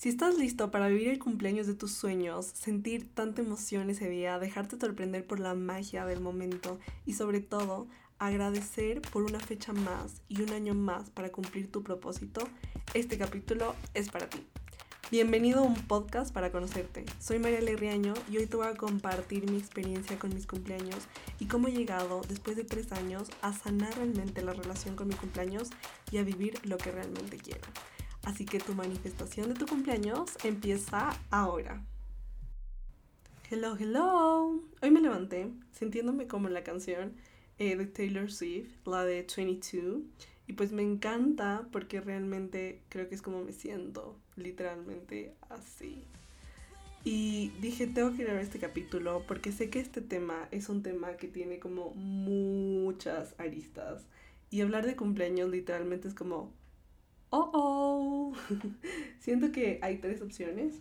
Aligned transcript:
Si 0.00 0.08
estás 0.08 0.38
listo 0.38 0.70
para 0.70 0.88
vivir 0.88 1.08
el 1.08 1.18
cumpleaños 1.18 1.66
de 1.66 1.74
tus 1.74 1.92
sueños, 1.92 2.46
sentir 2.46 3.12
tanta 3.12 3.42
emoción 3.42 3.90
ese 3.90 4.08
día, 4.08 4.38
dejarte 4.38 4.80
sorprender 4.80 5.26
por 5.26 5.40
la 5.40 5.52
magia 5.52 6.06
del 6.06 6.20
momento 6.20 6.78
y 7.04 7.12
sobre 7.12 7.40
todo 7.40 7.86
agradecer 8.18 9.02
por 9.02 9.24
una 9.24 9.40
fecha 9.40 9.74
más 9.74 10.22
y 10.26 10.40
un 10.40 10.54
año 10.54 10.72
más 10.72 11.10
para 11.10 11.28
cumplir 11.28 11.70
tu 11.70 11.82
propósito, 11.82 12.48
este 12.94 13.18
capítulo 13.18 13.74
es 13.92 14.08
para 14.08 14.30
ti. 14.30 14.46
Bienvenido 15.10 15.60
a 15.60 15.64
un 15.64 15.74
podcast 15.74 16.32
para 16.32 16.50
conocerte. 16.50 17.04
Soy 17.18 17.38
María 17.38 17.60
Lerriaño 17.60 18.14
y 18.30 18.38
hoy 18.38 18.46
te 18.46 18.56
voy 18.56 18.68
a 18.68 18.76
compartir 18.76 19.50
mi 19.50 19.58
experiencia 19.58 20.18
con 20.18 20.32
mis 20.32 20.46
cumpleaños 20.46 21.08
y 21.38 21.44
cómo 21.44 21.68
he 21.68 21.72
llegado 21.72 22.22
después 22.26 22.56
de 22.56 22.64
tres 22.64 22.90
años 22.92 23.28
a 23.42 23.52
sanar 23.52 23.94
realmente 23.96 24.40
la 24.40 24.54
relación 24.54 24.96
con 24.96 25.08
mi 25.08 25.14
cumpleaños 25.14 25.68
y 26.10 26.16
a 26.16 26.22
vivir 26.22 26.58
lo 26.66 26.78
que 26.78 26.90
realmente 26.90 27.36
quiero. 27.36 27.60
Así 28.24 28.44
que 28.44 28.58
tu 28.58 28.74
manifestación 28.74 29.48
de 29.48 29.54
tu 29.54 29.66
cumpleaños 29.66 30.36
empieza 30.44 31.10
ahora. 31.30 31.82
Hello, 33.50 33.76
hello. 33.76 34.62
Hoy 34.82 34.90
me 34.90 35.00
levanté 35.00 35.50
sintiéndome 35.72 36.26
como 36.26 36.48
la 36.48 36.62
canción 36.62 37.14
eh, 37.58 37.76
de 37.76 37.86
Taylor 37.86 38.30
Swift, 38.30 38.86
la 38.86 39.04
de 39.04 39.26
22. 39.36 40.02
Y 40.46 40.52
pues 40.52 40.72
me 40.72 40.82
encanta 40.82 41.66
porque 41.72 42.00
realmente 42.00 42.82
creo 42.88 43.08
que 43.08 43.14
es 43.14 43.22
como 43.22 43.42
me 43.42 43.52
siento, 43.52 44.16
literalmente 44.36 45.34
así. 45.48 46.04
Y 47.04 47.50
dije, 47.60 47.86
tengo 47.86 48.14
que 48.14 48.24
grabar 48.24 48.42
este 48.42 48.58
capítulo 48.58 49.24
porque 49.26 49.52
sé 49.52 49.70
que 49.70 49.80
este 49.80 50.02
tema 50.02 50.48
es 50.50 50.68
un 50.68 50.82
tema 50.82 51.16
que 51.16 51.28
tiene 51.28 51.58
como 51.58 51.90
muchas 51.94 53.34
aristas. 53.38 54.04
Y 54.50 54.60
hablar 54.60 54.84
de 54.84 54.96
cumpleaños 54.96 55.48
literalmente 55.50 56.08
es 56.08 56.14
como 56.14 56.52
oh, 57.30 57.50
oh. 57.52 58.32
Siento 59.20 59.52
que 59.52 59.78
hay 59.82 59.98
tres 59.98 60.20
opciones. 60.22 60.80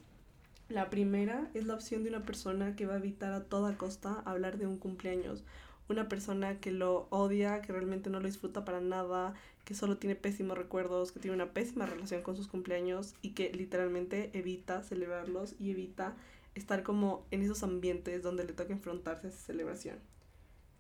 La 0.67 0.89
primera 0.89 1.49
es 1.53 1.66
la 1.66 1.73
opción 1.73 2.03
de 2.03 2.09
una 2.09 2.23
persona 2.23 2.75
que 2.75 2.86
va 2.86 2.94
a 2.94 2.97
evitar 2.97 3.33
a 3.33 3.44
toda 3.45 3.78
costa 3.78 4.22
hablar 4.25 4.58
de 4.58 4.67
un 4.67 4.78
cumpleaños. 4.78 5.44
Una 5.88 6.08
persona 6.08 6.59
que 6.59 6.72
lo 6.72 7.08
odia, 7.09 7.61
que 7.61 7.72
realmente 7.72 8.11
no 8.11 8.19
lo 8.19 8.28
disfruta 8.28 8.64
para 8.66 8.80
nada, 8.80 9.33
que 9.66 9.73
solo 9.73 9.97
tiene 9.97 10.16
pésimos 10.16 10.58
recuerdos, 10.58 11.11
que 11.11 11.19
tiene 11.19 11.36
una 11.36 11.53
pésima 11.53 11.88
relación 11.88 12.22
con 12.22 12.36
sus 12.36 12.47
cumpleaños 12.47 13.16
y 13.23 13.31
que 13.31 13.52
literalmente 13.52 14.30
evita 14.38 14.84
celebrarlos 14.84 15.56
y 15.59 15.72
evita 15.72 16.16
estar 16.53 16.84
como 16.84 17.25
en 17.31 17.41
esos 17.41 17.63
ambientes 17.63 18.22
donde 18.22 18.44
le 18.44 18.53
toca 18.53 18.73
enfrentarse 18.73 19.28
a 19.28 19.30
esa 19.31 19.39
celebración. 19.39 19.97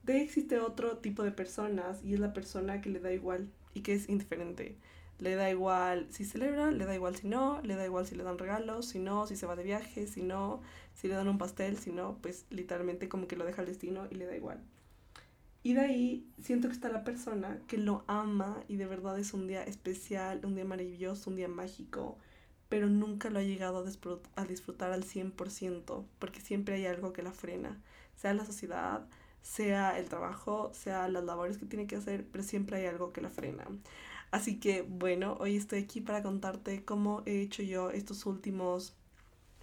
De 0.03 0.21
existe 0.21 0.59
otro 0.59 0.97
tipo 0.97 1.23
de 1.23 1.31
personas 1.31 2.03
y 2.03 2.13
es 2.13 2.19
la 2.19 2.33
persona 2.33 2.81
que 2.81 2.89
le 2.89 2.99
da 2.99 3.11
igual 3.11 3.49
y 3.73 3.81
que 3.81 3.93
es 3.93 4.07
indiferente 4.09 4.77
le 5.19 5.35
da 5.35 5.49
igual 5.49 6.07
si 6.09 6.25
celebra, 6.25 6.71
le 6.71 6.85
da 6.85 6.95
igual 6.95 7.15
si 7.15 7.27
no, 7.27 7.61
le 7.61 7.75
da 7.75 7.85
igual 7.85 8.07
si 8.07 8.15
le 8.15 8.23
dan 8.23 8.37
regalos, 8.37 8.87
si 8.87 8.99
no, 8.99 9.27
si 9.27 9.35
se 9.35 9.45
va 9.45 9.55
de 9.55 9.63
viaje, 9.63 10.07
si 10.07 10.21
no, 10.21 10.61
si 10.95 11.07
le 11.07 11.15
dan 11.15 11.27
un 11.27 11.37
pastel, 11.37 11.77
si 11.77 11.91
no, 11.91 12.17
pues 12.21 12.45
literalmente 12.49 13.09
como 13.09 13.27
que 13.27 13.35
lo 13.35 13.45
deja 13.45 13.61
al 13.61 13.67
destino 13.67 14.07
y 14.09 14.15
le 14.15 14.25
da 14.25 14.35
igual. 14.35 14.59
Y 15.61 15.73
de 15.73 15.81
ahí 15.81 16.27
siento 16.41 16.69
que 16.69 16.73
está 16.73 16.89
la 16.89 17.03
persona 17.03 17.59
que 17.67 17.77
lo 17.77 18.03
ama 18.07 18.63
y 18.69 18.77
de 18.77 18.85
verdad 18.85 19.19
es 19.19 19.33
un 19.33 19.47
día 19.47 19.63
especial, 19.63 20.45
un 20.45 20.55
día 20.55 20.65
maravilloso, 20.65 21.29
un 21.29 21.35
día 21.35 21.49
mágico, 21.49 22.17
pero 22.69 22.87
nunca 22.87 23.29
lo 23.29 23.39
ha 23.39 23.43
llegado 23.43 23.79
a, 24.35 24.45
disfrutar 24.45 24.93
al 24.93 25.03
100%, 25.03 26.05
porque 26.19 26.39
siempre 26.39 26.75
hay 26.75 26.85
algo 26.85 27.11
que 27.11 27.23
la 27.23 27.31
frena, 27.33 27.81
sea 28.15 28.33
la 28.33 28.45
sociedad, 28.45 29.05
sea 29.41 29.97
el 29.99 30.07
trabajo, 30.07 30.71
sea 30.73 31.09
las 31.09 31.23
labores 31.23 31.57
que 31.57 31.65
tiene 31.65 31.87
que 31.87 31.97
hacer, 31.97 32.25
pero 32.31 32.43
siempre 32.43 32.77
hay 32.77 32.85
algo 32.85 33.11
que 33.11 33.21
la 33.21 33.29
frena. 33.29 33.65
Así 34.31 34.59
que 34.59 34.83
bueno, 34.83 35.37
hoy 35.39 35.55
estoy 35.55 35.79
aquí 35.79 36.01
para 36.01 36.21
contarte 36.21 36.83
cómo 36.85 37.23
he 37.25 37.41
hecho 37.41 37.63
yo 37.63 37.89
estos 37.89 38.25
últimos 38.25 38.93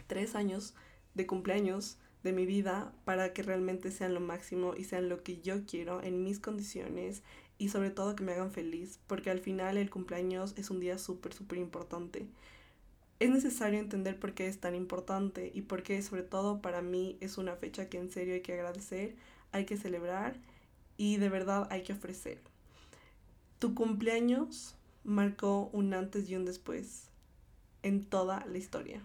tres 0.08 0.34
años 0.34 0.74
de 1.14 1.26
cumpleaños 1.26 1.98
de 2.24 2.32
mi 2.32 2.46
vida 2.46 2.92
para 3.04 3.32
que 3.32 3.44
realmente 3.44 3.92
sean 3.92 4.12
lo 4.12 4.20
máximo 4.20 4.74
y 4.76 4.84
sean 4.84 5.08
lo 5.08 5.22
que 5.22 5.40
yo 5.40 5.64
quiero 5.66 6.02
en 6.02 6.24
mis 6.24 6.40
condiciones 6.40 7.22
y 7.58 7.68
sobre 7.68 7.90
todo 7.90 8.16
que 8.16 8.24
me 8.24 8.32
hagan 8.32 8.50
feliz, 8.50 8.98
porque 9.06 9.30
al 9.30 9.38
final 9.38 9.76
el 9.76 9.88
cumpleaños 9.88 10.52
es 10.56 10.70
un 10.70 10.80
día 10.80 10.98
súper, 10.98 11.32
súper 11.32 11.58
importante. 11.58 12.26
Es 13.20 13.30
necesario 13.30 13.78
entender 13.78 14.18
por 14.18 14.34
qué 14.34 14.48
es 14.48 14.58
tan 14.58 14.74
importante 14.74 15.50
y 15.54 15.62
por 15.62 15.82
qué 15.84 16.02
sobre 16.02 16.22
todo 16.22 16.60
para 16.60 16.82
mí 16.82 17.16
es 17.20 17.38
una 17.38 17.56
fecha 17.56 17.88
que 17.88 17.98
en 17.98 18.10
serio 18.10 18.34
hay 18.34 18.42
que 18.42 18.52
agradecer, 18.54 19.14
hay 19.52 19.64
que 19.64 19.76
celebrar 19.76 20.36
y 20.98 21.16
de 21.18 21.28
verdad 21.28 21.68
hay 21.70 21.82
que 21.82 21.92
ofrecer. 21.92 22.40
Tu 23.58 23.74
cumpleaños 23.74 24.74
marcó 25.02 25.70
un 25.72 25.94
antes 25.94 26.28
y 26.28 26.36
un 26.36 26.44
después 26.44 27.08
en 27.82 28.04
toda 28.04 28.44
la 28.44 28.58
historia. 28.58 29.02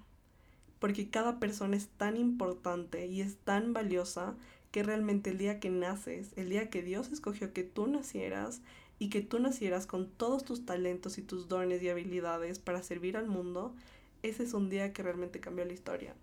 Porque 0.79 1.09
cada 1.09 1.39
persona 1.39 1.77
es 1.77 1.87
tan 1.87 2.17
importante 2.17 3.05
y 3.05 3.21
es 3.21 3.37
tan 3.37 3.71
valiosa 3.71 4.35
que 4.71 4.83
realmente 4.83 5.29
el 5.29 5.37
día 5.37 5.59
que 5.59 5.69
naces, 5.69 6.31
el 6.35 6.49
día 6.49 6.69
que 6.69 6.81
Dios 6.81 7.11
escogió 7.11 7.53
que 7.53 7.63
tú 7.63 7.87
nacieras 7.87 8.61
y 8.99 9.09
que 9.09 9.21
tú 9.21 9.39
nacieras 9.39 9.87
con 9.87 10.09
todos 10.09 10.43
tus 10.43 10.65
talentos 10.65 11.17
y 11.17 11.21
tus 11.21 11.47
dones 11.47 11.81
y 11.81 11.89
habilidades 11.89 12.59
para 12.59 12.83
servir 12.83 13.15
al 13.15 13.27
mundo, 13.27 13.73
ese 14.21 14.43
es 14.43 14.53
un 14.53 14.69
día 14.69 14.91
que 14.91 15.03
realmente 15.03 15.39
cambió 15.39 15.63
la 15.63 15.73
historia. 15.73 16.13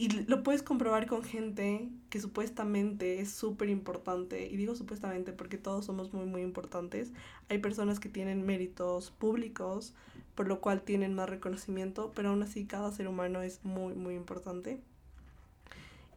Y 0.00 0.08
lo 0.08 0.42
puedes 0.42 0.62
comprobar 0.62 1.06
con 1.06 1.22
gente 1.22 1.90
que 2.08 2.22
supuestamente 2.22 3.20
es 3.20 3.30
súper 3.30 3.68
importante. 3.68 4.48
Y 4.48 4.56
digo 4.56 4.74
supuestamente 4.74 5.34
porque 5.34 5.58
todos 5.58 5.84
somos 5.84 6.14
muy, 6.14 6.24
muy 6.24 6.40
importantes. 6.40 7.12
Hay 7.50 7.58
personas 7.58 8.00
que 8.00 8.08
tienen 8.08 8.46
méritos 8.46 9.10
públicos, 9.10 9.92
por 10.34 10.48
lo 10.48 10.62
cual 10.62 10.80
tienen 10.80 11.12
más 11.12 11.28
reconocimiento, 11.28 12.12
pero 12.14 12.30
aún 12.30 12.42
así 12.42 12.64
cada 12.64 12.90
ser 12.92 13.08
humano 13.08 13.42
es 13.42 13.62
muy, 13.62 13.92
muy 13.92 14.14
importante. 14.14 14.80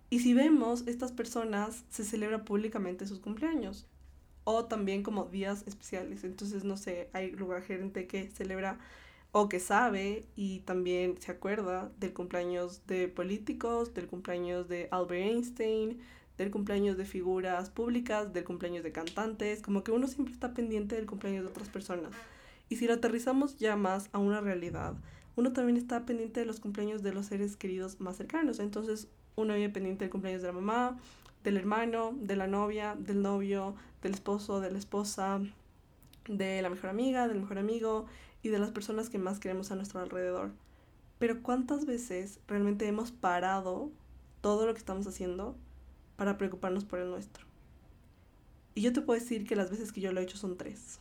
Y 0.09 0.19
si 0.19 0.33
vemos, 0.33 0.87
estas 0.87 1.11
personas 1.11 1.83
se 1.89 2.05
celebran 2.05 2.45
públicamente 2.45 3.05
sus 3.05 3.19
cumpleaños. 3.19 3.85
O 4.45 4.63
también 4.63 5.03
como 5.03 5.25
días 5.25 5.65
especiales. 5.67 6.23
Entonces, 6.23 6.63
no 6.63 6.77
sé, 6.77 7.09
hay 7.11 7.31
lugar 7.31 7.63
gente 7.63 8.07
que 8.07 8.31
celebra 8.31 8.79
o 9.33 9.49
que 9.49 9.59
sabe 9.59 10.25
y 10.35 10.59
también 10.59 11.19
se 11.19 11.31
acuerda 11.31 11.91
del 11.99 12.13
cumpleaños 12.13 12.85
de 12.85 13.07
políticos, 13.07 13.93
del 13.95 14.05
cumpleaños 14.05 14.69
de 14.69 14.87
Albert 14.91 15.25
Einstein, 15.25 15.99
del 16.37 16.51
cumpleaños 16.51 16.97
de 16.97 17.05
figuras 17.05 17.71
públicas, 17.71 18.31
del 18.31 18.43
cumpleaños 18.43 18.83
de 18.83 18.91
cantantes, 18.91 19.63
como 19.63 19.83
que 19.83 19.91
uno 19.91 20.07
siempre 20.07 20.35
está 20.35 20.53
pendiente 20.53 20.95
del 20.95 21.07
cumpleaños 21.07 21.43
de 21.43 21.49
otras 21.49 21.67
personas. 21.67 22.11
Y 22.69 22.75
si 22.75 22.85
lo 22.85 22.93
aterrizamos 22.93 23.57
ya 23.57 23.75
más 23.75 24.07
a 24.13 24.19
una 24.19 24.39
realidad, 24.39 24.93
uno 25.35 25.51
también 25.51 25.77
está 25.77 26.05
pendiente 26.05 26.39
de 26.39 26.45
los 26.45 26.59
cumpleaños 26.59 27.01
de 27.01 27.13
los 27.13 27.25
seres 27.25 27.57
queridos 27.57 27.99
más 27.99 28.17
cercanos. 28.17 28.59
Entonces 28.59 29.07
uno 29.35 29.55
vive 29.55 29.69
pendiente 29.69 30.05
del 30.05 30.11
cumpleaños 30.11 30.43
de 30.43 30.49
la 30.49 30.53
mamá, 30.53 30.99
del 31.43 31.57
hermano, 31.57 32.13
de 32.19 32.35
la 32.35 32.45
novia, 32.45 32.95
del 32.99 33.23
novio, 33.23 33.73
del 34.03 34.13
esposo, 34.13 34.61
de 34.61 34.69
la 34.69 34.77
esposa, 34.77 35.41
de 36.27 36.61
la 36.61 36.69
mejor 36.69 36.91
amiga, 36.91 37.27
del 37.27 37.39
mejor 37.39 37.57
amigo, 37.57 38.05
y 38.43 38.49
de 38.49 38.59
las 38.59 38.71
personas 38.71 39.09
que 39.09 39.17
más 39.17 39.39
queremos 39.39 39.71
a 39.71 39.75
nuestro 39.75 40.01
alrededor. 40.01 40.51
Pero 41.17 41.41
¿cuántas 41.41 41.85
veces 41.85 42.39
realmente 42.47 42.87
hemos 42.87 43.11
parado 43.11 43.89
todo 44.41 44.67
lo 44.67 44.73
que 44.73 44.79
estamos 44.79 45.07
haciendo 45.07 45.55
para 46.17 46.37
preocuparnos 46.37 46.85
por 46.85 46.99
el 46.99 47.09
nuestro? 47.09 47.45
Y 48.75 48.81
yo 48.81 48.91
te 48.91 49.01
puedo 49.01 49.19
decir 49.19 49.47
que 49.47 49.55
las 49.55 49.71
veces 49.71 49.91
que 49.91 50.01
yo 50.01 50.11
lo 50.11 50.19
he 50.19 50.23
hecho 50.23 50.37
son 50.37 50.57
tres. 50.57 50.99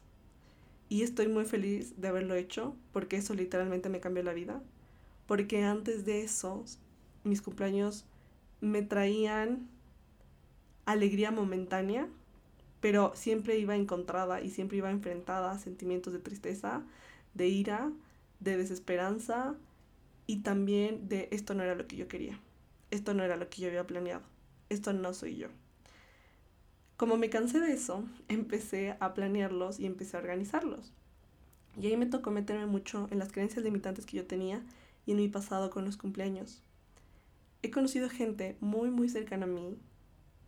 Y 0.89 1.03
estoy 1.03 1.27
muy 1.27 1.45
feliz 1.45 2.01
de 2.01 2.09
haberlo 2.09 2.35
hecho 2.35 2.77
porque 2.93 3.17
eso 3.17 3.35
literalmente 3.35 3.89
me 3.89 4.01
cambió 4.01 4.23
la 4.23 4.33
vida. 4.33 4.63
Porque 5.27 5.65
antes 5.65 6.05
de 6.05 6.23
eso, 6.23 6.65
mis 7.25 7.43
cumpleaños 7.43 8.05
me 8.61 8.83
traían 8.83 9.69
alegría 10.85 11.31
momentánea, 11.31 12.09
pero 12.81 13.13
siempre 13.15 13.59
iba 13.59 13.75
encontrada 13.75 14.41
y 14.41 14.51
siempre 14.51 14.79
iba 14.79 14.91
enfrentada 14.91 15.53
a 15.53 15.59
sentimientos 15.59 16.13
de 16.13 16.19
tristeza, 16.19 16.83
de 17.35 17.49
ira, 17.49 17.91
de 18.41 18.57
desesperanza 18.57 19.55
y 20.27 20.39
también 20.39 21.09
de 21.09 21.29
esto 21.31 21.55
no 21.55 21.63
era 21.63 21.75
lo 21.75 21.87
que 21.87 21.97
yo 21.97 22.09
quería, 22.09 22.39
esto 22.91 23.15
no 23.15 23.23
era 23.23 23.37
lo 23.37 23.49
que 23.49 23.63
yo 23.63 23.69
había 23.69 23.87
planeado, 23.87 24.23
esto 24.69 24.93
no 24.93 25.15
soy 25.15 25.37
yo. 25.37 25.49
Como 26.97 27.17
me 27.17 27.31
cansé 27.31 27.59
de 27.61 27.73
eso, 27.73 28.05
empecé 28.29 28.97
a 29.01 29.15
planearlos 29.15 29.81
y 29.81 29.87
empecé 29.87 30.17
a 30.17 30.21
organizarlos. 30.21 30.93
Y 31.81 31.87
ahí 31.87 31.97
me 31.97 32.07
tocó 32.07 32.31
meterme 32.31 32.67
mucho 32.67 33.09
en 33.11 33.19
las 33.19 33.33
creencias 33.33 33.65
limitantes 33.65 34.07
que 34.07 34.19
yo 34.19 34.27
tenía 34.27 34.63
y 35.07 35.13
en 35.13 35.17
mi 35.17 35.29
pasado 35.29 35.71
con 35.71 35.85
los 35.85 35.97
cumpleaños. 35.97 36.63
He 37.63 37.71
conocido 37.71 38.09
gente 38.09 38.57
muy 38.61 38.91
muy 38.91 39.09
cercana 39.09 39.45
a 39.45 39.49
mí 39.49 39.79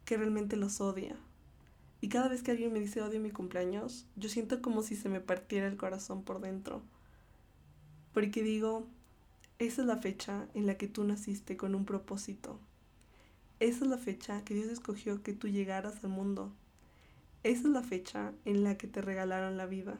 que 0.04 0.16
realmente 0.16 0.56
los 0.56 0.80
odia, 0.80 1.16
y 2.04 2.08
cada 2.10 2.28
vez 2.28 2.42
que 2.42 2.50
alguien 2.50 2.70
me 2.70 2.80
dice 2.80 3.00
odio 3.00 3.18
mi 3.18 3.30
cumpleaños, 3.30 4.04
yo 4.14 4.28
siento 4.28 4.60
como 4.60 4.82
si 4.82 4.94
se 4.94 5.08
me 5.08 5.22
partiera 5.22 5.66
el 5.66 5.78
corazón 5.78 6.22
por 6.22 6.38
dentro. 6.38 6.82
Porque 8.12 8.42
digo, 8.42 8.86
esa 9.58 9.80
es 9.80 9.88
la 9.88 9.96
fecha 9.96 10.46
en 10.52 10.66
la 10.66 10.76
que 10.76 10.86
tú 10.86 11.02
naciste 11.04 11.56
con 11.56 11.74
un 11.74 11.86
propósito. 11.86 12.60
Esa 13.58 13.86
es 13.86 13.90
la 13.90 13.96
fecha 13.96 14.44
que 14.44 14.52
Dios 14.52 14.68
escogió 14.68 15.22
que 15.22 15.32
tú 15.32 15.48
llegaras 15.48 16.04
al 16.04 16.10
mundo. 16.10 16.52
Esa 17.42 17.68
es 17.68 17.72
la 17.72 17.82
fecha 17.82 18.34
en 18.44 18.64
la 18.64 18.76
que 18.76 18.86
te 18.86 19.00
regalaron 19.00 19.56
la 19.56 19.64
vida. 19.64 19.96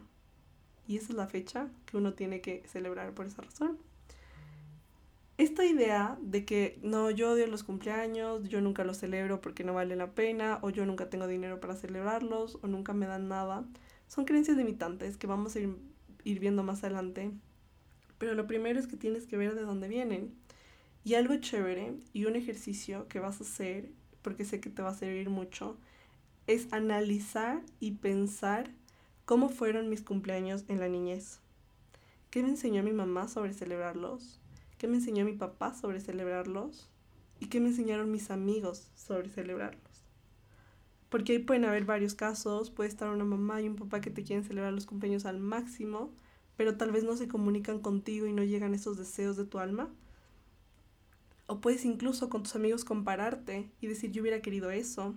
Y 0.87 0.99
esa 0.99 1.07
es 1.15 1.17
la 1.17 1.27
fecha 1.27 1.71
que 1.87 1.97
uno 1.97 2.13
tiene 2.13 2.43
que 2.43 2.65
celebrar 2.69 3.15
por 3.15 3.25
esa 3.25 3.41
razón. 3.41 3.79
Esta 5.37 5.65
idea 5.65 6.17
de 6.23 6.45
que 6.45 6.79
no, 6.83 7.11
yo 7.11 7.33
odio 7.33 7.47
los 7.49 7.65
cumpleaños, 7.65 8.49
yo 8.49 8.61
nunca 8.61 8.85
los 8.85 8.99
celebro 8.99 9.41
porque 9.41 9.65
no 9.65 9.75
vale 9.75 9.97
la 9.97 10.13
pena, 10.13 10.61
o 10.63 10.71
yo 10.71 10.87
nunca 10.87 11.11
tengo 11.11 11.27
dinero 11.27 11.61
para 11.61 11.75
celebrarlos, 11.75 12.59
o 12.63 12.69
nunca 12.69 12.93
me 12.93 13.07
dan 13.07 13.29
nada, 13.29 13.65
son 14.07 14.27
creencias 14.27 14.57
limitantes 14.57 15.17
que 15.17 15.27
vamos 15.27 15.57
a 15.57 15.61
ir, 15.61 15.77
viendo 16.41 16.63
más 16.63 16.85
adelante. 16.85 17.33
Pero 18.19 18.35
lo 18.35 18.47
primero 18.47 18.79
es 18.79 18.87
que 18.87 18.97
tienes 18.97 19.27
que 19.27 19.37
ver 19.37 19.57
de 19.57 19.63
dónde 19.63 19.89
vienen. 19.89 20.33
Y 21.03 21.15
algo 21.15 21.37
chévere 21.37 21.95
y 22.13 22.25
un 22.27 22.37
ejercicio 22.37 23.09
que 23.09 23.19
vas 23.19 23.41
a 23.41 23.45
hacer, 23.45 23.91
porque 24.23 24.45
sé 24.45 24.61
que 24.61 24.71
te 24.71 24.83
va 24.83 24.91
a 24.91 24.95
servir 24.95 25.31
mucho, 25.31 25.77
es 26.47 26.73
analizar 26.73 27.61
y 27.81 27.93
pensar 27.93 28.71
cómo 29.25 29.49
fueron 29.49 29.91
mis 29.91 30.03
cumpleaños 30.03 30.65
en 30.69 30.79
la 30.79 30.89
niñez. 30.89 31.41
¿Qué 32.31 32.43
me 32.43 32.51
enseñó 32.51 32.83
mi 32.83 32.93
mamá 32.93 33.29
sobre 33.29 33.53
celebrarlos? 33.53 34.41
¿Qué 34.85 34.89
me 34.89 34.99
enseñó 34.99 35.25
mi 35.25 35.33
papá 35.33 35.73
sobre 35.73 35.99
celebrarlos? 35.99 36.91
¿Y 37.41 37.47
qué 37.47 37.59
me 37.59 37.69
enseñaron 37.69 38.11
mis 38.11 38.31
amigos 38.31 38.91
sobre 38.95 39.31
celebrarlos? 39.31 40.05
Porque 41.09 41.33
ahí 41.33 41.39
pueden 41.39 41.65
haber 41.65 41.87
varios 41.87 42.15
casos, 42.15 42.69
puede 42.71 42.91
estar 42.91 43.09
una 43.09 43.25
mamá 43.25 43.63
y 43.63 43.67
un 43.67 43.77
papá 43.77 44.03
que 44.03 44.11
te 44.11 44.23
quieren 44.23 44.45
celebrar 44.45 44.75
los 44.75 44.85
cumpleaños 44.85 45.25
al 45.25 45.41
máximo, 45.41 46.13
pero 46.59 46.77
tal 46.77 46.93
vez 46.93 47.03
no 47.03 47.17
se 47.17 47.29
comunican 47.29 47.79
contigo 47.79 48.27
y 48.27 48.35
no 48.35 48.43
llegan 48.43 48.75
esos 48.75 48.99
deseos 48.99 49.39
de 49.39 49.47
tu 49.47 49.59
alma. 49.59 49.89
O 51.47 51.63
puedes 51.63 51.87
incluso 51.87 52.29
con 52.29 52.43
tus 52.43 52.55
amigos 52.55 52.85
compararte 52.85 53.71
y 53.81 53.87
decir 53.87 54.13
yo 54.13 54.21
hubiera 54.21 54.43
querido 54.43 54.71
eso, 54.71 55.15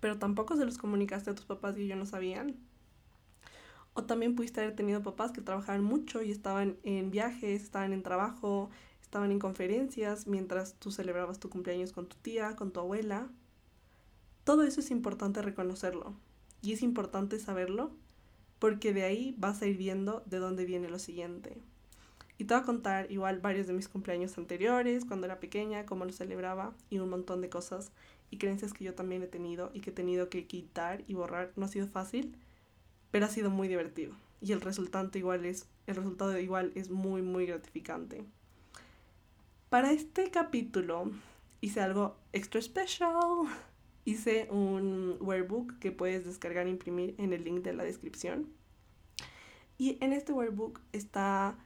pero 0.00 0.18
tampoco 0.18 0.56
se 0.56 0.66
los 0.66 0.76
comunicaste 0.76 1.30
a 1.30 1.34
tus 1.34 1.46
papás 1.46 1.78
y 1.78 1.84
ellos 1.84 1.96
no 1.96 2.04
sabían. 2.04 2.56
O 3.94 4.04
también 4.04 4.34
pudiste 4.34 4.60
haber 4.60 4.74
tenido 4.74 5.02
papás 5.02 5.32
que 5.32 5.40
trabajaban 5.40 5.82
mucho 5.82 6.22
y 6.22 6.30
estaban 6.30 6.76
en 6.82 7.10
viajes, 7.10 7.62
estaban 7.62 7.92
en 7.92 8.02
trabajo, 8.02 8.70
estaban 9.00 9.30
en 9.30 9.38
conferencias 9.38 10.26
mientras 10.26 10.74
tú 10.74 10.90
celebrabas 10.90 11.38
tu 11.38 11.48
cumpleaños 11.48 11.92
con 11.92 12.06
tu 12.06 12.16
tía, 12.16 12.56
con 12.56 12.72
tu 12.72 12.80
abuela. 12.80 13.28
Todo 14.42 14.64
eso 14.64 14.80
es 14.80 14.90
importante 14.90 15.40
reconocerlo 15.40 16.14
y 16.60 16.72
es 16.72 16.82
importante 16.82 17.38
saberlo 17.38 17.92
porque 18.58 18.92
de 18.92 19.04
ahí 19.04 19.34
vas 19.38 19.62
a 19.62 19.66
ir 19.66 19.76
viendo 19.76 20.22
de 20.26 20.38
dónde 20.38 20.64
viene 20.64 20.88
lo 20.88 20.98
siguiente. 20.98 21.58
Y 22.36 22.44
te 22.44 22.54
voy 22.54 22.62
a 22.62 22.66
contar 22.66 23.12
igual 23.12 23.38
varios 23.40 23.66
de 23.68 23.74
mis 23.74 23.88
cumpleaños 23.88 24.36
anteriores, 24.38 25.04
cuando 25.04 25.26
era 25.26 25.38
pequeña, 25.38 25.86
cómo 25.86 26.04
lo 26.04 26.12
celebraba 26.12 26.74
y 26.90 26.98
un 26.98 27.10
montón 27.10 27.40
de 27.40 27.48
cosas 27.48 27.92
y 28.30 28.38
creencias 28.38 28.72
que 28.72 28.84
yo 28.84 28.94
también 28.94 29.22
he 29.22 29.28
tenido 29.28 29.70
y 29.72 29.80
que 29.80 29.90
he 29.90 29.92
tenido 29.92 30.28
que 30.28 30.46
quitar 30.46 31.04
y 31.06 31.14
borrar. 31.14 31.52
No 31.54 31.66
ha 31.66 31.68
sido 31.68 31.86
fácil, 31.86 32.36
pero 33.14 33.26
ha 33.26 33.28
sido 33.28 33.48
muy 33.48 33.68
divertido. 33.68 34.12
Y 34.40 34.50
el 34.50 34.60
resultado 34.60 35.08
igual 35.16 35.44
es, 35.44 35.68
el 35.86 35.94
resultado 35.94 36.36
igual 36.36 36.72
es 36.74 36.90
muy, 36.90 37.22
muy 37.22 37.46
gratificante. 37.46 38.24
Para 39.68 39.92
este 39.92 40.32
capítulo 40.32 41.12
hice 41.60 41.80
algo 41.80 42.16
extra 42.32 42.60
special. 42.60 43.12
Hice 44.04 44.48
un 44.50 45.16
workbook 45.20 45.78
que 45.78 45.92
puedes 45.92 46.24
descargar 46.24 46.66
e 46.66 46.70
imprimir 46.70 47.14
en 47.18 47.32
el 47.32 47.44
link 47.44 47.62
de 47.62 47.74
la 47.74 47.84
descripción. 47.84 48.48
Y 49.78 49.96
en 50.00 50.12
este 50.12 50.32
workbook 50.32 50.80
está 50.90 51.56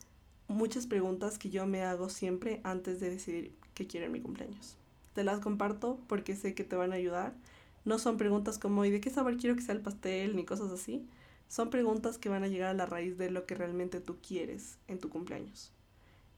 muchas 0.49 0.87
preguntas 0.87 1.39
que 1.39 1.49
yo 1.49 1.67
me 1.67 1.83
hago 1.83 2.11
siempre 2.11 2.61
antes 2.63 3.01
de 3.01 3.09
decidir 3.09 3.55
qué 3.73 3.87
quiero 3.87 4.05
en 4.05 4.13
mi 4.13 4.21
cumpleaños. 4.21 4.77
Te 5.15 5.25
las 5.25 5.41
comparto 5.41 5.99
porque 6.09 6.37
sé 6.37 6.55
que 6.55 6.65
te 6.65 6.77
van 6.77 6.93
a 6.93 6.97
ayudar. 6.97 7.33
No 7.87 7.99
son 7.99 8.19
preguntas 8.19 8.59
como 8.59 8.85
¿y 8.85 8.91
de 8.91 9.01
qué 9.01 9.09
sabor 9.09 9.39
quiero 9.39 9.57
que 9.57 9.63
sea 9.63 9.75
el 9.75 9.81
pastel? 9.81 10.37
ni 10.37 10.45
cosas 10.45 10.71
así. 10.71 11.09
Son 11.49 11.71
preguntas 11.71 12.19
que 12.19 12.29
van 12.29 12.45
a 12.45 12.49
llegar 12.49 12.69
a 12.69 12.75
la 12.75 12.87
raíz 12.87 13.17
de 13.19 13.31
lo 13.31 13.47
que 13.47 13.55
realmente 13.55 14.01
tú 14.01 14.19
quieres 14.21 14.79
en 14.87 14.99
tu 14.99 15.09
cumpleaños. 15.09 15.73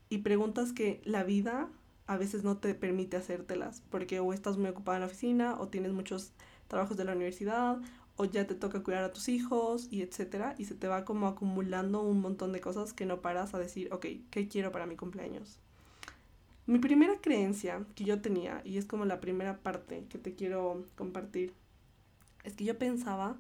Y 0.09 0.19
preguntas 0.19 0.73
que 0.73 1.01
la 1.05 1.25
vida 1.25 1.69
a 2.07 2.17
veces 2.17 2.43
no 2.43 2.57
te 2.57 2.75
permite 2.75 3.17
hacértelas 3.17 3.83
porque 3.91 4.19
o 4.21 4.33
estás 4.33 4.57
muy 4.57 4.71
ocupada 4.71 4.97
en 4.97 5.03
la 5.03 5.07
oficina 5.07 5.61
o 5.61 5.69
tienes 5.69 5.93
muchos 5.93 6.33
trabajos 6.69 6.97
de 6.97 7.05
la 7.05 7.12
universidad 7.12 7.79
o 8.17 8.25
ya 8.25 8.47
te 8.47 8.55
toca 8.55 8.83
cuidar 8.83 9.05
a 9.05 9.12
tus 9.12 9.29
hijos 9.29 9.89
y 9.91 10.03
etcétera 10.03 10.55
y 10.59 10.65
se 10.65 10.75
te 10.75 10.89
va 10.89 11.05
como 11.05 11.27
acumulando 11.27 12.03
un 12.03 12.21
montón 12.21 12.53
de 12.53 12.61
cosas 12.61 12.93
que 12.93 13.07
no 13.07 13.21
paras 13.21 13.55
a 13.55 13.59
decir, 13.59 13.93
ok, 13.93 14.07
¿qué 14.31 14.49
quiero 14.49 14.73
para 14.73 14.87
mi 14.87 14.97
cumpleaños? 14.97 15.59
Mi 16.67 16.79
primera 16.79 17.21
creencia 17.21 17.85
que 17.95 18.05
yo 18.05 18.21
tenía, 18.21 18.61
y 18.65 18.79
es 18.79 18.85
como 18.85 19.05
la 19.05 19.21
primera 19.21 19.59
parte 19.59 20.05
que 20.09 20.19
te 20.19 20.35
quiero 20.35 20.85
compartir, 20.97 21.53
es 22.45 22.55
que 22.55 22.65
yo 22.65 22.79
pensaba 22.79 23.39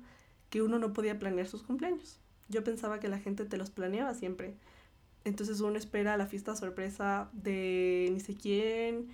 que 0.50 0.62
uno 0.62 0.78
no 0.78 0.92
podía 0.92 1.18
planear 1.18 1.46
sus 1.46 1.62
cumpleaños. 1.62 2.20
Yo 2.48 2.64
pensaba 2.64 3.00
que 3.00 3.08
la 3.08 3.18
gente 3.18 3.44
te 3.44 3.56
los 3.56 3.70
planeaba 3.70 4.14
siempre. 4.14 4.54
Entonces 5.24 5.60
uno 5.60 5.78
espera 5.78 6.16
la 6.16 6.26
fiesta 6.26 6.56
sorpresa 6.56 7.30
de 7.32 8.08
ni 8.12 8.20
sé 8.20 8.34
quién, 8.34 9.08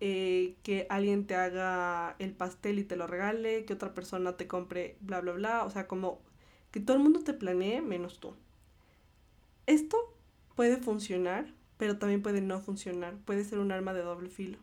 eh, 0.00 0.54
que 0.62 0.86
alguien 0.90 1.26
te 1.26 1.34
haga 1.34 2.16
el 2.18 2.32
pastel 2.32 2.78
y 2.78 2.84
te 2.84 2.96
lo 2.96 3.06
regale, 3.06 3.64
que 3.64 3.72
otra 3.74 3.94
persona 3.94 4.36
te 4.36 4.46
compre 4.46 4.96
bla, 5.00 5.20
bla, 5.20 5.32
bla. 5.32 5.64
O 5.64 5.70
sea, 5.70 5.86
como 5.86 6.20
que 6.70 6.80
todo 6.80 6.96
el 6.96 7.02
mundo 7.02 7.20
te 7.20 7.34
planee 7.34 7.80
menos 7.82 8.20
tú. 8.20 8.34
Esto 9.66 9.96
puede 10.54 10.76
funcionar 10.76 11.46
pero 11.82 11.98
también 11.98 12.22
puede 12.22 12.40
no 12.40 12.60
funcionar, 12.60 13.16
puede 13.24 13.42
ser 13.42 13.58
un 13.58 13.72
arma 13.72 13.92
de 13.92 14.02
doble 14.02 14.28
filo, 14.28 14.56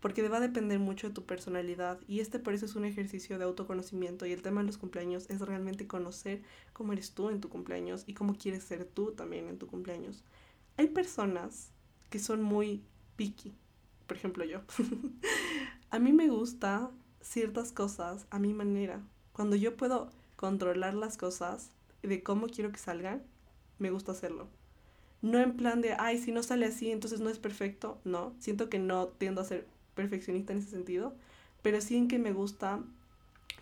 porque 0.00 0.26
va 0.28 0.38
a 0.38 0.40
depender 0.40 0.78
mucho 0.78 1.08
de 1.08 1.14
tu 1.14 1.24
personalidad 1.24 1.98
y 2.08 2.20
este 2.20 2.38
por 2.38 2.54
eso 2.54 2.66
es 2.66 2.74
un 2.74 2.84
ejercicio 2.84 3.38
de 3.38 3.44
autoconocimiento 3.44 4.26
y 4.26 4.32
el 4.32 4.42
tema 4.42 4.60
de 4.60 4.66
los 4.66 4.78
cumpleaños 4.78 5.28
es 5.28 5.40
realmente 5.40 5.86
conocer 5.86 6.42
cómo 6.72 6.92
eres 6.92 7.12
tú 7.12 7.28
en 7.28 7.40
tu 7.40 7.48
cumpleaños 7.48 8.04
y 8.06 8.14
cómo 8.14 8.34
quieres 8.34 8.64
ser 8.64 8.84
tú 8.84 9.12
también 9.12 9.48
en 9.48 9.58
tu 9.58 9.66
cumpleaños. 9.66 10.24
Hay 10.76 10.88
personas 10.88 11.70
que 12.08 12.18
son 12.18 12.42
muy 12.42 12.82
picky, 13.16 13.52
por 14.06 14.16
ejemplo 14.16 14.44
yo. 14.44 14.60
a 15.90 15.98
mí 15.98 16.12
me 16.12 16.28
gusta 16.28 16.90
ciertas 17.20 17.72
cosas 17.72 18.26
a 18.30 18.38
mi 18.38 18.54
manera. 18.54 19.00
Cuando 19.32 19.56
yo 19.56 19.76
puedo 19.76 20.10
controlar 20.36 20.94
las 20.94 21.16
cosas 21.16 21.70
de 22.02 22.22
cómo 22.22 22.46
quiero 22.46 22.72
que 22.72 22.78
salgan, 22.78 23.22
me 23.78 23.90
gusta 23.90 24.12
hacerlo. 24.12 24.48
No 25.22 25.38
en 25.38 25.56
plan 25.56 25.82
de, 25.82 25.94
ay, 25.98 26.18
si 26.18 26.32
no 26.32 26.42
sale 26.42 26.66
así, 26.66 26.90
entonces 26.90 27.20
no 27.20 27.28
es 27.28 27.38
perfecto. 27.38 27.98
No, 28.04 28.32
siento 28.38 28.70
que 28.70 28.78
no 28.78 29.08
tiendo 29.08 29.42
a 29.42 29.44
ser 29.44 29.66
perfeccionista 29.94 30.52
en 30.52 30.60
ese 30.60 30.70
sentido, 30.70 31.14
pero 31.62 31.80
sí 31.80 31.96
en 31.96 32.08
que 32.08 32.18
me 32.18 32.32
gusta, 32.32 32.80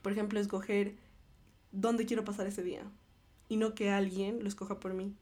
por 0.02 0.12
ejemplo, 0.12 0.38
escoger 0.40 0.94
dónde 1.72 2.06
quiero 2.06 2.24
pasar 2.24 2.46
ese 2.46 2.62
día 2.62 2.82
y 3.48 3.56
no 3.56 3.74
que 3.74 3.90
alguien 3.90 4.42
lo 4.42 4.48
escoja 4.48 4.80
por 4.80 4.94
mí. 4.94 5.14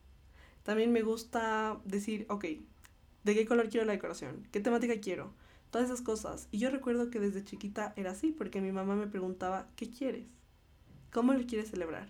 También 0.63 0.93
me 0.93 1.03
gusta 1.03 1.79
decir, 1.85 2.27
ok, 2.29 2.45
¿de 3.25 3.35
qué 3.35 3.47
color 3.47 3.69
quiero 3.69 3.87
la 3.87 3.93
decoración? 3.93 4.47
¿Qué 4.51 4.61
temática 4.61 5.01
quiero? 5.01 5.33
Todas 5.71 5.89
esas 5.91 6.03
cosas. 6.03 6.49
Y 6.51 6.59
yo 6.59 6.71
recuerdo 6.71 7.11
que 7.11 7.21
desde 7.21 7.45
chiquita 7.45 7.93
era 7.97 8.13
así, 8.13 8.33
porque 8.33 8.61
mi 8.61 8.73
mamá 8.73 8.97
me 8.97 9.07
preguntaba, 9.07 9.69
¿qué 9.77 9.91
quieres? 9.91 10.27
¿Cómo 11.13 11.33
lo 11.33 11.47
quieres 11.47 11.71
celebrar? 11.71 12.09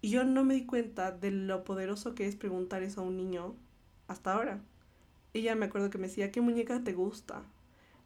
Y 0.00 0.10
yo 0.10 0.24
no 0.24 0.44
me 0.44 0.54
di 0.54 0.66
cuenta 0.66 1.12
de 1.12 1.30
lo 1.30 1.64
poderoso 1.64 2.14
que 2.14 2.26
es 2.26 2.36
preguntar 2.36 2.82
eso 2.82 3.00
a 3.00 3.04
un 3.04 3.16
niño 3.16 3.56
hasta 4.06 4.32
ahora. 4.32 4.60
Ella 5.32 5.54
me 5.54 5.66
acuerdo 5.66 5.90
que 5.90 5.98
me 5.98 6.08
decía, 6.08 6.30
¿qué 6.30 6.40
muñeca 6.40 6.84
te 6.84 6.92
gusta? 6.92 7.42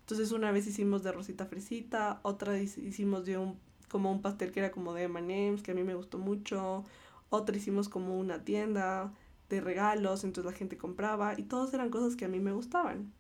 Entonces 0.09 0.33
una 0.33 0.53
vez 0.53 0.67
hicimos 0.67 1.03
de 1.03 1.12
Rosita 1.12 1.45
Fresita, 1.45 2.21
otra 2.23 2.59
hicimos 2.59 3.27
de 3.27 3.37
un, 3.37 3.61
como 3.91 4.11
un 4.11 4.23
pastel 4.23 4.53
que 4.53 4.61
era 4.61 4.71
como 4.71 4.95
de 4.95 5.03
M&M's, 5.03 5.62
que 5.62 5.73
a 5.73 5.75
mí 5.75 5.83
me 5.83 5.95
gustó 5.95 6.17
mucho, 6.17 6.85
otra 7.29 7.55
hicimos 7.55 7.91
como 7.91 8.19
una 8.19 8.43
tienda 8.43 9.12
de 9.50 9.61
regalos, 9.61 10.25
entonces 10.25 10.50
la 10.50 10.57
gente 10.57 10.79
compraba 10.79 11.38
y 11.38 11.43
todas 11.43 11.75
eran 11.75 11.91
cosas 11.91 12.17
que 12.17 12.25
a 12.25 12.29
mí 12.29 12.41
me 12.41 12.53
gustaban. 12.53 13.12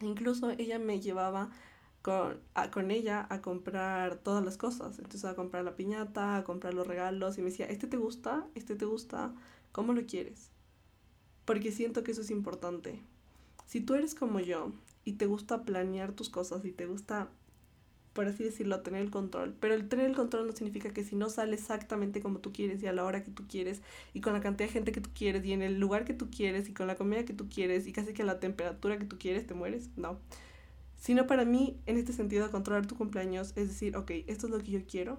Incluso 0.00 0.50
ella 0.50 0.78
me 0.78 1.00
llevaba 1.00 1.50
con, 2.02 2.38
con 2.70 2.92
ella 2.92 3.26
a 3.28 3.40
comprar 3.42 4.18
todas 4.18 4.44
las 4.44 4.56
cosas. 4.56 5.00
Entonces 5.00 5.24
a 5.24 5.34
comprar 5.34 5.64
la 5.64 5.74
piñata, 5.74 6.36
a 6.36 6.44
comprar 6.44 6.72
los 6.72 6.86
regalos 6.86 7.36
y 7.36 7.40
me 7.40 7.50
decía, 7.50 7.66
¿este 7.66 7.88
te 7.88 7.96
gusta? 7.96 8.46
¿Este 8.54 8.76
te 8.76 8.84
gusta? 8.84 9.34
¿Cómo 9.72 9.92
lo 9.92 10.06
quieres? 10.06 10.52
Porque 11.44 11.72
siento 11.72 12.04
que 12.04 12.12
eso 12.12 12.20
es 12.20 12.30
importante. 12.30 13.02
Si 13.66 13.80
tú 13.80 13.94
eres 13.94 14.14
como 14.14 14.38
yo 14.38 14.70
y 15.04 15.14
te 15.14 15.26
gusta 15.26 15.64
planear 15.64 16.12
tus 16.12 16.28
cosas 16.28 16.64
y 16.64 16.72
te 16.72 16.86
gusta, 16.86 17.28
por 18.12 18.26
así 18.26 18.44
decirlo, 18.44 18.80
tener 18.80 19.02
el 19.02 19.10
control, 19.10 19.54
pero 19.60 19.74
el 19.74 19.88
tener 19.88 20.06
el 20.06 20.16
control 20.16 20.46
no 20.46 20.52
significa 20.52 20.92
que 20.92 21.04
si 21.04 21.16
no 21.16 21.28
sale 21.30 21.54
exactamente 21.54 22.20
como 22.20 22.38
tú 22.38 22.52
quieres 22.52 22.82
y 22.82 22.86
a 22.86 22.92
la 22.92 23.04
hora 23.04 23.24
que 23.24 23.30
tú 23.30 23.44
quieres 23.48 23.82
y 24.14 24.20
con 24.20 24.32
la 24.32 24.40
cantidad 24.40 24.68
de 24.68 24.72
gente 24.72 24.92
que 24.92 25.00
tú 25.00 25.10
quieres 25.14 25.44
y 25.44 25.52
en 25.52 25.62
el 25.62 25.80
lugar 25.80 26.04
que 26.04 26.14
tú 26.14 26.30
quieres 26.30 26.68
y 26.68 26.74
con 26.74 26.86
la 26.86 26.96
comida 26.96 27.24
que 27.24 27.32
tú 27.32 27.48
quieres 27.48 27.86
y 27.86 27.92
casi 27.92 28.12
que 28.12 28.22
a 28.22 28.26
la 28.26 28.40
temperatura 28.40 28.98
que 28.98 29.04
tú 29.04 29.18
quieres, 29.18 29.46
te 29.46 29.54
mueres. 29.54 29.90
No 29.96 30.18
sino 31.02 31.26
para 31.26 31.44
mí, 31.44 31.80
en 31.86 31.96
este 31.96 32.12
sentido, 32.12 32.48
controlar 32.52 32.86
tu 32.86 32.96
cumpleaños 32.96 33.54
es 33.56 33.66
decir, 33.66 33.96
ok, 33.96 34.12
esto 34.28 34.46
es 34.46 34.52
lo 34.52 34.60
que 34.60 34.70
yo 34.70 34.86
quiero. 34.86 35.18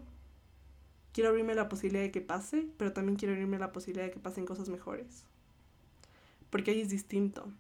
Quiero 1.12 1.30
abrirme 1.30 1.56
la 1.56 1.68
posibilidad 1.68 2.04
de 2.04 2.10
que 2.10 2.22
pase, 2.22 2.70
pero 2.78 2.94
también 2.94 3.18
quiero 3.18 3.34
abrirme 3.34 3.60
la 3.60 3.74
posibilidad 3.74 4.06
de 4.06 4.12
que 4.12 4.20
pasen 4.22 4.46
cosas 4.46 4.70
mejores. 4.70 5.26
Porque 6.50 6.72
ahí 6.72 6.80
es 6.80 6.88
distinto. 6.88 7.52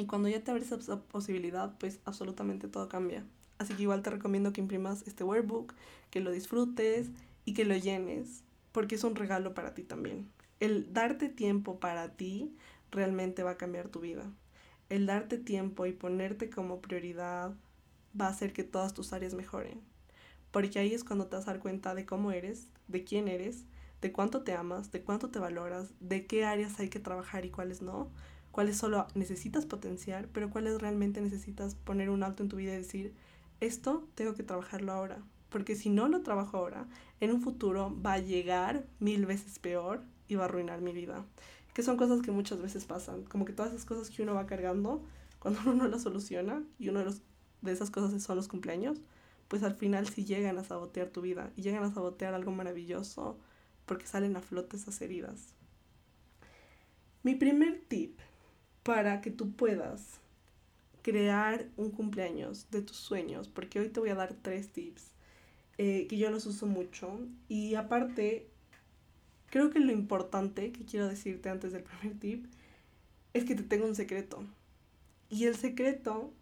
Y 0.00 0.06
cuando 0.06 0.28
ya 0.28 0.42
te 0.42 0.50
abres 0.50 0.72
esa 0.72 1.00
posibilidad, 1.00 1.76
pues 1.78 2.00
absolutamente 2.04 2.68
todo 2.68 2.88
cambia. 2.88 3.24
Así 3.58 3.74
que 3.74 3.82
igual 3.82 4.02
te 4.02 4.10
recomiendo 4.10 4.52
que 4.52 4.60
imprimas 4.60 5.06
este 5.06 5.24
workbook, 5.24 5.74
que 6.10 6.20
lo 6.20 6.30
disfrutes 6.30 7.10
y 7.44 7.54
que 7.54 7.64
lo 7.64 7.76
llenes, 7.76 8.42
porque 8.72 8.94
es 8.94 9.04
un 9.04 9.14
regalo 9.14 9.54
para 9.54 9.74
ti 9.74 9.82
también. 9.82 10.30
El 10.58 10.92
darte 10.92 11.28
tiempo 11.28 11.78
para 11.78 12.16
ti 12.16 12.56
realmente 12.90 13.42
va 13.42 13.52
a 13.52 13.56
cambiar 13.56 13.88
tu 13.88 14.00
vida 14.00 14.30
el 14.90 15.06
darte 15.06 15.38
tiempo 15.38 15.86
y 15.86 15.92
ponerte 15.92 16.50
como 16.50 16.82
prioridad 16.82 17.54
va 18.20 18.26
a 18.26 18.30
hacer 18.30 18.52
que 18.52 18.64
todas 18.64 18.92
tus 18.92 19.12
áreas 19.12 19.34
mejoren. 19.34 19.80
Porque 20.50 20.80
ahí 20.80 20.92
es 20.92 21.04
cuando 21.04 21.28
te 21.28 21.36
vas 21.36 21.46
a 21.46 21.52
dar 21.52 21.60
cuenta 21.60 21.94
de 21.94 22.04
cómo 22.04 22.32
eres, 22.32 22.66
de 22.88 23.04
quién 23.04 23.28
eres, 23.28 23.64
de 24.02 24.10
cuánto 24.10 24.42
te 24.42 24.52
amas, 24.52 24.90
de 24.90 25.02
cuánto 25.02 25.30
te 25.30 25.38
valoras, 25.38 25.92
de 26.00 26.26
qué 26.26 26.44
áreas 26.44 26.80
hay 26.80 26.88
que 26.88 26.98
trabajar 26.98 27.44
y 27.44 27.50
cuáles 27.50 27.82
no, 27.82 28.10
cuáles 28.52 28.76
solo 28.76 29.06
necesitas 29.14 29.66
potenciar, 29.66 30.28
pero 30.28 30.50
cuáles 30.50 30.80
realmente 30.80 31.20
necesitas 31.20 31.74
poner 31.74 32.10
un 32.10 32.22
alto 32.22 32.42
en 32.42 32.48
tu 32.48 32.56
vida 32.56 32.72
y 32.72 32.78
decir, 32.78 33.14
esto 33.60 34.08
tengo 34.14 34.34
que 34.34 34.42
trabajarlo 34.42 34.92
ahora, 34.92 35.22
porque 35.50 35.76
si 35.76 35.90
no 35.90 36.08
lo 36.08 36.22
trabajo 36.22 36.56
ahora, 36.56 36.86
en 37.20 37.32
un 37.32 37.42
futuro 37.42 37.96
va 38.04 38.14
a 38.14 38.18
llegar 38.18 38.86
mil 38.98 39.26
veces 39.26 39.58
peor 39.58 40.02
y 40.28 40.36
va 40.36 40.42
a 40.42 40.44
arruinar 40.46 40.80
mi 40.80 40.92
vida. 40.92 41.24
Que 41.74 41.82
son 41.82 41.96
cosas 41.96 42.22
que 42.22 42.32
muchas 42.32 42.60
veces 42.60 42.84
pasan, 42.84 43.24
como 43.24 43.44
que 43.44 43.52
todas 43.52 43.72
esas 43.72 43.84
cosas 43.84 44.10
que 44.10 44.22
uno 44.22 44.34
va 44.34 44.46
cargando, 44.46 45.02
cuando 45.38 45.60
uno 45.66 45.74
no 45.74 45.88
las 45.88 46.02
soluciona, 46.02 46.62
y 46.78 46.88
uno 46.88 47.00
de, 47.00 47.04
los, 47.06 47.22
de 47.62 47.72
esas 47.72 47.90
cosas 47.90 48.22
son 48.22 48.36
los 48.36 48.48
cumpleaños, 48.48 48.98
pues 49.48 49.62
al 49.64 49.74
final 49.74 50.08
sí 50.08 50.24
llegan 50.24 50.58
a 50.58 50.64
sabotear 50.64 51.08
tu 51.08 51.20
vida 51.20 51.50
y 51.56 51.62
llegan 51.62 51.82
a 51.82 51.92
sabotear 51.92 52.34
algo 52.34 52.52
maravilloso 52.52 53.36
porque 53.84 54.06
salen 54.06 54.36
a 54.36 54.40
flote 54.40 54.76
esas 54.76 55.00
heridas. 55.00 55.54
Mi 57.24 57.34
primer 57.34 57.82
tip 57.88 58.20
para 58.82 59.20
que 59.20 59.30
tú 59.30 59.52
puedas 59.52 60.20
crear 61.02 61.66
un 61.76 61.90
cumpleaños 61.90 62.66
de 62.70 62.82
tus 62.82 62.96
sueños, 62.96 63.48
porque 63.48 63.80
hoy 63.80 63.88
te 63.88 64.00
voy 64.00 64.10
a 64.10 64.14
dar 64.14 64.34
tres 64.42 64.68
tips 64.68 65.10
eh, 65.78 66.06
que 66.08 66.18
yo 66.18 66.30
los 66.30 66.44
uso 66.46 66.66
mucho 66.66 67.18
y 67.48 67.74
aparte 67.74 68.46
creo 69.46 69.70
que 69.70 69.80
lo 69.80 69.92
importante 69.92 70.72
que 70.72 70.84
quiero 70.84 71.08
decirte 71.08 71.48
antes 71.48 71.72
del 71.72 71.82
primer 71.82 72.18
tip 72.18 72.46
es 73.32 73.44
que 73.44 73.54
te 73.54 73.62
tengo 73.62 73.86
un 73.86 73.94
secreto. 73.94 74.44
Y 75.28 75.44
el 75.44 75.56
secreto 75.56 76.32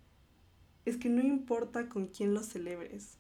es 0.87 0.97
que 0.97 1.09
no 1.09 1.23
importa 1.23 1.89
con 1.89 2.07
quién 2.07 2.35
lo 2.35 2.43
celebres. 2.43 3.19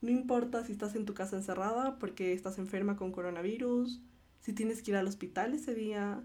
No 0.00 0.10
importa 0.10 0.64
si 0.64 0.72
estás 0.72 0.96
en 0.96 1.06
tu 1.06 1.14
casa 1.14 1.36
encerrada 1.36 1.98
porque 1.98 2.32
estás 2.32 2.58
enferma 2.58 2.96
con 2.96 3.12
coronavirus, 3.12 4.00
si 4.40 4.52
tienes 4.52 4.82
que 4.82 4.90
ir 4.90 4.96
al 4.96 5.06
hospital 5.06 5.54
ese 5.54 5.74
día, 5.74 6.22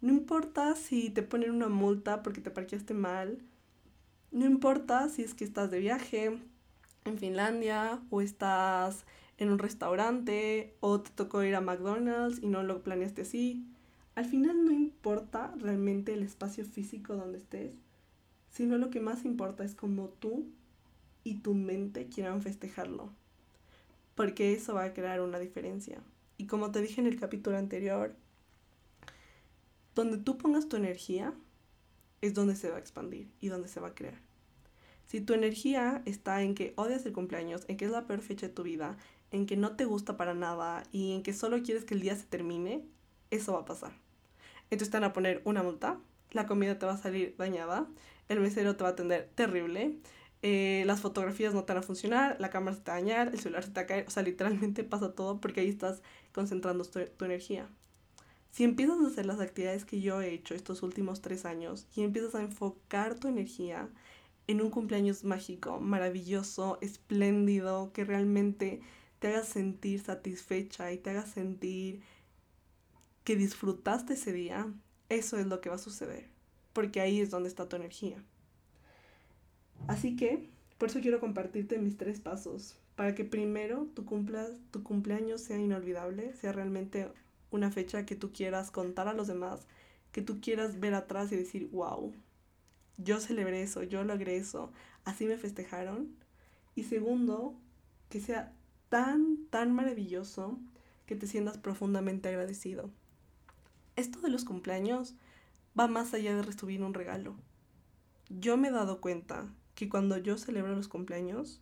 no 0.00 0.12
importa 0.12 0.74
si 0.76 1.10
te 1.10 1.22
ponen 1.22 1.50
una 1.50 1.68
multa 1.68 2.22
porque 2.22 2.40
te 2.40 2.50
parqueaste 2.50 2.94
mal, 2.94 3.38
no 4.32 4.46
importa 4.46 5.08
si 5.08 5.22
es 5.22 5.34
que 5.34 5.44
estás 5.44 5.70
de 5.70 5.80
viaje 5.80 6.38
en 7.04 7.18
Finlandia 7.18 8.00
o 8.10 8.20
estás 8.20 9.04
en 9.38 9.50
un 9.50 9.58
restaurante 9.58 10.74
o 10.80 11.00
te 11.00 11.10
tocó 11.10 11.42
ir 11.42 11.54
a 11.54 11.60
McDonald's 11.60 12.42
y 12.42 12.46
no 12.46 12.62
lo 12.62 12.82
planeaste 12.82 13.22
así. 13.22 13.66
Al 14.14 14.26
final 14.26 14.64
no 14.64 14.70
importa 14.70 15.54
realmente 15.58 16.12
el 16.12 16.22
espacio 16.22 16.64
físico 16.64 17.16
donde 17.16 17.38
estés, 17.38 17.74
sino 18.50 18.78
lo 18.78 18.90
que 18.90 19.00
más 19.00 19.24
importa 19.24 19.64
es 19.64 19.74
cómo 19.74 20.08
tú 20.08 20.46
y 21.24 21.36
tu 21.36 21.54
mente 21.54 22.06
quieran 22.06 22.42
festejarlo, 22.42 23.10
porque 24.14 24.52
eso 24.52 24.74
va 24.74 24.84
a 24.84 24.94
crear 24.94 25.20
una 25.20 25.38
diferencia. 25.38 26.00
Y 26.36 26.46
como 26.46 26.70
te 26.70 26.80
dije 26.80 27.00
en 27.00 27.06
el 27.06 27.18
capítulo 27.18 27.56
anterior, 27.56 28.14
donde 29.94 30.18
tú 30.18 30.38
pongas 30.38 30.68
tu 30.68 30.76
energía 30.76 31.34
es 32.20 32.34
donde 32.34 32.56
se 32.56 32.70
va 32.70 32.76
a 32.76 32.80
expandir 32.80 33.30
y 33.40 33.48
donde 33.48 33.68
se 33.68 33.80
va 33.80 33.88
a 33.88 33.94
crear. 33.94 34.20
Si 35.06 35.20
tu 35.20 35.34
energía 35.34 36.02
está 36.04 36.42
en 36.42 36.54
que 36.54 36.72
odias 36.76 37.04
el 37.04 37.12
cumpleaños, 37.12 37.64
en 37.68 37.76
que 37.76 37.86
es 37.86 37.90
la 37.90 38.06
peor 38.06 38.20
fecha 38.20 38.46
de 38.46 38.52
tu 38.52 38.62
vida, 38.62 38.96
en 39.32 39.46
que 39.46 39.56
no 39.56 39.74
te 39.76 39.84
gusta 39.84 40.16
para 40.16 40.34
nada 40.34 40.84
y 40.92 41.14
en 41.14 41.22
que 41.22 41.32
solo 41.32 41.62
quieres 41.62 41.84
que 41.84 41.94
el 41.94 42.00
día 42.00 42.14
se 42.14 42.24
termine, 42.24 42.84
eso 43.30 43.54
va 43.54 43.60
a 43.60 43.64
pasar. 43.64 43.92
Entonces 44.70 44.90
te 44.90 44.96
van 44.98 45.10
a 45.10 45.12
poner 45.12 45.42
una 45.44 45.62
multa, 45.62 45.98
la 46.30 46.46
comida 46.46 46.78
te 46.78 46.86
va 46.86 46.92
a 46.92 46.96
salir 46.96 47.34
dañada, 47.38 47.88
el 48.28 48.40
mesero 48.40 48.76
te 48.76 48.84
va 48.84 48.90
a 48.90 48.92
atender 48.92 49.28
terrible, 49.34 49.98
eh, 50.42 50.84
las 50.86 51.00
fotografías 51.00 51.54
no 51.54 51.64
te 51.64 51.72
van 51.72 51.82
a 51.82 51.86
funcionar, 51.86 52.36
la 52.38 52.50
cámara 52.50 52.76
se 52.76 52.82
te 52.82 52.90
va 52.90 52.96
a 52.96 53.00
dañar, 53.00 53.28
el 53.28 53.40
celular 53.40 53.64
se 53.64 53.70
te 53.70 53.80
va 53.80 53.82
a 53.82 53.86
caer, 53.86 54.06
o 54.06 54.10
sea, 54.10 54.22
literalmente 54.22 54.84
pasa 54.84 55.12
todo 55.12 55.40
porque 55.40 55.60
ahí 55.60 55.68
estás 55.68 56.02
concentrando 56.32 56.84
tu, 56.84 57.00
tu 57.04 57.24
energía. 57.24 57.68
Si 58.50 58.64
empiezas 58.64 59.00
a 59.00 59.06
hacer 59.06 59.26
las 59.26 59.40
actividades 59.40 59.84
que 59.84 60.00
yo 60.00 60.20
he 60.20 60.32
hecho 60.32 60.54
estos 60.54 60.82
últimos 60.82 61.20
tres 61.20 61.44
años 61.44 61.86
y 61.94 62.02
empiezas 62.02 62.34
a 62.34 62.42
enfocar 62.42 63.18
tu 63.18 63.28
energía 63.28 63.88
en 64.46 64.60
un 64.60 64.70
cumpleaños 64.70 65.22
mágico, 65.24 65.80
maravilloso, 65.80 66.78
espléndido, 66.80 67.92
que 67.92 68.04
realmente 68.04 68.80
te 69.20 69.28
haga 69.28 69.44
sentir 69.44 70.00
satisfecha 70.00 70.92
y 70.92 70.98
te 70.98 71.10
haga 71.10 71.26
sentir 71.26 72.02
que 73.22 73.36
disfrutaste 73.36 74.14
ese 74.14 74.32
día, 74.32 74.72
eso 75.08 75.38
es 75.38 75.46
lo 75.46 75.60
que 75.60 75.68
va 75.68 75.76
a 75.76 75.78
suceder 75.78 76.30
porque 76.72 77.00
ahí 77.00 77.20
es 77.20 77.30
donde 77.30 77.48
está 77.48 77.68
tu 77.68 77.76
energía. 77.76 78.22
Así 79.88 80.16
que, 80.16 80.48
por 80.78 80.88
eso 80.88 81.00
quiero 81.00 81.20
compartirte 81.20 81.78
mis 81.78 81.96
tres 81.96 82.20
pasos, 82.20 82.76
para 82.96 83.14
que 83.14 83.24
primero 83.24 83.86
tu, 83.94 84.04
cumplas, 84.04 84.50
tu 84.70 84.82
cumpleaños 84.82 85.40
sea 85.40 85.58
inolvidable, 85.58 86.34
sea 86.34 86.52
realmente 86.52 87.08
una 87.50 87.70
fecha 87.70 88.06
que 88.06 88.16
tú 88.16 88.32
quieras 88.32 88.70
contar 88.70 89.08
a 89.08 89.14
los 89.14 89.26
demás, 89.26 89.66
que 90.12 90.22
tú 90.22 90.40
quieras 90.40 90.80
ver 90.80 90.94
atrás 90.94 91.32
y 91.32 91.36
decir, 91.36 91.68
wow, 91.70 92.12
yo 92.98 93.20
celebré 93.20 93.62
eso, 93.62 93.82
yo 93.82 94.04
logré 94.04 94.36
eso, 94.36 94.72
así 95.04 95.26
me 95.26 95.36
festejaron. 95.36 96.14
Y 96.74 96.84
segundo, 96.84 97.54
que 98.08 98.20
sea 98.20 98.52
tan, 98.88 99.46
tan 99.50 99.72
maravilloso 99.74 100.58
que 101.06 101.16
te 101.16 101.26
sientas 101.26 101.58
profundamente 101.58 102.28
agradecido. 102.28 102.90
Esto 103.96 104.20
de 104.20 104.30
los 104.30 104.44
cumpleaños 104.44 105.14
va 105.78 105.88
más 105.88 106.14
allá 106.14 106.34
de 106.34 106.42
recibir 106.42 106.82
un 106.82 106.94
regalo. 106.94 107.34
Yo 108.28 108.56
me 108.56 108.68
he 108.68 108.72
dado 108.72 109.00
cuenta 109.00 109.48
que 109.74 109.88
cuando 109.88 110.16
yo 110.18 110.38
celebro 110.38 110.74
los 110.74 110.88
cumpleaños, 110.88 111.60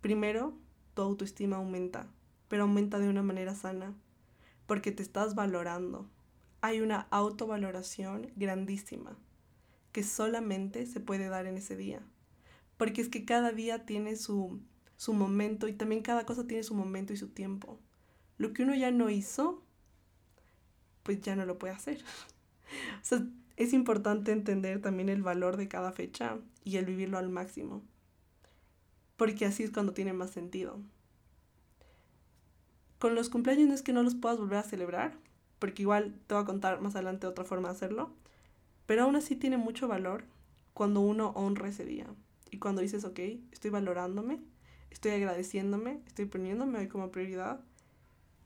primero 0.00 0.54
tu 0.94 1.02
autoestima 1.02 1.56
aumenta, 1.56 2.06
pero 2.48 2.62
aumenta 2.62 2.98
de 2.98 3.08
una 3.08 3.22
manera 3.22 3.54
sana, 3.54 3.94
porque 4.70 4.92
te 4.92 5.02
estás 5.02 5.34
valorando. 5.34 6.08
Hay 6.60 6.80
una 6.80 7.08
autovaloración 7.10 8.30
grandísima 8.36 9.18
que 9.90 10.04
solamente 10.04 10.86
se 10.86 11.00
puede 11.00 11.26
dar 11.26 11.46
en 11.46 11.56
ese 11.56 11.76
día, 11.76 12.00
porque 12.76 13.00
es 13.00 13.08
que 13.08 13.24
cada 13.24 13.50
día 13.50 13.84
tiene 13.84 14.14
su, 14.14 14.60
su 14.96 15.12
momento 15.12 15.66
y 15.66 15.72
también 15.72 16.02
cada 16.02 16.24
cosa 16.24 16.46
tiene 16.46 16.62
su 16.62 16.76
momento 16.76 17.12
y 17.12 17.16
su 17.16 17.30
tiempo. 17.30 17.80
Lo 18.38 18.52
que 18.52 18.62
uno 18.62 18.76
ya 18.76 18.92
no 18.92 19.10
hizo, 19.10 19.60
pues 21.02 21.20
ya 21.20 21.34
no 21.34 21.46
lo 21.46 21.58
puede 21.58 21.74
hacer. 21.74 22.04
O 23.02 23.04
sea, 23.04 23.26
es 23.56 23.72
importante 23.72 24.30
entender 24.30 24.80
también 24.80 25.08
el 25.08 25.22
valor 25.22 25.56
de 25.56 25.66
cada 25.66 25.90
fecha 25.90 26.38
y 26.62 26.76
el 26.76 26.84
vivirlo 26.84 27.18
al 27.18 27.28
máximo. 27.28 27.82
Porque 29.16 29.46
así 29.46 29.64
es 29.64 29.72
cuando 29.72 29.94
tiene 29.94 30.12
más 30.12 30.30
sentido. 30.30 30.80
Con 33.00 33.14
los 33.14 33.30
cumpleaños 33.30 33.66
no 33.66 33.74
es 33.74 33.80
que 33.80 33.94
no 33.94 34.02
los 34.02 34.14
puedas 34.14 34.38
volver 34.38 34.58
a 34.58 34.62
celebrar, 34.62 35.16
porque 35.58 35.80
igual 35.80 36.14
te 36.26 36.34
voy 36.34 36.42
a 36.42 36.46
contar 36.46 36.82
más 36.82 36.94
adelante 36.94 37.26
otra 37.26 37.46
forma 37.46 37.68
de 37.68 37.74
hacerlo, 37.74 38.10
pero 38.84 39.04
aún 39.04 39.16
así 39.16 39.36
tiene 39.36 39.56
mucho 39.56 39.88
valor 39.88 40.24
cuando 40.74 41.00
uno 41.00 41.30
honra 41.30 41.68
ese 41.68 41.86
día 41.86 42.06
y 42.50 42.58
cuando 42.58 42.82
dices, 42.82 43.06
ok, 43.06 43.18
estoy 43.52 43.70
valorándome, 43.70 44.40
estoy 44.90 45.12
agradeciéndome, 45.12 46.02
estoy 46.06 46.26
poniéndome 46.26 46.78
hoy 46.78 46.88
como 46.88 47.10
prioridad 47.10 47.60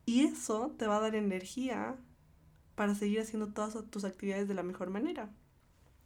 y 0.07 0.23
eso 0.23 0.73
te 0.79 0.87
va 0.87 0.99
a 0.99 1.01
dar 1.01 1.17
energía 1.17 1.97
para 2.77 2.95
seguir 2.95 3.19
haciendo 3.19 3.49
todas 3.49 3.77
tus 3.91 4.05
actividades 4.05 4.47
de 4.47 4.55
la 4.55 4.63
mejor 4.63 4.89
manera. 4.89 5.31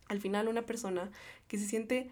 Al 0.06 0.22
final 0.22 0.48
una 0.48 0.62
persona 0.62 1.10
que 1.48 1.58
se 1.58 1.66
siente 1.66 2.10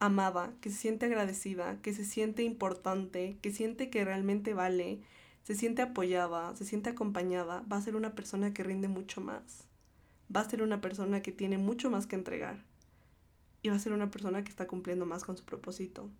amada, 0.00 0.52
que 0.60 0.68
se 0.68 0.76
siente 0.76 1.06
agradecida, 1.06 1.80
que 1.80 1.94
se 1.94 2.04
siente 2.04 2.42
importante, 2.42 3.38
que 3.40 3.52
siente 3.52 3.88
que 3.88 4.04
realmente 4.04 4.52
vale, 4.52 5.00
se 5.48 5.54
siente 5.54 5.80
apoyada, 5.80 6.54
se 6.56 6.66
siente 6.66 6.90
acompañada, 6.90 7.64
va 7.72 7.78
a 7.78 7.80
ser 7.80 7.96
una 7.96 8.14
persona 8.14 8.52
que 8.52 8.62
rinde 8.62 8.86
mucho 8.86 9.22
más. 9.22 9.64
Va 10.30 10.42
a 10.42 10.50
ser 10.50 10.60
una 10.60 10.82
persona 10.82 11.22
que 11.22 11.32
tiene 11.32 11.56
mucho 11.56 11.88
más 11.88 12.06
que 12.06 12.16
entregar. 12.16 12.62
Y 13.62 13.70
va 13.70 13.76
a 13.76 13.78
ser 13.78 13.94
una 13.94 14.10
persona 14.10 14.44
que 14.44 14.50
está 14.50 14.66
cumpliendo 14.66 15.06
más 15.06 15.24
con 15.24 15.38
su 15.38 15.46
propósito 15.46 16.10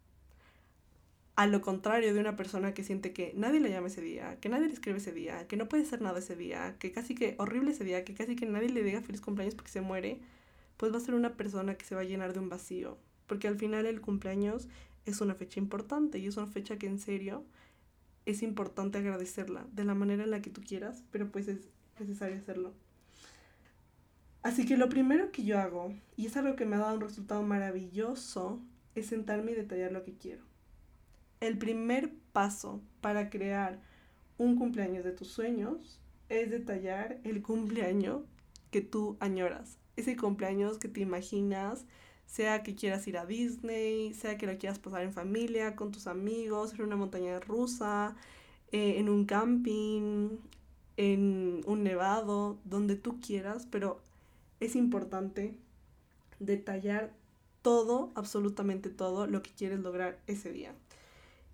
a 1.37 1.47
lo 1.47 1.61
contrario 1.61 2.15
de 2.15 2.21
una 2.21 2.37
persona 2.37 2.73
que 2.73 2.83
siente 2.83 3.13
que 3.13 3.35
nadie 3.37 3.61
le 3.61 3.69
llama 3.69 3.89
ese 3.89 4.01
día, 4.01 4.39
que 4.41 4.49
nadie 4.49 4.67
le 4.67 4.73
escribe 4.73 4.97
ese 4.97 5.13
día, 5.13 5.47
que 5.47 5.59
no 5.59 5.69
puede 5.69 5.85
ser 5.85 6.01
nada 6.01 6.21
ese 6.21 6.35
día, 6.35 6.77
que 6.79 6.91
casi 6.91 7.15
que 7.15 7.35
horrible 7.37 7.73
ese 7.73 7.85
día, 7.85 8.07
que 8.07 8.15
casi 8.15 8.35
que 8.35 8.47
nadie 8.47 8.71
le 8.71 8.83
diga 8.83 9.03
feliz 9.03 9.21
cumpleaños 9.21 9.55
porque 9.55 9.71
se 9.71 9.83
muere, 9.83 10.21
pues 10.79 10.91
va 10.91 10.97
a 10.97 11.01
ser 11.01 11.15
una 11.15 11.37
persona 11.37 11.75
que 11.75 11.85
se 11.85 11.95
va 11.95 12.01
a 12.01 12.05
llenar 12.05 12.33
de 12.33 12.39
un 12.39 12.49
vacío. 12.49 12.97
Porque 13.27 13.47
al 13.47 13.59
final 13.59 13.85
el 13.85 14.01
cumpleaños 14.01 14.69
es 15.05 15.21
una 15.21 15.35
fecha 15.35 15.61
importante 15.61 16.19
y 16.19 16.29
es 16.29 16.39
una 16.39 16.47
fecha 16.47 16.79
que 16.79 16.87
en 16.87 16.99
serio 16.99 17.45
es 18.31 18.43
importante 18.43 18.99
agradecerla 18.99 19.67
de 19.73 19.85
la 19.85 19.95
manera 19.95 20.25
en 20.25 20.31
la 20.31 20.43
que 20.43 20.51
tú 20.51 20.63
quieras, 20.63 21.03
pero 21.11 21.31
pues 21.31 21.49
es 21.49 21.69
necesario 21.99 22.37
hacerlo. 22.37 22.73
Así 24.43 24.67
que 24.67 24.77
lo 24.77 24.89
primero 24.89 25.33
que 25.33 25.45
yo 25.45 25.59
hago, 25.59 25.95
y 26.17 26.27
es 26.27 26.37
algo 26.37 26.57
que 26.57 26.65
me 26.65 26.77
ha 26.77 26.81
dado 26.81 26.95
un 26.95 27.01
resultado 27.01 27.43
maravilloso, 27.43 28.61
es 28.95 29.07
sentarme 29.07 29.53
y 29.53 29.55
detallar 29.55 29.93
lo 29.93 30.05
que 30.05 30.15
quiero 30.15 30.49
el 31.41 31.59
primer 31.59 32.13
paso 32.33 32.81
para 33.01 33.31
crear 33.31 33.81
un 34.39 34.57
cumpleaños 34.57 35.05
de 35.05 35.13
tus 35.13 35.29
sueños 35.29 36.01
es 36.29 36.51
detallar 36.51 37.19
el 37.25 37.43
cumpleaños 37.43 38.23
que 38.71 38.81
tú 38.81 39.17
añoras, 39.21 39.79
ese 39.97 40.17
cumpleaños 40.17 40.79
que 40.79 40.89
te 40.89 41.01
imaginas, 41.01 41.87
sea 42.29 42.63
que 42.63 42.75
quieras 42.75 43.09
ir 43.09 43.17
a 43.17 43.25
Disney, 43.25 44.13
sea 44.13 44.37
que 44.37 44.47
lo 44.47 44.59
quieras 44.59 44.79
pasar 44.79 45.03
en 45.03 45.15
familia, 45.15 45.75
con 45.75 45.91
tus 45.91 46.07
amigos, 46.07 46.75
en 46.75 46.83
una 46.83 46.95
montaña 46.95 47.41
rusa, 47.41 48.17
eh, 48.71 48.99
en 48.99 49.09
un 49.09 49.25
camping, 49.25 50.37
en 50.99 51.63
un 51.65 51.83
nevado, 51.83 52.59
donde 52.65 52.97
tú 52.97 53.19
quieras, 53.19 53.67
pero 53.71 54.03
es 54.61 54.77
importante 54.77 55.57
detallar 56.39 57.15
todo, 57.63 58.13
absolutamente 58.15 58.91
todo 58.91 59.27
lo 59.27 59.43
que 59.43 59.51
quieres 59.53 59.81
lograr 59.81 60.21
ese 60.27 60.53
día. 60.53 60.75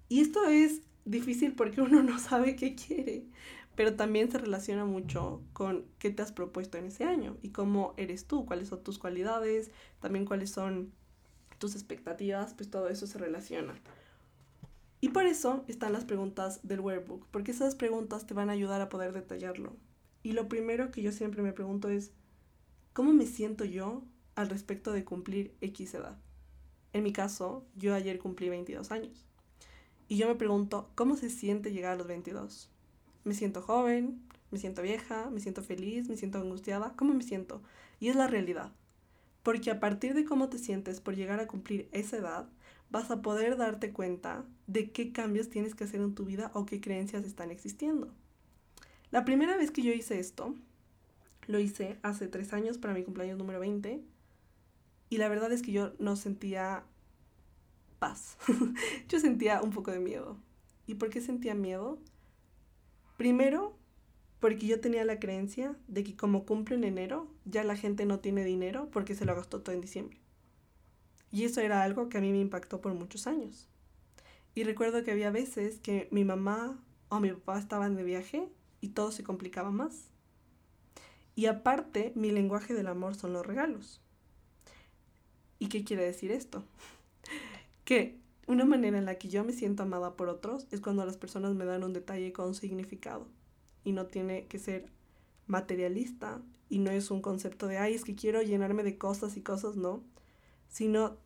Y 0.08 0.20
esto 0.20 0.48
es 0.48 0.80
difícil 1.04 1.52
porque 1.52 1.82
uno 1.82 2.02
no 2.02 2.18
sabe 2.18 2.56
qué 2.56 2.74
quiere, 2.74 3.26
pero 3.76 3.94
también 3.94 4.30
se 4.30 4.38
relaciona 4.38 4.84
mucho 4.84 5.42
con 5.52 5.84
qué 5.98 6.10
te 6.10 6.22
has 6.22 6.32
propuesto 6.32 6.78
en 6.78 6.86
ese 6.86 7.04
año 7.04 7.36
y 7.42 7.50
cómo 7.50 7.94
eres 7.96 8.26
tú, 8.26 8.46
cuáles 8.46 8.68
son 8.68 8.82
tus 8.82 8.98
cualidades, 8.98 9.70
también 10.00 10.24
cuáles 10.24 10.50
son 10.50 10.92
tus 11.58 11.74
expectativas, 11.74 12.54
pues 12.54 12.70
todo 12.70 12.88
eso 12.88 13.06
se 13.06 13.18
relaciona. 13.18 13.74
Y 15.00 15.10
por 15.10 15.26
eso 15.26 15.64
están 15.68 15.92
las 15.92 16.04
preguntas 16.04 16.60
del 16.62 16.80
workbook, 16.80 17.26
porque 17.30 17.50
esas 17.50 17.74
preguntas 17.74 18.26
te 18.26 18.34
van 18.34 18.48
a 18.48 18.54
ayudar 18.54 18.80
a 18.80 18.88
poder 18.88 19.12
detallarlo. 19.12 19.76
Y 20.22 20.32
lo 20.32 20.48
primero 20.48 20.90
que 20.90 21.02
yo 21.02 21.12
siempre 21.12 21.42
me 21.42 21.52
pregunto 21.52 21.90
es, 21.90 22.12
¿cómo 22.92 23.12
me 23.12 23.26
siento 23.26 23.64
yo 23.64 24.02
al 24.34 24.48
respecto 24.48 24.92
de 24.92 25.04
cumplir 25.04 25.54
X 25.60 25.94
edad? 25.94 26.16
En 26.94 27.02
mi 27.02 27.12
caso, 27.12 27.66
yo 27.76 27.94
ayer 27.94 28.18
cumplí 28.18 28.48
22 28.48 28.92
años. 28.92 29.26
Y 30.08 30.16
yo 30.16 30.28
me 30.28 30.36
pregunto, 30.36 30.90
¿cómo 30.94 31.16
se 31.16 31.28
siente 31.28 31.72
llegar 31.72 31.92
a 31.92 31.96
los 31.96 32.06
22? 32.06 32.70
¿Me 33.24 33.34
siento 33.34 33.62
joven? 33.62 34.20
¿Me 34.50 34.58
siento 34.58 34.82
vieja? 34.82 35.30
¿Me 35.30 35.40
siento 35.40 35.62
feliz? 35.62 36.08
¿Me 36.08 36.16
siento 36.16 36.38
angustiada? 36.38 36.92
¿Cómo 36.96 37.14
me 37.14 37.22
siento? 37.22 37.62
Y 38.00 38.08
es 38.08 38.16
la 38.16 38.26
realidad. 38.26 38.72
Porque 39.42 39.70
a 39.70 39.80
partir 39.80 40.14
de 40.14 40.24
cómo 40.24 40.48
te 40.48 40.58
sientes 40.58 41.00
por 41.00 41.16
llegar 41.16 41.40
a 41.40 41.46
cumplir 41.46 41.88
esa 41.92 42.18
edad, 42.18 42.48
vas 42.90 43.10
a 43.10 43.22
poder 43.22 43.56
darte 43.56 43.92
cuenta 43.92 44.44
de 44.66 44.90
qué 44.90 45.12
cambios 45.12 45.50
tienes 45.50 45.74
que 45.74 45.84
hacer 45.84 46.00
en 46.00 46.14
tu 46.14 46.24
vida 46.24 46.50
o 46.54 46.66
qué 46.66 46.80
creencias 46.80 47.24
están 47.24 47.50
existiendo. 47.50 48.12
La 49.10 49.24
primera 49.24 49.56
vez 49.56 49.70
que 49.70 49.82
yo 49.82 49.92
hice 49.92 50.20
esto, 50.20 50.54
lo 51.46 51.58
hice 51.58 51.98
hace 52.02 52.28
tres 52.28 52.52
años 52.52 52.78
para 52.78 52.94
mi 52.94 53.02
cumpleaños 53.02 53.38
número 53.38 53.60
20 53.60 54.02
y 55.10 55.18
la 55.18 55.28
verdad 55.28 55.52
es 55.52 55.62
que 55.62 55.72
yo 55.72 55.92
no 55.98 56.16
sentía 56.16 56.84
paz. 57.98 58.36
yo 59.08 59.20
sentía 59.20 59.62
un 59.62 59.70
poco 59.70 59.90
de 59.90 60.00
miedo. 60.00 60.36
¿Y 60.86 60.94
por 60.94 61.10
qué 61.10 61.20
sentía 61.20 61.54
miedo? 61.54 61.98
Primero, 63.16 63.76
porque 64.40 64.66
yo 64.66 64.80
tenía 64.80 65.04
la 65.04 65.20
creencia 65.20 65.76
de 65.88 66.04
que 66.04 66.16
como 66.16 66.44
cumple 66.44 66.76
en 66.76 66.84
enero, 66.84 67.28
ya 67.44 67.64
la 67.64 67.76
gente 67.76 68.06
no 68.06 68.18
tiene 68.20 68.44
dinero 68.44 68.88
porque 68.92 69.14
se 69.14 69.24
lo 69.24 69.34
gastó 69.34 69.62
todo 69.62 69.74
en 69.74 69.80
diciembre. 69.80 70.18
Y 71.30 71.44
eso 71.44 71.60
era 71.60 71.82
algo 71.82 72.08
que 72.08 72.18
a 72.18 72.20
mí 72.20 72.30
me 72.30 72.40
impactó 72.40 72.80
por 72.80 72.94
muchos 72.94 73.26
años. 73.26 73.68
Y 74.54 74.64
recuerdo 74.64 75.02
que 75.02 75.10
había 75.10 75.30
veces 75.30 75.80
que 75.80 76.08
mi 76.10 76.24
mamá 76.24 76.78
o 77.08 77.20
mi 77.20 77.32
papá 77.32 77.58
estaban 77.58 77.96
de 77.96 78.04
viaje 78.04 78.48
y 78.80 78.88
todo 78.88 79.10
se 79.10 79.24
complicaba 79.24 79.70
más. 79.70 80.10
Y 81.36 81.46
aparte, 81.46 82.12
mi 82.14 82.30
lenguaje 82.30 82.74
del 82.74 82.86
amor 82.86 83.16
son 83.16 83.32
los 83.32 83.44
regalos. 83.44 84.00
¿Y 85.58 85.68
qué 85.68 85.82
quiere 85.82 86.04
decir 86.04 86.30
esto? 86.30 86.64
que 87.84 88.18
una 88.46 88.64
manera 88.64 88.98
en 88.98 89.06
la 89.06 89.16
que 89.16 89.28
yo 89.28 89.44
me 89.44 89.52
siento 89.52 89.82
amada 89.82 90.16
por 90.16 90.28
otros 90.28 90.66
es 90.70 90.80
cuando 90.80 91.06
las 91.06 91.16
personas 91.16 91.54
me 91.54 91.64
dan 91.64 91.84
un 91.84 91.92
detalle 91.92 92.32
con 92.32 92.54
significado. 92.54 93.26
Y 93.84 93.92
no 93.92 94.06
tiene 94.06 94.46
que 94.46 94.58
ser 94.58 94.90
materialista 95.46 96.40
y 96.68 96.78
no 96.78 96.90
es 96.90 97.10
un 97.10 97.20
concepto 97.20 97.66
de, 97.66 97.78
ay, 97.78 97.94
es 97.94 98.04
que 98.04 98.14
quiero 98.14 98.42
llenarme 98.42 98.82
de 98.82 98.98
cosas 98.98 99.36
y 99.36 99.42
cosas, 99.42 99.76
no, 99.76 100.02
sino 100.68 101.18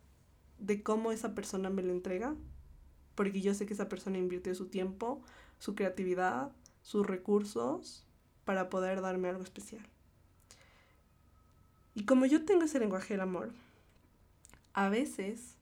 de 0.59 0.83
cómo 0.83 1.11
esa 1.11 1.33
persona 1.33 1.69
me 1.69 1.81
lo 1.81 1.91
entrega, 1.91 2.35
porque 3.15 3.41
yo 3.41 3.53
sé 3.53 3.65
que 3.65 3.73
esa 3.73 3.89
persona 3.89 4.17
invirtió 4.17 4.53
su 4.55 4.67
tiempo, 4.67 5.21
su 5.57 5.75
creatividad, 5.75 6.51
sus 6.81 7.05
recursos 7.05 8.05
para 8.45 8.69
poder 8.69 9.01
darme 9.01 9.29
algo 9.29 9.43
especial. 9.43 9.85
Y 11.95 12.05
como 12.05 12.25
yo 12.25 12.45
tengo 12.45 12.63
ese 12.63 12.79
lenguaje 12.79 13.13
del 13.13 13.21
amor, 13.21 13.51
a 14.73 14.89
veces 14.89 15.55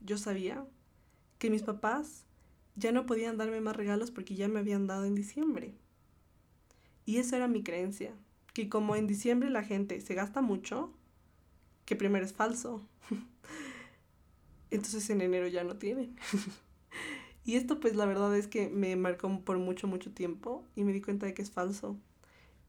yo 0.00 0.18
sabía 0.18 0.64
que 1.42 1.50
mis 1.50 1.64
papás 1.64 2.24
ya 2.76 2.92
no 2.92 3.04
podían 3.04 3.36
darme 3.36 3.60
más 3.60 3.74
regalos 3.74 4.12
porque 4.12 4.36
ya 4.36 4.46
me 4.46 4.60
habían 4.60 4.86
dado 4.86 5.06
en 5.06 5.16
diciembre. 5.16 5.74
Y 7.04 7.16
eso 7.16 7.34
era 7.34 7.48
mi 7.48 7.64
creencia, 7.64 8.14
que 8.54 8.68
como 8.68 8.94
en 8.94 9.08
diciembre 9.08 9.50
la 9.50 9.64
gente 9.64 10.00
se 10.00 10.14
gasta 10.14 10.40
mucho, 10.40 10.94
que 11.84 11.96
primero 11.96 12.24
es 12.24 12.32
falso. 12.32 12.86
Entonces 14.70 15.10
en 15.10 15.20
enero 15.20 15.48
ya 15.48 15.64
no 15.64 15.78
tienen. 15.78 16.16
y 17.44 17.56
esto 17.56 17.80
pues 17.80 17.96
la 17.96 18.06
verdad 18.06 18.36
es 18.36 18.46
que 18.46 18.68
me 18.68 18.94
marcó 18.94 19.40
por 19.40 19.58
mucho, 19.58 19.88
mucho 19.88 20.12
tiempo 20.12 20.64
y 20.76 20.84
me 20.84 20.92
di 20.92 21.00
cuenta 21.00 21.26
de 21.26 21.34
que 21.34 21.42
es 21.42 21.50
falso. 21.50 21.98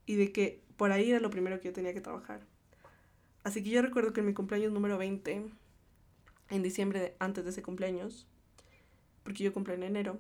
Y 0.08 0.16
de 0.16 0.32
que 0.32 0.64
por 0.78 0.92
ahí 0.92 1.12
era 1.12 1.20
lo 1.20 1.30
primero 1.30 1.60
que 1.60 1.68
yo 1.68 1.74
tenía 1.74 1.94
que 1.94 2.02
trabajar. 2.02 2.48
Así 3.44 3.62
que 3.62 3.70
yo 3.70 3.84
recuerdo 3.84 4.14
que 4.14 4.22
en 4.22 4.26
mi 4.26 4.34
cumpleaños 4.34 4.74
número 4.74 4.98
20, 4.98 5.46
en 6.50 6.64
diciembre 6.64 7.16
antes 7.20 7.44
de 7.44 7.52
ese 7.52 7.62
cumpleaños, 7.62 8.28
porque 9.24 9.44
yo 9.44 9.54
cumplí 9.54 9.74
en 9.74 9.84
enero, 9.84 10.20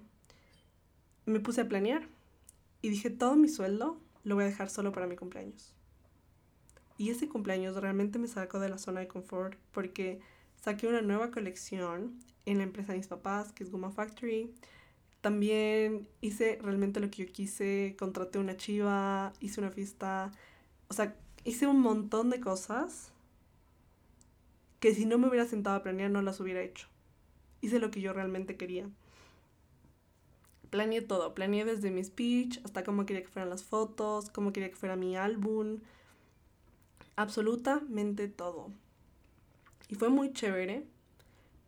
me 1.25 1.39
puse 1.39 1.61
a 1.61 1.67
planear 1.67 2.07
y 2.81 2.89
dije 2.89 3.09
todo 3.09 3.35
mi 3.35 3.47
sueldo 3.47 3.97
lo 4.23 4.35
voy 4.35 4.45
a 4.45 4.47
dejar 4.47 4.69
solo 4.69 4.91
para 4.91 5.07
mi 5.07 5.15
cumpleaños. 5.15 5.73
Y 6.97 7.09
ese 7.09 7.27
cumpleaños 7.27 7.75
realmente 7.75 8.19
me 8.19 8.27
sacó 8.27 8.59
de 8.59 8.69
la 8.69 8.77
zona 8.77 9.01
de 9.01 9.07
confort 9.07 9.57
porque 9.71 10.21
saqué 10.61 10.87
una 10.87 11.01
nueva 11.01 11.31
colección 11.31 12.19
en 12.45 12.57
la 12.57 12.63
empresa 12.63 12.93
de 12.93 12.99
mis 12.99 13.07
papás, 13.07 13.51
que 13.51 13.63
es 13.63 13.71
Guma 13.71 13.91
Factory. 13.91 14.53
También 15.21 16.07
hice 16.21 16.59
realmente 16.61 16.99
lo 16.99 17.09
que 17.09 17.25
yo 17.25 17.31
quise, 17.31 17.95
contraté 17.97 18.39
una 18.39 18.57
chiva, 18.57 19.33
hice 19.39 19.61
una 19.61 19.71
fiesta, 19.71 20.31
o 20.87 20.93
sea, 20.93 21.15
hice 21.43 21.67
un 21.67 21.79
montón 21.79 22.29
de 22.29 22.39
cosas 22.39 23.11
que 24.79 24.93
si 24.93 25.05
no 25.05 25.17
me 25.17 25.27
hubiera 25.27 25.47
sentado 25.47 25.77
a 25.77 25.83
planear 25.83 26.11
no 26.11 26.21
las 26.21 26.39
hubiera 26.39 26.61
hecho. 26.61 26.87
Hice 27.63 27.79
lo 27.79 27.91
que 27.91 28.01
yo 28.01 28.11
realmente 28.11 28.57
quería. 28.57 28.89
Planeé 30.69 31.01
todo, 31.01 31.33
planeé 31.33 31.63
desde 31.63 31.91
mi 31.91 32.03
speech 32.03 32.59
hasta 32.65 32.83
cómo 32.83 33.05
quería 33.05 33.23
que 33.23 33.29
fueran 33.29 33.49
las 33.49 33.63
fotos, 33.63 34.29
cómo 34.29 34.51
quería 34.51 34.69
que 34.69 34.75
fuera 34.75 34.97
mi 34.97 35.15
álbum, 35.15 35.79
absolutamente 37.15 38.27
todo. 38.27 38.69
Y 39.87 39.95
fue 39.95 40.09
muy 40.09 40.33
chévere, 40.33 40.83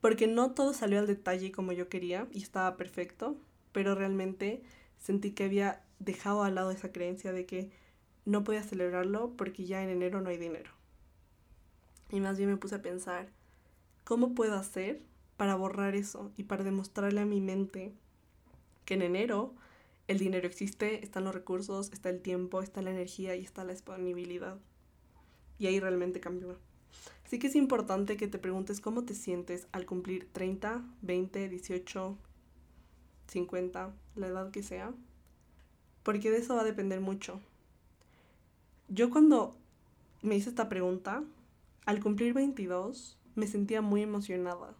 porque 0.01 0.27
no 0.27 0.51
todo 0.51 0.73
salió 0.73 0.99
al 0.99 1.07
detalle 1.07 1.53
como 1.53 1.71
yo 1.71 1.87
quería 1.87 2.27
y 2.33 2.43
estaba 2.43 2.75
perfecto, 2.75 3.37
pero 3.71 3.95
realmente 3.95 4.63
sentí 4.99 5.31
que 5.31 5.45
había 5.45 5.81
dejado 5.99 6.43
al 6.43 6.55
lado 6.55 6.71
esa 6.71 6.91
creencia 6.91 7.31
de 7.31 7.45
que 7.45 7.71
no 8.25 8.43
podía 8.43 8.63
celebrarlo 8.63 9.31
porque 9.37 9.63
ya 9.63 9.81
en 9.81 9.91
enero 9.91 10.19
no 10.19 10.29
hay 10.29 10.37
dinero. 10.37 10.71
Y 12.11 12.19
más 12.19 12.37
bien 12.37 12.49
me 12.49 12.57
puse 12.57 12.75
a 12.75 12.81
pensar, 12.81 13.29
¿cómo 14.03 14.35
puedo 14.35 14.55
hacer 14.55 14.99
para 15.37 15.55
borrar 15.55 15.95
eso 15.95 16.31
y 16.37 16.43
para 16.43 16.63
demostrarle 16.63 17.21
a 17.21 17.25
mi 17.25 17.41
mente 17.41 17.93
que 18.85 18.93
en 18.93 19.01
enero 19.01 19.53
el 20.07 20.19
dinero 20.19 20.47
existe, 20.47 21.03
están 21.03 21.23
los 21.23 21.33
recursos, 21.33 21.91
está 21.91 22.09
el 22.09 22.21
tiempo, 22.21 22.61
está 22.61 22.81
la 22.81 22.91
energía 22.91 23.35
y 23.35 23.41
está 23.43 23.63
la 23.63 23.73
disponibilidad? 23.73 24.57
Y 25.57 25.65
ahí 25.65 25.79
realmente 25.79 26.19
cambió. 26.19 26.57
Así 27.25 27.39
que 27.39 27.47
es 27.47 27.55
importante 27.55 28.17
que 28.17 28.27
te 28.27 28.37
preguntes 28.37 28.81
cómo 28.81 29.03
te 29.03 29.15
sientes 29.15 29.67
al 29.71 29.87
cumplir 29.87 30.29
30, 30.31 30.83
20, 31.01 31.49
18, 31.49 32.17
50, 33.27 33.93
la 34.15 34.27
edad 34.27 34.51
que 34.51 34.61
sea, 34.61 34.93
porque 36.03 36.29
de 36.29 36.37
eso 36.37 36.55
va 36.55 36.61
a 36.61 36.65
depender 36.65 37.01
mucho. 37.01 37.41
Yo 38.87 39.09
cuando 39.09 39.57
me 40.21 40.35
hice 40.35 40.49
esta 40.49 40.69
pregunta, 40.69 41.23
al 41.87 41.99
cumplir 41.99 42.33
22, 42.33 43.17
me 43.33 43.47
sentía 43.47 43.81
muy 43.81 44.03
emocionada. 44.03 44.75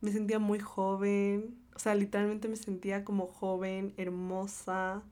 Me 0.00 0.12
sentía 0.12 0.38
muy 0.38 0.58
joven, 0.58 1.58
o 1.74 1.78
sea, 1.78 1.94
literalmente 1.94 2.48
me 2.48 2.56
sentía 2.56 3.04
como 3.04 3.26
joven, 3.26 3.94
hermosa. 3.96 5.02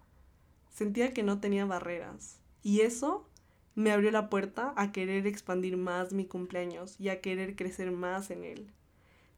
Sentía 0.70 1.12
que 1.12 1.22
no 1.22 1.40
tenía 1.40 1.64
barreras. 1.64 2.40
Y 2.62 2.81
eso 2.81 3.27
me 3.74 3.92
abrió 3.92 4.11
la 4.11 4.29
puerta 4.29 4.74
a 4.77 4.92
querer 4.92 5.27
expandir 5.27 5.77
más 5.77 6.12
mi 6.12 6.24
cumpleaños 6.24 6.98
y 6.98 7.11
a 7.11 7.20
querer 7.20 7.55
crecer 7.55 7.90
más 7.90 8.31
en 8.31 8.44
él. 8.44 8.70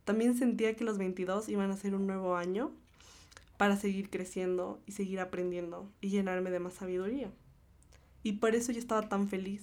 También 0.04 0.36
sentía 0.36 0.74
que 0.74 0.84
los 0.84 0.98
22 0.98 1.48
iban 1.48 1.70
a 1.70 1.76
ser 1.76 1.94
un 1.94 2.06
nuevo 2.06 2.36
año 2.36 2.72
para 3.58 3.76
seguir 3.76 4.08
creciendo 4.08 4.80
y 4.86 4.92
seguir 4.92 5.20
aprendiendo 5.20 5.88
y 6.00 6.08
llenarme 6.08 6.50
de 6.50 6.60
más 6.60 6.74
sabiduría. 6.74 7.30
Y 8.22 8.32
por 8.32 8.54
eso 8.54 8.72
yo 8.72 8.78
estaba 8.78 9.08
tan 9.08 9.28
feliz. 9.28 9.62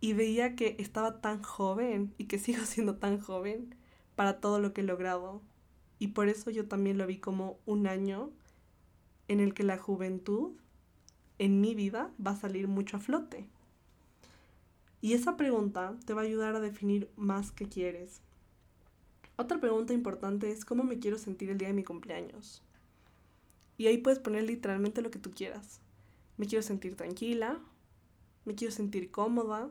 Y 0.00 0.14
veía 0.14 0.56
que 0.56 0.76
estaba 0.78 1.20
tan 1.20 1.42
joven 1.42 2.14
y 2.18 2.24
que 2.24 2.38
sigo 2.40 2.64
siendo 2.64 2.96
tan 2.96 3.20
joven 3.20 3.74
para 4.16 4.40
todo 4.40 4.58
lo 4.58 4.72
que 4.72 4.80
he 4.80 4.84
logrado. 4.84 5.40
Y 6.00 6.08
por 6.08 6.28
eso 6.28 6.50
yo 6.50 6.66
también 6.66 6.98
lo 6.98 7.06
vi 7.06 7.18
como 7.18 7.58
un 7.64 7.86
año 7.86 8.30
en 9.28 9.40
el 9.40 9.54
que 9.54 9.62
la 9.62 9.78
juventud 9.78 10.52
en 11.38 11.60
mi 11.60 11.74
vida 11.74 12.10
va 12.24 12.32
a 12.32 12.36
salir 12.36 12.66
mucho 12.66 12.96
a 12.96 13.00
flote. 13.00 13.46
Y 15.00 15.12
esa 15.12 15.36
pregunta 15.36 15.94
te 16.04 16.14
va 16.14 16.22
a 16.22 16.24
ayudar 16.24 16.56
a 16.56 16.60
definir 16.60 17.08
más 17.16 17.52
qué 17.52 17.68
quieres. 17.68 18.20
Otra 19.36 19.60
pregunta 19.60 19.92
importante 19.92 20.50
es 20.50 20.64
cómo 20.64 20.82
me 20.82 20.98
quiero 20.98 21.18
sentir 21.18 21.50
el 21.50 21.58
día 21.58 21.68
de 21.68 21.74
mi 21.74 21.84
cumpleaños. 21.84 22.62
Y 23.76 23.86
ahí 23.86 23.98
puedes 23.98 24.18
poner 24.18 24.44
literalmente 24.44 25.02
lo 25.02 25.10
que 25.10 25.18
tú 25.18 25.30
quieras. 25.30 25.80
Me 26.38 26.46
quiero 26.46 26.62
sentir 26.62 26.96
tranquila, 26.96 27.58
me 28.46 28.54
quiero 28.54 28.72
sentir 28.72 29.10
cómoda, 29.10 29.70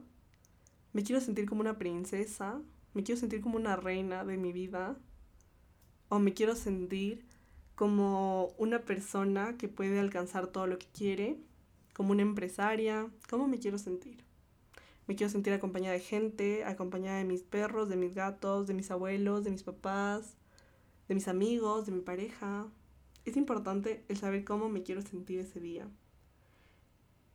me 0.94 1.04
quiero 1.04 1.20
sentir 1.20 1.48
como 1.48 1.62
una 1.62 1.80
princesa, 1.80 2.62
me 2.96 3.04
quiero 3.04 3.20
sentir 3.20 3.42
como 3.42 3.58
una 3.58 3.76
reina 3.76 4.24
de 4.24 4.38
mi 4.38 4.54
vida, 4.54 4.98
o 6.10 6.18
me 6.18 6.34
quiero 6.34 6.56
sentir 6.56 7.26
como 7.76 8.54
una 8.58 8.80
persona 8.80 9.58
que 9.58 9.68
puede 9.68 10.00
alcanzar 10.00 10.48
todo 10.48 10.66
lo 10.66 10.80
que 10.80 10.88
quiere, 10.88 11.38
como 11.94 12.14
una 12.14 12.22
empresaria, 12.22 13.10
¿cómo 13.30 13.48
me 13.48 13.60
quiero 13.60 13.78
sentir? 13.78 14.24
Me 15.08 15.16
quiero 15.16 15.30
sentir 15.30 15.52
acompañada 15.52 15.94
de 15.94 16.00
gente, 16.00 16.64
acompañada 16.64 17.18
de 17.18 17.26
mis 17.26 17.44
perros, 17.44 17.90
de 17.90 17.98
mis 17.98 18.16
gatos, 18.16 18.66
de 18.66 18.74
mis 18.74 18.90
abuelos, 18.90 19.44
de 19.44 19.52
mis 19.52 19.64
papás, 19.64 20.38
de 21.10 21.16
mis 21.16 21.28
amigos, 21.28 21.86
de 21.86 21.92
mi 21.92 22.02
pareja. 22.02 22.68
Es 23.26 23.36
importante 23.36 24.06
el 24.08 24.18
saber 24.18 24.46
cómo 24.46 24.70
me 24.70 24.84
quiero 24.84 25.02
sentir 25.02 25.40
ese 25.40 25.60
día. 25.60 25.88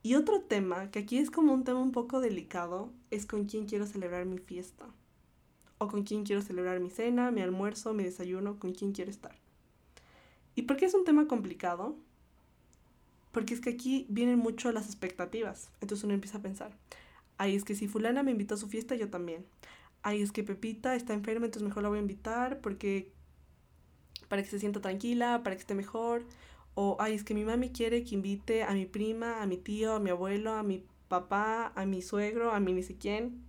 Y 0.03 0.15
otro 0.15 0.41
tema, 0.41 0.91
que 0.91 1.01
aquí 1.01 1.19
es 1.19 1.31
como 1.31 1.53
un 1.53 1.65
tema 1.65 1.81
un 1.81 1.93
poco 1.93 2.21
delicado, 2.21 2.91
es 3.11 3.27
con 3.27 3.45
quién 3.45 3.67
quiero 3.67 3.87
celebrar 3.87 4.25
mi 4.25 4.39
fiesta. 4.39 4.87
O 5.83 5.89
con 5.89 6.03
quién 6.03 6.25
quiero 6.25 6.43
celebrar 6.43 6.79
mi 6.79 6.91
cena, 6.91 7.31
mi 7.31 7.41
almuerzo, 7.41 7.95
mi 7.95 8.05
desayuno, 8.05 8.59
con 8.59 8.73
quién 8.73 8.93
quiero 8.93 9.11
estar. 9.11 9.35
¿Y 10.55 10.63
por 10.63 10.77
qué 10.77 10.85
es 10.85 10.93
un 10.93 11.05
tema 11.05 11.27
complicado? 11.27 11.97
Porque 13.33 13.55
es 13.55 13.61
que 13.61 13.71
aquí 13.71 14.05
vienen 14.11 14.39
mucho 14.39 14.73
las 14.73 14.85
expectativas. 14.87 15.71
Entonces 15.81 16.05
uno 16.05 16.13
empieza 16.13 16.37
a 16.37 16.43
pensar, 16.43 16.77
ay, 17.39 17.57
es 17.57 17.65
que 17.65 17.75
si 17.75 17.89
fulana 17.89 18.23
me 18.23 18.33
invitó 18.33 18.57
a 18.57 18.59
su 18.59 18.69
fiesta, 18.69 18.95
yo 18.95 19.09
también. 19.09 19.47
Ay, 20.03 20.21
es 20.21 20.33
que 20.33 20.45
Pepita 20.45 20.95
está 20.97 21.15
enferma, 21.15 21.47
entonces 21.47 21.67
mejor 21.67 21.83
la 21.83 21.89
voy 21.89 21.99
a 21.99 22.03
invitar 22.03 22.61
porque 22.61 23.11
para 24.29 24.43
que 24.43 24.51
se 24.51 24.59
sienta 24.59 24.83
tranquila, 24.83 25.43
para 25.43 25.57
que 25.57 25.61
esté 25.61 25.75
mejor. 25.75 26.25
O, 26.75 26.99
ay, 27.01 27.15
es 27.15 27.25
que 27.25 27.33
mi 27.33 27.45
mami 27.45 27.71
quiere 27.71 28.05
que 28.05 28.15
invite 28.15 28.65
a 28.65 28.73
mi 28.73 28.85
prima, 28.85 29.41
a 29.43 29.47
mi 29.47 29.57
tío, 29.57 29.95
a 29.95 30.01
mi 30.01 30.11
abuelo, 30.11 30.53
a 30.53 30.63
mi 30.63 30.85
papá, 31.09 31.73
a 31.75 31.87
mi 31.87 32.03
suegro, 32.03 32.53
a 32.53 32.61
mi 32.61 32.75
ni 32.75 32.83
sé 32.83 32.97
quién. 32.97 33.43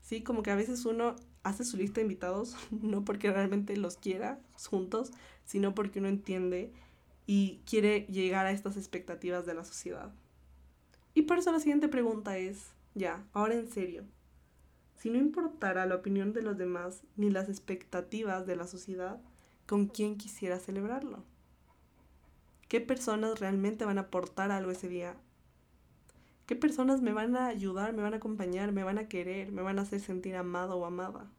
Sí, 0.00 0.22
como 0.22 0.42
que 0.42 0.50
a 0.50 0.56
veces 0.56 0.84
uno 0.84 1.16
hace 1.46 1.64
su 1.64 1.76
lista 1.76 1.96
de 1.96 2.02
invitados, 2.02 2.56
no 2.70 3.04
porque 3.04 3.30
realmente 3.30 3.76
los 3.76 3.96
quiera 3.96 4.40
juntos, 4.68 5.12
sino 5.44 5.74
porque 5.74 6.00
uno 6.00 6.08
entiende 6.08 6.72
y 7.26 7.60
quiere 7.66 8.06
llegar 8.06 8.46
a 8.46 8.50
estas 8.50 8.76
expectativas 8.76 9.46
de 9.46 9.54
la 9.54 9.64
sociedad. 9.64 10.12
Y 11.14 11.22
por 11.22 11.38
eso 11.38 11.52
la 11.52 11.60
siguiente 11.60 11.88
pregunta 11.88 12.36
es, 12.36 12.72
ya, 12.94 13.24
ahora 13.32 13.54
en 13.54 13.70
serio, 13.70 14.04
si 14.96 15.08
no 15.08 15.18
importara 15.18 15.86
la 15.86 15.94
opinión 15.94 16.32
de 16.32 16.42
los 16.42 16.58
demás 16.58 17.02
ni 17.16 17.30
las 17.30 17.48
expectativas 17.48 18.46
de 18.46 18.56
la 18.56 18.66
sociedad, 18.66 19.20
¿con 19.66 19.86
quién 19.86 20.16
quisiera 20.16 20.58
celebrarlo? 20.58 21.22
¿Qué 22.68 22.80
personas 22.80 23.38
realmente 23.38 23.84
van 23.84 23.98
a 23.98 24.02
aportar 24.02 24.50
algo 24.50 24.72
ese 24.72 24.88
día? 24.88 25.16
¿Qué 26.46 26.56
personas 26.56 27.02
me 27.02 27.12
van 27.12 27.36
a 27.36 27.46
ayudar, 27.46 27.92
me 27.92 28.02
van 28.02 28.14
a 28.14 28.18
acompañar, 28.18 28.72
me 28.72 28.84
van 28.84 28.98
a 28.98 29.08
querer, 29.08 29.52
me 29.52 29.62
van 29.62 29.78
a 29.78 29.82
hacer 29.82 30.00
sentir 30.00 30.36
amado 30.36 30.76
o 30.76 30.84
amada? 30.84 31.30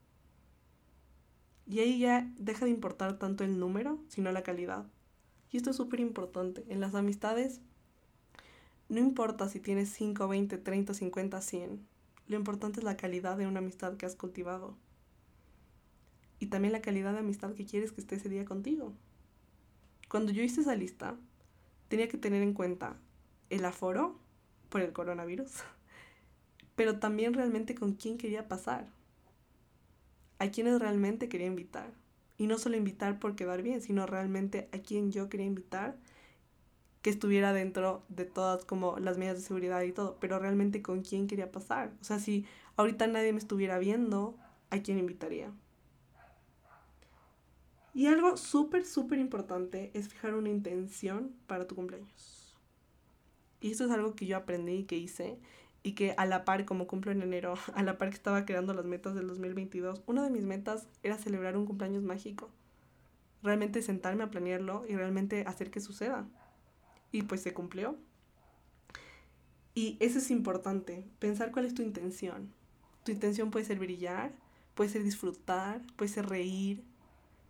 Y 1.68 1.80
ahí 1.80 1.98
ya 1.98 2.32
deja 2.38 2.64
de 2.64 2.70
importar 2.70 3.18
tanto 3.18 3.44
el 3.44 3.60
número, 3.60 3.98
sino 4.08 4.32
la 4.32 4.42
calidad. 4.42 4.86
Y 5.52 5.58
esto 5.58 5.70
es 5.70 5.76
súper 5.76 6.00
importante. 6.00 6.64
En 6.68 6.80
las 6.80 6.94
amistades, 6.94 7.60
no 8.88 8.98
importa 8.98 9.50
si 9.50 9.60
tienes 9.60 9.90
5, 9.90 10.28
20, 10.28 10.56
30, 10.56 10.94
50, 10.94 11.40
100. 11.42 11.86
Lo 12.26 12.36
importante 12.36 12.80
es 12.80 12.84
la 12.84 12.96
calidad 12.96 13.36
de 13.36 13.46
una 13.46 13.58
amistad 13.58 13.98
que 13.98 14.06
has 14.06 14.16
cultivado. 14.16 14.78
Y 16.38 16.46
también 16.46 16.72
la 16.72 16.80
calidad 16.80 17.12
de 17.12 17.18
amistad 17.18 17.52
que 17.52 17.66
quieres 17.66 17.92
que 17.92 18.00
esté 18.00 18.16
ese 18.16 18.30
día 18.30 18.46
contigo. 18.46 18.94
Cuando 20.08 20.32
yo 20.32 20.42
hice 20.42 20.62
esa 20.62 20.74
lista, 20.74 21.16
tenía 21.88 22.08
que 22.08 22.16
tener 22.16 22.42
en 22.42 22.54
cuenta 22.54 22.96
el 23.50 23.62
aforo 23.66 24.18
por 24.70 24.80
el 24.80 24.94
coronavirus, 24.94 25.50
pero 26.76 26.98
también 26.98 27.34
realmente 27.34 27.74
con 27.74 27.92
quién 27.92 28.16
quería 28.16 28.48
pasar 28.48 28.88
a 30.38 30.50
quienes 30.50 30.80
realmente 30.80 31.28
quería 31.28 31.46
invitar. 31.46 31.92
Y 32.36 32.46
no 32.46 32.58
solo 32.58 32.76
invitar 32.76 33.18
por 33.18 33.34
quedar 33.34 33.62
bien, 33.62 33.82
sino 33.82 34.06
realmente 34.06 34.68
a 34.72 34.78
quien 34.78 35.10
yo 35.10 35.28
quería 35.28 35.46
invitar 35.46 35.96
que 37.02 37.10
estuviera 37.10 37.52
dentro 37.52 38.04
de 38.08 38.24
todas 38.24 38.64
como 38.64 38.98
las 38.98 39.18
medidas 39.18 39.38
de 39.38 39.44
seguridad 39.44 39.82
y 39.82 39.92
todo, 39.92 40.16
pero 40.20 40.38
realmente 40.38 40.82
con 40.82 41.02
quién 41.02 41.26
quería 41.26 41.50
pasar. 41.50 41.92
O 42.00 42.04
sea, 42.04 42.18
si 42.18 42.44
ahorita 42.76 43.06
nadie 43.06 43.32
me 43.32 43.38
estuviera 43.38 43.78
viendo, 43.78 44.36
¿a 44.70 44.78
quién 44.78 44.98
invitaría? 44.98 45.52
Y 47.94 48.06
algo 48.06 48.36
súper, 48.36 48.84
súper 48.84 49.18
importante 49.18 49.90
es 49.94 50.08
fijar 50.08 50.34
una 50.34 50.50
intención 50.50 51.34
para 51.46 51.66
tu 51.66 51.74
cumpleaños. 51.74 52.56
Y 53.60 53.72
esto 53.72 53.86
es 53.86 53.90
algo 53.90 54.14
que 54.14 54.26
yo 54.26 54.36
aprendí 54.36 54.74
y 54.74 54.84
que 54.84 54.96
hice 54.96 55.40
y 55.82 55.92
que 55.92 56.14
a 56.16 56.26
la 56.26 56.44
par, 56.44 56.64
como 56.64 56.86
cumplo 56.86 57.12
en 57.12 57.22
enero, 57.22 57.54
a 57.74 57.82
la 57.82 57.98
par 57.98 58.10
que 58.10 58.16
estaba 58.16 58.44
creando 58.44 58.74
las 58.74 58.84
metas 58.84 59.14
del 59.14 59.26
2022, 59.28 60.02
una 60.06 60.22
de 60.22 60.30
mis 60.30 60.42
metas 60.42 60.86
era 61.02 61.18
celebrar 61.18 61.56
un 61.56 61.66
cumpleaños 61.66 62.02
mágico. 62.02 62.50
Realmente 63.42 63.82
sentarme 63.82 64.24
a 64.24 64.30
planearlo 64.30 64.84
y 64.88 64.96
realmente 64.96 65.44
hacer 65.46 65.70
que 65.70 65.80
suceda. 65.80 66.26
Y 67.12 67.22
pues 67.22 67.40
se 67.42 67.54
cumplió. 67.54 67.96
Y 69.74 69.96
eso 70.00 70.18
es 70.18 70.30
importante, 70.32 71.04
pensar 71.20 71.52
cuál 71.52 71.64
es 71.64 71.74
tu 71.74 71.82
intención. 71.82 72.52
Tu 73.04 73.12
intención 73.12 73.52
puede 73.52 73.64
ser 73.64 73.78
brillar, 73.78 74.32
puede 74.74 74.90
ser 74.90 75.04
disfrutar, 75.04 75.80
puede 75.94 76.10
ser 76.10 76.28
reír, 76.28 76.82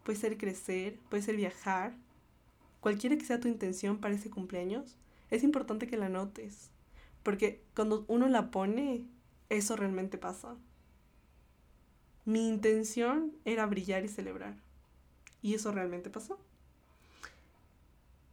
puede 0.05 0.19
ser 0.19 0.37
crecer, 0.37 0.99
puede 1.09 1.23
ser 1.23 1.37
viajar. 1.37 1.95
Cualquiera 2.81 3.17
que 3.17 3.25
sea 3.25 3.41
tu 3.41 3.49
intención 3.49 3.97
para 3.99 4.15
ese 4.15 4.29
cumpleaños, 4.29 4.99
es 5.31 5.43
importante 5.43 5.87
que 5.87 5.97
la 5.97 6.11
notes 6.11 6.71
porque 7.23 7.63
cuando 7.75 8.05
uno 8.09 8.29
la 8.29 8.51
pone, 8.51 9.07
eso 9.49 9.77
realmente 9.77 10.19
pasa. 10.19 10.57
Mi 12.25 12.47
intención 12.47 13.33
era 13.45 13.67
brillar 13.67 14.05
y 14.05 14.09
celebrar. 14.09 14.57
Y 15.41 15.55
eso 15.55 15.73
realmente 15.73 16.11
pasó. 16.11 16.39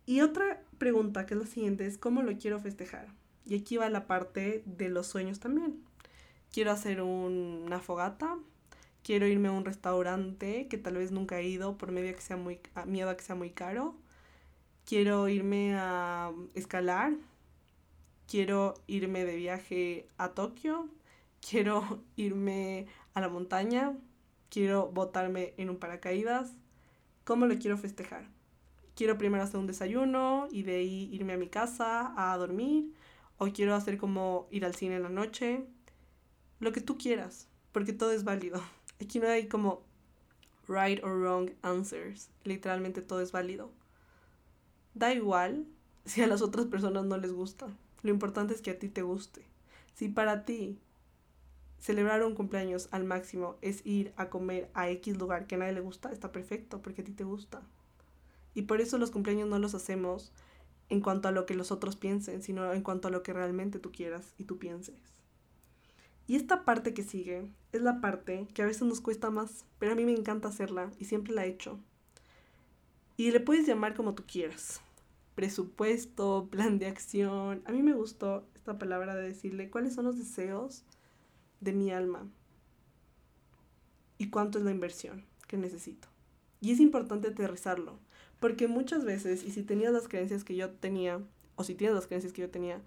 Y 0.06 0.22
otra 0.22 0.62
pregunta, 0.78 1.26
que 1.26 1.34
es 1.34 1.40
la 1.40 1.48
siguiente, 1.48 1.86
es 1.86 1.98
¿cómo 1.98 2.22
lo 2.22 2.38
quiero 2.38 2.60
festejar? 2.60 3.08
Y 3.46 3.56
aquí 3.56 3.78
va 3.78 3.90
la 3.90 4.08
parte 4.08 4.64
de 4.66 4.90
los 4.90 5.08
sueños 5.08 5.40
también. 5.40 5.84
Quiero 6.52 6.72
hacer 6.72 7.02
una 7.02 7.80
fogata, 7.80 8.38
quiero 9.04 9.28
irme 9.28 9.48
a 9.48 9.52
un 9.52 9.66
restaurante 9.66 10.68
que 10.68 10.78
tal 10.78 10.98
vez 10.98 11.12
nunca 11.12 11.40
he 11.40 11.48
ido 11.48 11.78
por 11.78 11.92
medio 11.92 12.16
que 12.16 12.22
sea 12.22 12.38
muy, 12.38 12.60
miedo 12.86 13.10
a 13.10 13.18
que 13.18 13.24
sea 13.24 13.36
muy 13.36 13.52
caro. 13.52 13.96
Quiero 14.86 15.28
irme 15.28 15.76
a 15.76 16.32
escalar, 16.54 17.14
quiero 18.28 18.76
irme 18.88 19.26
de 19.26 19.36
viaje 19.36 20.08
a 20.18 20.30
Tokio, 20.30 20.90
quiero 21.48 22.04
irme 22.16 22.88
a 23.14 23.22
la 23.22 23.30
montaña, 23.30 23.98
quiero 24.50 24.92
botarme 24.92 25.54
en 25.58 25.70
un 25.70 25.78
paracaídas. 25.78 26.54
¿Cómo 27.24 27.46
lo 27.46 27.58
quiero 27.58 27.78
festejar? 27.78 28.28
Quiero 28.96 29.18
primero 29.18 29.44
hacer 29.44 29.60
un 29.60 29.68
desayuno 29.68 30.48
y 30.52 30.64
de 30.64 30.78
ahí 30.78 31.10
irme 31.12 31.34
a 31.34 31.38
mi 31.38 31.48
casa 31.48 32.14
a 32.16 32.38
dormir. 32.38 32.94
O 33.38 33.48
quiero 33.48 33.76
hacer 33.76 33.98
como 33.98 34.48
ir 34.52 34.64
al 34.66 34.76
cine 34.76 34.96
en 34.96 35.04
la 35.04 35.10
noche. 35.10 35.66
Lo 36.60 36.72
que 36.72 36.82
tú 36.82 36.98
quieras, 36.98 37.50
porque 37.74 37.92
todo 37.92 38.12
es 38.12 38.24
válido. 38.24 38.62
Aquí 39.02 39.20
no 39.20 39.28
hay 39.28 39.48
como 39.48 39.84
right 40.68 41.04
or 41.04 41.20
wrong 41.20 41.52
answers. 41.62 42.30
Literalmente 42.44 43.02
todo 43.02 43.22
es 43.22 43.34
válido. 43.34 43.72
Da 44.94 45.14
igual 45.14 45.66
si 46.06 46.22
a 46.22 46.28
las 46.28 46.42
otras 46.42 46.68
personas 46.68 47.04
no 47.06 47.18
les 47.18 47.34
gusta. 47.34 47.68
Lo 48.06 48.12
importante 48.12 48.54
es 48.54 48.62
que 48.62 48.70
a 48.70 48.78
ti 48.78 48.88
te 48.88 49.02
guste. 49.02 49.42
Si 49.96 50.10
para 50.10 50.46
ti 50.46 50.78
celebrar 51.80 52.24
un 52.24 52.36
cumpleaños 52.36 52.88
al 52.92 53.04
máximo 53.04 53.56
es 53.64 53.84
ir 53.84 54.14
a 54.16 54.30
comer 54.30 54.70
a 54.76 54.92
X 54.92 55.18
lugar 55.18 55.48
que 55.48 55.56
a 55.56 55.58
nadie 55.58 55.74
le 55.74 55.82
gusta, 55.82 56.12
está 56.12 56.32
perfecto 56.32 56.84
porque 56.84 57.02
a 57.02 57.04
ti 57.04 57.14
te 57.14 57.24
gusta. 57.24 57.64
Y 58.54 58.62
por 58.62 58.80
eso 58.80 59.00
los 59.00 59.10
cumpleaños 59.10 59.50
no 59.50 59.58
los 59.58 59.74
hacemos 59.74 60.32
en 60.88 61.02
cuanto 61.02 61.30
a 61.30 61.32
lo 61.32 61.48
que 61.48 61.56
los 61.56 61.72
otros 61.72 61.96
piensen, 61.96 62.44
sino 62.44 62.72
en 62.74 62.84
cuanto 62.84 63.08
a 63.08 63.12
lo 63.12 63.24
que 63.24 63.34
realmente 63.34 63.80
tú 63.80 63.92
quieras 63.92 64.36
y 64.38 64.44
tú 64.44 64.60
pienses. 64.60 64.94
Y 66.28 66.36
esta 66.36 66.64
parte 66.64 66.94
que 66.94 67.02
sigue 67.02 67.50
es 67.72 67.82
la 67.82 68.02
parte 68.02 68.48
que 68.54 68.62
a 68.62 68.68
veces 68.68 68.84
nos 68.84 69.02
cuesta 69.02 69.32
más, 69.32 69.66
pero 69.80 69.94
a 69.94 69.96
mí 69.96 70.06
me 70.06 70.14
encanta 70.14 70.50
hacerla 70.50 70.92
y 71.00 71.06
siempre 71.06 71.34
la 71.34 71.48
he 71.48 71.50
hecho. 71.50 71.80
Y 73.18 73.32
le 73.32 73.40
puedes 73.40 73.66
llamar 73.66 73.96
como 73.96 74.14
tú 74.14 74.26
quieras 74.28 74.80
presupuesto, 75.36 76.48
plan 76.50 76.80
de 76.80 76.88
acción. 76.88 77.62
A 77.66 77.72
mí 77.72 77.84
me 77.84 77.94
gustó 77.94 78.48
esta 78.56 78.78
palabra 78.80 79.16
de 79.16 79.28
decirle 79.28 79.70
cuáles 79.70 79.94
son 79.94 80.06
los 80.06 80.18
deseos 80.18 80.84
de 81.60 81.74
mi 81.74 81.92
alma 81.92 82.28
y 84.18 84.30
cuánto 84.30 84.58
es 84.58 84.64
la 84.64 84.72
inversión 84.72 85.26
que 85.48 85.58
necesito. 85.58 86.08
Y 86.62 86.72
es 86.72 86.80
importante 86.80 87.28
aterrizarlo, 87.28 88.00
porque 88.40 88.68
muchas 88.68 89.04
veces, 89.04 89.44
y 89.44 89.52
si 89.52 89.62
tenías 89.62 89.94
las 89.94 90.08
creencias 90.08 90.44
que 90.44 90.56
yo 90.56 90.72
tenía, 90.72 91.22
o 91.56 91.64
si 91.64 91.76
tienes 91.76 91.96
las 91.96 92.08
creencias 92.08 92.34
que 92.34 92.42
yo 92.42 92.50
tenía, 92.50 92.82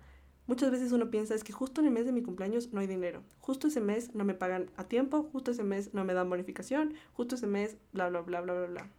Muchas 0.49 0.71
veces 0.71 0.93
uno 0.93 1.11
piensa 1.11 1.35
es 1.35 1.45
que 1.45 1.53
justo 1.53 1.83
en 1.83 1.89
el 1.89 1.93
mes 1.93 2.07
de 2.07 2.13
mi 2.13 2.23
cumpleaños 2.23 2.73
no 2.73 2.81
hay 2.81 2.87
dinero, 2.87 3.23
justo 3.39 3.69
ese 3.69 3.83
mes 3.83 4.15
no 4.15 4.25
me 4.25 4.33
pagan 4.33 4.71
a 4.79 4.85
tiempo, 4.85 5.29
justo 5.31 5.51
ese 5.51 5.63
mes 5.63 5.93
no 5.93 6.07
me 6.07 6.15
dan 6.15 6.31
bonificación, 6.31 6.95
justo 7.13 7.35
ese 7.35 7.47
mes 7.47 7.77
bla 7.93 8.09
bla 8.09 8.23
bla 8.23 8.41
bla 8.41 8.55
bla 8.55 8.67
bla. 8.67 8.91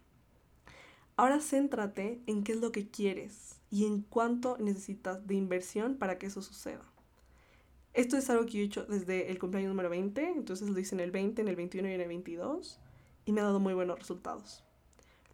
Ahora 1.20 1.38
céntrate 1.38 2.22
en 2.26 2.44
qué 2.44 2.52
es 2.52 2.60
lo 2.60 2.72
que 2.72 2.88
quieres 2.88 3.56
y 3.70 3.84
en 3.84 4.00
cuánto 4.00 4.56
necesitas 4.56 5.26
de 5.26 5.34
inversión 5.34 5.96
para 5.96 6.18
que 6.18 6.28
eso 6.28 6.40
suceda. 6.40 6.90
Esto 7.92 8.16
es 8.16 8.30
algo 8.30 8.46
que 8.46 8.52
yo 8.52 8.60
he 8.60 8.64
hecho 8.64 8.86
desde 8.86 9.30
el 9.30 9.38
cumpleaños 9.38 9.68
número 9.68 9.90
20, 9.90 10.30
entonces 10.30 10.70
lo 10.70 10.78
hice 10.78 10.94
en 10.94 11.00
el 11.00 11.10
20, 11.10 11.42
en 11.42 11.48
el 11.48 11.56
21 11.56 11.90
y 11.90 11.92
en 11.92 12.00
el 12.00 12.08
22 12.08 12.78
y 13.26 13.32
me 13.32 13.42
ha 13.42 13.44
dado 13.44 13.60
muy 13.60 13.74
buenos 13.74 13.98
resultados. 13.98 14.64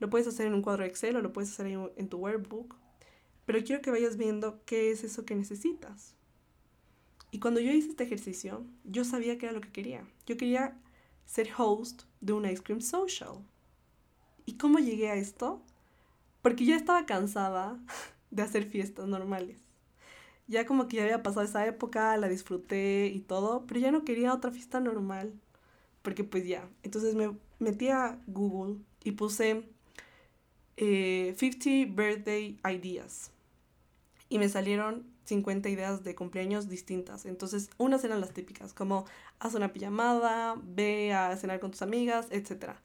Lo 0.01 0.11
puedes 0.11 0.27
hacer 0.27 0.49
en 0.49 0.55
un 0.55 0.63
cuadro 0.63 0.85
Excel 0.85 1.15
o 1.15 1.21
lo 1.21 1.33
puedes 1.33 1.53
hacer 1.53 1.69
en 1.69 2.09
tu 2.09 2.19
workbook 2.19 2.75
pero 3.45 3.63
quiero 3.63 3.81
que 3.81 3.93
vayas 3.93 4.17
viendo 4.17 4.61
qué 4.65 4.91
es 4.91 5.05
eso 5.05 5.25
que 5.25 5.37
necesitas. 5.37 6.17
Y 7.31 7.39
cuando 7.39 7.61
yo 7.61 7.71
hice 7.71 7.91
este 7.91 8.03
ejercicio, 8.03 8.67
yo 8.83 9.05
sabía 9.05 9.39
que 9.39 9.47
era 9.47 9.53
lo 9.53 9.61
que 9.61 9.71
quería. 9.71 10.05
Yo 10.27 10.37
quería 10.37 10.77
ser 11.27 11.51
host 11.57 12.03
de 12.21 12.33
un 12.33 12.45
ice 12.45 12.65
cream 12.65 12.81
social. 12.81 13.37
¿Y 14.47 14.55
cómo 14.55 14.81
llegué 14.81 15.11
a 15.11 15.15
esto? 15.15 15.63
Porque 16.47 16.65
yo 16.65 16.77
estaba 16.77 17.07
cansada 17.07 17.77
de 18.31 18.41
hacer 18.41 18.67
fiestas 18.67 19.09
normales. 19.09 19.59
Ya 20.47 20.65
como 20.65 20.87
que 20.87 20.99
ya 20.99 21.03
había 21.03 21.21
pasado 21.21 21.45
esa 21.45 21.67
época, 21.67 22.17
la 22.19 22.29
disfruté 22.29 23.09
y 23.13 23.19
todo, 23.19 23.67
pero 23.67 23.81
ya 23.81 23.91
no 23.91 24.05
quería 24.05 24.33
otra 24.33 24.53
fiesta 24.53 24.79
normal. 24.79 25.35
Porque 26.03 26.23
pues 26.23 26.47
ya. 26.47 26.71
Entonces 26.85 27.17
me 27.17 27.37
metí 27.59 27.89
a 27.89 28.21
Google 28.29 28.77
y 29.03 29.11
puse 29.11 29.69
50 30.77 31.69
eh, 31.69 31.87
birthday 31.91 32.61
ideas 32.71 33.33
y 34.29 34.39
me 34.39 34.49
salieron 34.49 35.05
50 35.25 35.69
ideas 35.69 36.05
de 36.05 36.15
cumpleaños 36.15 36.69
distintas. 36.69 37.27
Entonces, 37.27 37.71
unas 37.77 38.05
eran 38.05 38.21
las 38.21 38.33
típicas, 38.33 38.73
como 38.73 39.05
haz 39.41 39.57
una 39.57 39.73
pijamada, 39.73 40.55
ve 40.63 41.13
a 41.13 41.37
cenar 41.37 41.59
con 41.59 41.73
tus 41.73 41.83
amigas, 41.83 42.29
etc. 42.31 42.77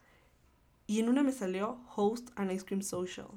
Y 0.87 0.99
en 0.99 1.09
una 1.09 1.21
me 1.21 1.31
salió 1.31 1.79
host 1.95 2.29
an 2.35 2.49
ice 2.49 2.65
cream 2.65 2.81
social. 2.81 3.27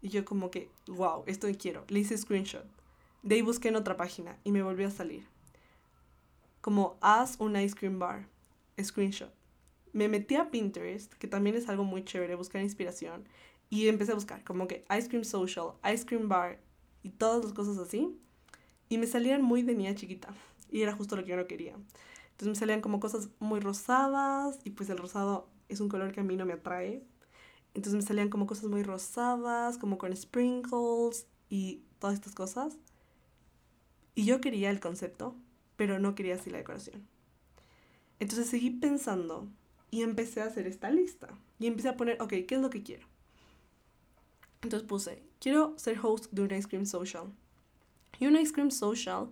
Y 0.00 0.08
yo 0.08 0.24
como 0.24 0.50
que, 0.50 0.70
wow, 0.86 1.24
esto 1.26 1.48
quiero. 1.58 1.84
Le 1.88 2.00
hice 2.00 2.16
screenshot. 2.16 2.64
De 3.22 3.36
ahí 3.36 3.42
busqué 3.42 3.68
en 3.68 3.76
otra 3.76 3.96
página 3.96 4.38
y 4.44 4.52
me 4.52 4.62
volvió 4.62 4.86
a 4.86 4.90
salir. 4.90 5.26
Como 6.60 6.96
haz 7.00 7.36
un 7.40 7.56
ice 7.56 7.74
cream 7.74 7.98
bar. 7.98 8.26
Screenshot. 8.80 9.32
Me 9.92 10.08
metí 10.08 10.36
a 10.36 10.50
Pinterest, 10.50 11.12
que 11.14 11.26
también 11.26 11.56
es 11.56 11.68
algo 11.68 11.82
muy 11.82 12.04
chévere, 12.04 12.34
buscar 12.36 12.62
inspiración. 12.62 13.24
Y 13.70 13.88
empecé 13.88 14.12
a 14.12 14.14
buscar 14.14 14.44
como 14.44 14.68
que 14.68 14.84
ice 14.96 15.08
cream 15.08 15.24
social, 15.24 15.72
ice 15.92 16.06
cream 16.06 16.28
bar, 16.28 16.58
y 17.02 17.10
todas 17.10 17.44
las 17.44 17.52
cosas 17.52 17.78
así. 17.78 18.16
Y 18.88 18.98
me 18.98 19.06
salían 19.06 19.42
muy 19.42 19.62
de 19.62 19.74
niña 19.74 19.94
chiquita. 19.94 20.32
Y 20.70 20.82
era 20.82 20.92
justo 20.92 21.16
lo 21.16 21.24
que 21.24 21.30
yo 21.30 21.36
no 21.36 21.46
quería. 21.46 21.74
Entonces 22.38 22.48
me 22.48 22.54
salían 22.54 22.80
como 22.80 23.00
cosas 23.00 23.30
muy 23.40 23.58
rosadas 23.58 24.60
y 24.64 24.70
pues 24.70 24.88
el 24.90 24.98
rosado 24.98 25.48
es 25.68 25.80
un 25.80 25.88
color 25.88 26.12
que 26.12 26.20
a 26.20 26.22
mí 26.22 26.36
no 26.36 26.46
me 26.46 26.52
atrae. 26.52 27.02
Entonces 27.78 27.94
me 27.94 28.02
salían 28.02 28.28
como 28.28 28.48
cosas 28.48 28.64
muy 28.64 28.82
rosadas, 28.82 29.78
como 29.78 29.98
con 29.98 30.14
sprinkles 30.16 31.28
y 31.48 31.84
todas 32.00 32.16
estas 32.16 32.34
cosas. 32.34 32.76
Y 34.16 34.24
yo 34.24 34.40
quería 34.40 34.70
el 34.70 34.80
concepto, 34.80 35.36
pero 35.76 36.00
no 36.00 36.16
quería 36.16 36.34
así 36.34 36.50
la 36.50 36.58
decoración. 36.58 37.06
Entonces 38.18 38.48
seguí 38.48 38.70
pensando 38.70 39.46
y 39.92 40.02
empecé 40.02 40.40
a 40.40 40.46
hacer 40.46 40.66
esta 40.66 40.90
lista. 40.90 41.28
Y 41.60 41.68
empecé 41.68 41.88
a 41.88 41.96
poner, 41.96 42.20
ok, 42.20 42.30
¿qué 42.48 42.56
es 42.56 42.60
lo 42.60 42.68
que 42.68 42.82
quiero? 42.82 43.06
Entonces 44.62 44.88
puse, 44.88 45.22
quiero 45.38 45.78
ser 45.78 46.00
host 46.02 46.32
de 46.32 46.42
un 46.42 46.50
ice 46.50 46.66
cream 46.66 46.84
social. 46.84 47.32
Y 48.18 48.26
un 48.26 48.36
ice 48.36 48.52
cream 48.52 48.72
social 48.72 49.30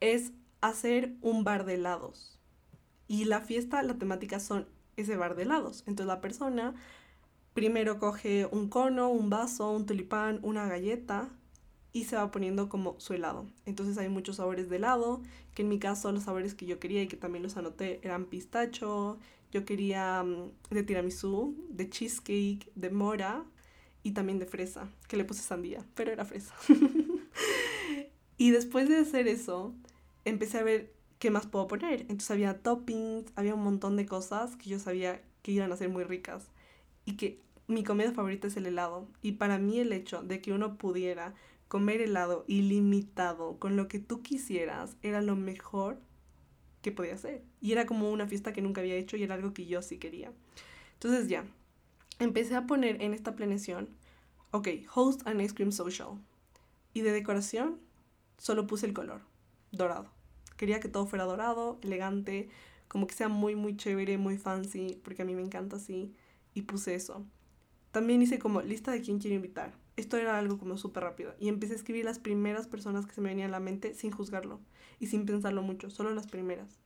es 0.00 0.32
hacer 0.62 1.14
un 1.22 1.44
bar 1.44 1.64
de 1.64 1.74
helados. 1.74 2.40
Y 3.06 3.26
la 3.26 3.40
fiesta, 3.40 3.84
la 3.84 3.94
temática 3.94 4.40
son 4.40 4.66
ese 4.96 5.16
bar 5.16 5.36
de 5.36 5.44
helados. 5.44 5.84
Entonces 5.86 6.06
la 6.06 6.20
persona 6.20 6.74
primero 7.54 7.98
coge 7.98 8.46
un 8.50 8.68
cono, 8.68 9.08
un 9.08 9.30
vaso, 9.30 9.70
un 9.70 9.86
tulipán, 9.86 10.40
una 10.42 10.68
galleta 10.68 11.28
y 11.92 12.04
se 12.04 12.16
va 12.16 12.30
poniendo 12.30 12.68
como 12.68 12.98
su 12.98 13.14
helado. 13.14 13.46
Entonces 13.64 13.96
hay 13.98 14.08
muchos 14.08 14.36
sabores 14.36 14.68
de 14.68 14.76
helado, 14.76 15.22
que 15.54 15.62
en 15.62 15.68
mi 15.68 15.78
caso 15.78 16.12
los 16.12 16.24
sabores 16.24 16.54
que 16.54 16.66
yo 16.66 16.78
quería 16.80 17.02
y 17.02 17.08
que 17.08 17.16
también 17.16 17.42
los 17.44 17.56
anoté 17.56 18.00
eran 18.02 18.26
pistacho, 18.26 19.18
yo 19.52 19.64
quería 19.64 20.22
mm, 20.24 20.74
de 20.74 20.82
tiramisú, 20.82 21.56
de 21.70 21.88
cheesecake, 21.88 22.70
de 22.74 22.90
mora, 22.90 23.44
y 24.04 24.12
también 24.12 24.38
de 24.38 24.46
fresa, 24.46 24.88
que 25.08 25.16
le 25.16 25.24
puse 25.24 25.42
sandía, 25.42 25.84
pero 25.94 26.12
era 26.12 26.24
fresa. 26.26 26.54
y 28.36 28.50
después 28.50 28.88
de 28.88 28.98
hacer 28.98 29.26
eso, 29.26 29.74
empecé 30.26 30.58
a 30.58 30.62
ver 30.62 30.92
qué 31.18 31.30
más 31.30 31.46
puedo 31.46 31.66
poner. 31.66 32.02
Entonces 32.02 32.30
había 32.30 32.62
toppings, 32.62 33.32
había 33.34 33.54
un 33.54 33.64
montón 33.64 33.96
de 33.96 34.04
cosas 34.04 34.56
que 34.56 34.68
yo 34.68 34.78
sabía 34.78 35.22
que 35.40 35.52
iban 35.52 35.72
a 35.72 35.76
ser 35.76 35.88
muy 35.88 36.04
ricas 36.04 36.50
y 37.06 37.16
que 37.16 37.40
mi 37.66 37.84
comida 37.84 38.12
favorita 38.12 38.46
es 38.46 38.56
el 38.56 38.66
helado. 38.66 39.08
Y 39.22 39.32
para 39.32 39.58
mí 39.58 39.78
el 39.78 39.92
hecho 39.92 40.22
de 40.22 40.40
que 40.40 40.52
uno 40.52 40.76
pudiera 40.76 41.34
comer 41.68 42.00
helado 42.00 42.44
ilimitado 42.46 43.58
con 43.58 43.76
lo 43.76 43.88
que 43.88 43.98
tú 43.98 44.22
quisieras 44.22 44.96
era 45.02 45.22
lo 45.22 45.36
mejor 45.36 45.98
que 46.82 46.92
podía 46.92 47.14
hacer. 47.14 47.42
Y 47.60 47.72
era 47.72 47.86
como 47.86 48.10
una 48.10 48.28
fiesta 48.28 48.52
que 48.52 48.62
nunca 48.62 48.80
había 48.80 48.94
hecho 48.94 49.16
y 49.16 49.22
era 49.22 49.34
algo 49.34 49.54
que 49.54 49.66
yo 49.66 49.82
sí 49.82 49.98
quería. 49.98 50.32
Entonces 50.94 51.28
ya, 51.28 51.44
empecé 52.18 52.54
a 52.54 52.66
poner 52.66 53.02
en 53.02 53.14
esta 53.14 53.34
planeación, 53.34 53.88
ok, 54.50 54.68
host 54.94 55.26
an 55.26 55.40
ice 55.40 55.54
cream 55.54 55.72
social. 55.72 56.20
Y 56.92 57.00
de 57.00 57.10
decoración, 57.10 57.80
solo 58.38 58.66
puse 58.66 58.86
el 58.86 58.92
color, 58.92 59.22
dorado. 59.72 60.10
Quería 60.56 60.78
que 60.78 60.88
todo 60.88 61.06
fuera 61.06 61.24
dorado, 61.24 61.78
elegante, 61.82 62.48
como 62.86 63.06
que 63.06 63.14
sea 63.14 63.28
muy, 63.28 63.56
muy 63.56 63.76
chévere, 63.76 64.18
muy 64.18 64.38
fancy, 64.38 65.00
porque 65.02 65.22
a 65.22 65.24
mí 65.24 65.34
me 65.34 65.42
encanta 65.42 65.76
así. 65.76 66.14
Y 66.54 66.62
puse 66.62 66.94
eso. 66.94 67.26
También 67.94 68.20
hice 68.20 68.40
como 68.40 68.60
lista 68.60 68.90
de 68.90 69.02
quién 69.02 69.20
quiero 69.20 69.36
invitar. 69.36 69.72
Esto 69.94 70.16
era 70.16 70.36
algo 70.36 70.58
como 70.58 70.76
súper 70.76 71.04
rápido. 71.04 71.36
Y 71.38 71.46
empecé 71.46 71.74
a 71.74 71.76
escribir 71.76 72.04
las 72.04 72.18
primeras 72.18 72.66
personas 72.66 73.06
que 73.06 73.14
se 73.14 73.20
me 73.20 73.28
venían 73.28 73.50
a 73.50 73.52
la 73.52 73.60
mente 73.60 73.94
sin 73.94 74.10
juzgarlo 74.10 74.58
y 74.98 75.06
sin 75.06 75.26
pensarlo 75.26 75.62
mucho, 75.62 75.90
solo 75.90 76.12
las 76.12 76.26
primeras. 76.26 76.80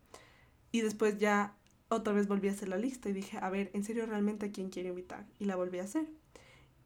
Y 0.70 0.82
después 0.82 1.16
ya 1.16 1.56
otra 1.88 2.12
vez 2.12 2.28
volví 2.28 2.48
a 2.48 2.50
hacer 2.50 2.68
la 2.68 2.76
lista 2.76 3.08
y 3.08 3.14
dije, 3.14 3.38
a 3.40 3.48
ver, 3.48 3.70
¿en 3.72 3.84
serio 3.84 4.04
realmente 4.04 4.44
a 4.44 4.52
quién 4.52 4.68
quiero 4.68 4.90
invitar? 4.90 5.26
Y 5.38 5.46
la 5.46 5.56
volví 5.56 5.78
a 5.78 5.84
hacer. 5.84 6.10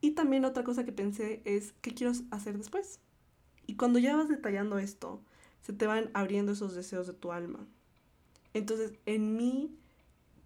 Y 0.00 0.12
también 0.12 0.44
otra 0.44 0.62
cosa 0.62 0.84
que 0.84 0.92
pensé 0.92 1.42
es, 1.44 1.72
¿qué 1.80 1.92
quiero 1.92 2.12
hacer 2.30 2.56
después? 2.56 3.00
Y 3.66 3.74
cuando 3.74 3.98
ya 3.98 4.14
vas 4.14 4.28
detallando 4.28 4.78
esto, 4.78 5.20
se 5.62 5.72
te 5.72 5.88
van 5.88 6.12
abriendo 6.14 6.52
esos 6.52 6.76
deseos 6.76 7.08
de 7.08 7.14
tu 7.14 7.32
alma. 7.32 7.66
Entonces, 8.54 8.92
en 9.04 9.36
mi 9.36 9.76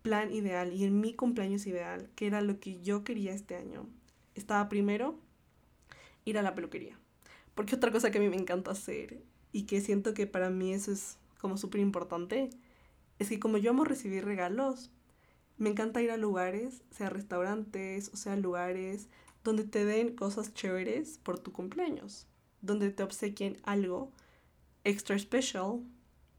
plan 0.07 0.33
ideal 0.33 0.73
y 0.73 0.85
en 0.85 1.01
mi 1.01 1.15
cumpleaños 1.15 1.67
ideal, 1.67 2.09
que 2.15 2.29
era 2.29 2.41
lo 2.41 2.61
que 2.61 2.81
yo 2.81 3.03
quería 3.03 3.35
este 3.35 3.57
año, 3.57 3.89
estaba 4.37 4.69
primero 4.69 5.19
ir 6.25 6.39
a 6.39 6.43
la 6.43 6.55
peluquería. 6.55 6.97
Porque 7.57 7.75
otra 7.75 7.91
cosa 7.91 8.13
que 8.13 8.19
a 8.19 8.21
mí 8.21 8.29
me 8.29 8.37
encanta 8.37 8.71
hacer 8.71 9.21
y 9.51 9.65
que 9.65 9.81
siento 9.81 10.15
que 10.15 10.29
para 10.29 10.49
mí 10.49 10.73
eso 10.73 10.93
es 10.93 11.19
como 11.41 11.57
súper 11.57 11.81
importante 11.81 12.51
es 13.19 13.31
que 13.31 13.41
como 13.41 13.59
yo 13.59 13.71
amo 13.71 13.85
recibir 13.85 14.25
regalos, 14.25 14.93
me 15.59 15.71
encanta 15.71 16.01
ir 16.01 16.13
a 16.13 16.17
lugares, 16.17 16.85
sea 16.93 17.11
restaurantes 17.11 18.09
o 18.15 18.17
sea 18.17 18.37
lugares 18.37 19.09
donde 19.43 19.65
te 19.65 19.85
den 19.85 20.15
cosas 20.15 20.55
chéveres 20.55 21.19
por 21.19 21.41
tu 21.41 21.51
cumpleaños, 21.51 22.29
donde 22.63 22.91
te 22.91 23.03
obsequien 23.03 23.59
algo 23.65 24.13
extra 24.85 25.19
special 25.19 25.81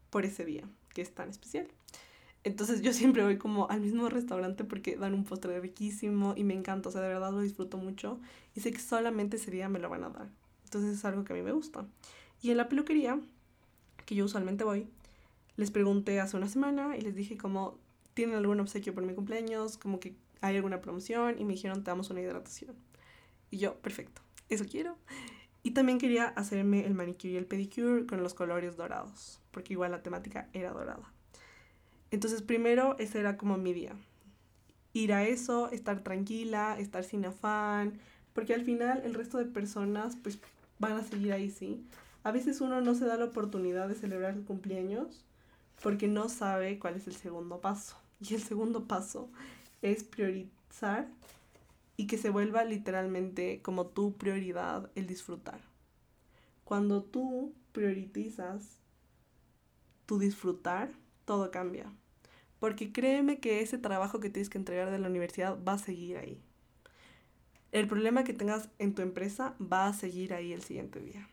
por 0.08 0.24
ese 0.24 0.46
día, 0.46 0.64
que 0.94 1.02
es 1.02 1.14
tan 1.14 1.28
especial. 1.28 1.68
Entonces 2.48 2.80
yo 2.80 2.94
siempre 2.94 3.22
voy 3.22 3.36
como 3.36 3.68
al 3.68 3.82
mismo 3.82 4.08
restaurante 4.08 4.64
porque 4.64 4.96
dan 4.96 5.12
un 5.12 5.24
postre 5.24 5.60
riquísimo 5.60 6.32
y 6.34 6.44
me 6.44 6.54
encanta, 6.54 6.88
o 6.88 6.92
sea, 6.92 7.02
de 7.02 7.08
verdad 7.08 7.30
lo 7.30 7.40
disfruto 7.40 7.76
mucho 7.76 8.18
y 8.54 8.60
sé 8.60 8.70
que 8.70 8.80
solamente 8.80 9.36
ese 9.36 9.50
día 9.50 9.68
me 9.68 9.78
lo 9.78 9.90
van 9.90 10.04
a 10.04 10.08
dar. 10.08 10.30
Entonces 10.64 10.96
es 10.96 11.04
algo 11.04 11.24
que 11.24 11.34
a 11.34 11.36
mí 11.36 11.42
me 11.42 11.52
gusta. 11.52 11.86
Y 12.40 12.50
en 12.50 12.56
la 12.56 12.70
peluquería, 12.70 13.20
que 14.06 14.14
yo 14.14 14.24
usualmente 14.24 14.64
voy, 14.64 14.88
les 15.56 15.70
pregunté 15.70 16.20
hace 16.20 16.38
una 16.38 16.48
semana 16.48 16.96
y 16.96 17.02
les 17.02 17.14
dije 17.14 17.36
como, 17.36 17.78
¿tienen 18.14 18.36
algún 18.36 18.60
obsequio 18.60 18.94
por 18.94 19.04
mi 19.04 19.12
cumpleaños? 19.12 19.76
Como 19.76 20.00
que 20.00 20.16
hay 20.40 20.56
alguna 20.56 20.80
promoción 20.80 21.38
y 21.38 21.44
me 21.44 21.52
dijeron, 21.52 21.84
te 21.84 21.90
damos 21.90 22.08
una 22.08 22.22
hidratación. 22.22 22.74
Y 23.50 23.58
yo, 23.58 23.74
perfecto, 23.80 24.22
eso 24.48 24.64
quiero. 24.64 24.96
Y 25.62 25.72
también 25.72 25.98
quería 25.98 26.28
hacerme 26.28 26.86
el 26.86 26.94
manicure 26.94 27.34
y 27.34 27.36
el 27.36 27.44
pedicure 27.44 28.06
con 28.06 28.22
los 28.22 28.32
colores 28.32 28.78
dorados, 28.78 29.42
porque 29.50 29.74
igual 29.74 29.90
la 29.90 30.02
temática 30.02 30.48
era 30.54 30.72
dorada. 30.72 31.12
Entonces 32.10 32.42
primero 32.42 32.96
ese 32.98 33.20
era 33.20 33.36
como 33.36 33.56
mi 33.58 33.72
día. 33.72 33.92
Ir 34.92 35.12
a 35.12 35.24
eso, 35.24 35.70
estar 35.70 36.02
tranquila, 36.02 36.78
estar 36.78 37.04
sin 37.04 37.24
afán, 37.24 37.98
porque 38.32 38.54
al 38.54 38.64
final 38.64 39.02
el 39.04 39.14
resto 39.14 39.38
de 39.38 39.44
personas 39.44 40.16
pues 40.22 40.38
van 40.78 40.92
a 40.92 41.02
seguir 41.02 41.32
ahí, 41.32 41.50
sí. 41.50 41.84
A 42.22 42.32
veces 42.32 42.60
uno 42.60 42.80
no 42.80 42.94
se 42.94 43.04
da 43.04 43.16
la 43.16 43.26
oportunidad 43.26 43.88
de 43.88 43.94
celebrar 43.94 44.34
el 44.34 44.44
cumpleaños 44.44 45.24
porque 45.82 46.08
no 46.08 46.28
sabe 46.28 46.78
cuál 46.78 46.96
es 46.96 47.06
el 47.06 47.14
segundo 47.14 47.60
paso. 47.60 47.96
Y 48.20 48.34
el 48.34 48.42
segundo 48.42 48.88
paso 48.88 49.30
es 49.80 50.02
priorizar 50.02 51.06
y 51.96 52.08
que 52.08 52.18
se 52.18 52.30
vuelva 52.30 52.64
literalmente 52.64 53.62
como 53.62 53.86
tu 53.86 54.16
prioridad 54.16 54.90
el 54.96 55.06
disfrutar. 55.06 55.60
Cuando 56.64 57.02
tú 57.02 57.54
priorizas 57.72 58.80
tu 60.06 60.18
disfrutar, 60.18 60.90
todo 61.28 61.50
cambia. 61.50 61.92
Porque 62.58 62.90
créeme 62.90 63.38
que 63.38 63.60
ese 63.60 63.76
trabajo 63.76 64.18
que 64.18 64.30
tienes 64.30 64.48
que 64.48 64.56
entregar 64.56 64.90
de 64.90 64.98
la 64.98 65.08
universidad 65.08 65.58
va 65.62 65.74
a 65.74 65.78
seguir 65.78 66.16
ahí. 66.16 66.40
El 67.70 67.86
problema 67.86 68.24
que 68.24 68.32
tengas 68.32 68.70
en 68.78 68.94
tu 68.94 69.02
empresa 69.02 69.54
va 69.60 69.86
a 69.88 69.92
seguir 69.92 70.32
ahí 70.32 70.54
el 70.54 70.62
siguiente 70.62 71.00
día. 71.00 71.28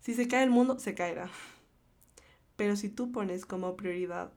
Si 0.00 0.12
se 0.12 0.26
cae 0.26 0.42
el 0.42 0.50
mundo, 0.50 0.80
se 0.80 0.96
caerá. 0.96 1.30
Pero 2.56 2.74
si 2.74 2.88
tú 2.88 3.12
pones 3.12 3.46
como 3.46 3.76
prioridad 3.76 4.32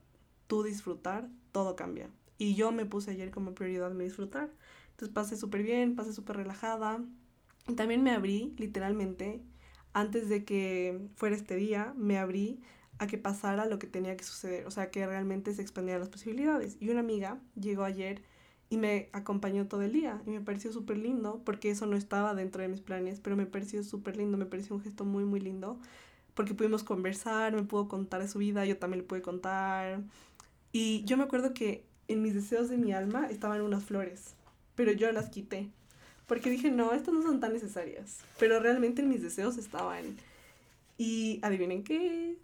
tu 0.46 0.62
disfrutar, 0.62 1.28
todo 1.50 1.74
cambia. 1.74 2.08
Y 2.38 2.54
yo 2.54 2.70
me 2.70 2.86
puse 2.86 3.10
ayer 3.10 3.32
como 3.32 3.56
prioridad 3.56 3.90
mi 3.90 4.04
disfrutar. 4.04 4.50
Entonces 4.92 5.12
pasé 5.12 5.36
súper 5.36 5.64
bien, 5.64 5.96
pasé 5.96 6.12
súper 6.12 6.36
relajada. 6.36 7.02
También 7.76 8.04
me 8.04 8.12
abrí, 8.12 8.54
literalmente, 8.56 9.42
antes 9.94 10.28
de 10.28 10.44
que 10.44 11.08
fuera 11.16 11.34
este 11.34 11.56
día, 11.56 11.92
me 11.96 12.18
abrí 12.18 12.60
a 13.00 13.06
que 13.06 13.18
pasara 13.18 13.64
lo 13.64 13.78
que 13.78 13.86
tenía 13.86 14.16
que 14.16 14.24
suceder, 14.24 14.66
o 14.66 14.70
sea, 14.70 14.90
que 14.90 15.06
realmente 15.06 15.54
se 15.54 15.62
expandieran 15.62 16.00
las 16.00 16.10
posibilidades. 16.10 16.76
Y 16.80 16.90
una 16.90 17.00
amiga 17.00 17.40
llegó 17.58 17.84
ayer 17.84 18.22
y 18.68 18.76
me 18.76 19.08
acompañó 19.12 19.66
todo 19.66 19.82
el 19.82 19.92
día 19.92 20.22
y 20.26 20.30
me 20.30 20.40
pareció 20.40 20.72
súper 20.72 20.98
lindo 20.98 21.40
porque 21.44 21.70
eso 21.70 21.86
no 21.86 21.96
estaba 21.96 22.34
dentro 22.34 22.62
de 22.62 22.68
mis 22.68 22.82
planes, 22.82 23.18
pero 23.18 23.36
me 23.36 23.46
pareció 23.46 23.82
súper 23.82 24.18
lindo, 24.18 24.36
me 24.36 24.46
pareció 24.46 24.76
un 24.76 24.82
gesto 24.82 25.04
muy, 25.04 25.24
muy 25.24 25.40
lindo 25.40 25.80
porque 26.34 26.54
pudimos 26.54 26.84
conversar, 26.84 27.54
me 27.54 27.62
pudo 27.62 27.88
contar 27.88 28.28
su 28.28 28.38
vida, 28.38 28.64
yo 28.66 28.76
también 28.76 29.00
le 29.00 29.08
pude 29.08 29.22
contar. 29.22 30.02
Y 30.70 31.02
yo 31.04 31.16
me 31.16 31.24
acuerdo 31.24 31.54
que 31.54 31.84
en 32.06 32.22
mis 32.22 32.34
deseos 32.34 32.68
de 32.68 32.76
mi 32.76 32.92
alma 32.92 33.26
estaban 33.30 33.62
unas 33.62 33.82
flores, 33.82 34.34
pero 34.76 34.92
yo 34.92 35.10
las 35.10 35.30
quité 35.30 35.70
porque 36.30 36.48
dije, 36.48 36.70
no, 36.70 36.92
estas 36.92 37.12
no 37.12 37.22
son 37.22 37.40
tan 37.40 37.52
necesarias, 37.52 38.20
pero 38.38 38.60
realmente 38.60 39.02
en 39.02 39.08
mis 39.08 39.20
deseos 39.20 39.58
estaban. 39.58 40.16
Y 40.96 41.40
adivinen 41.42 41.82
qué, 41.82 42.36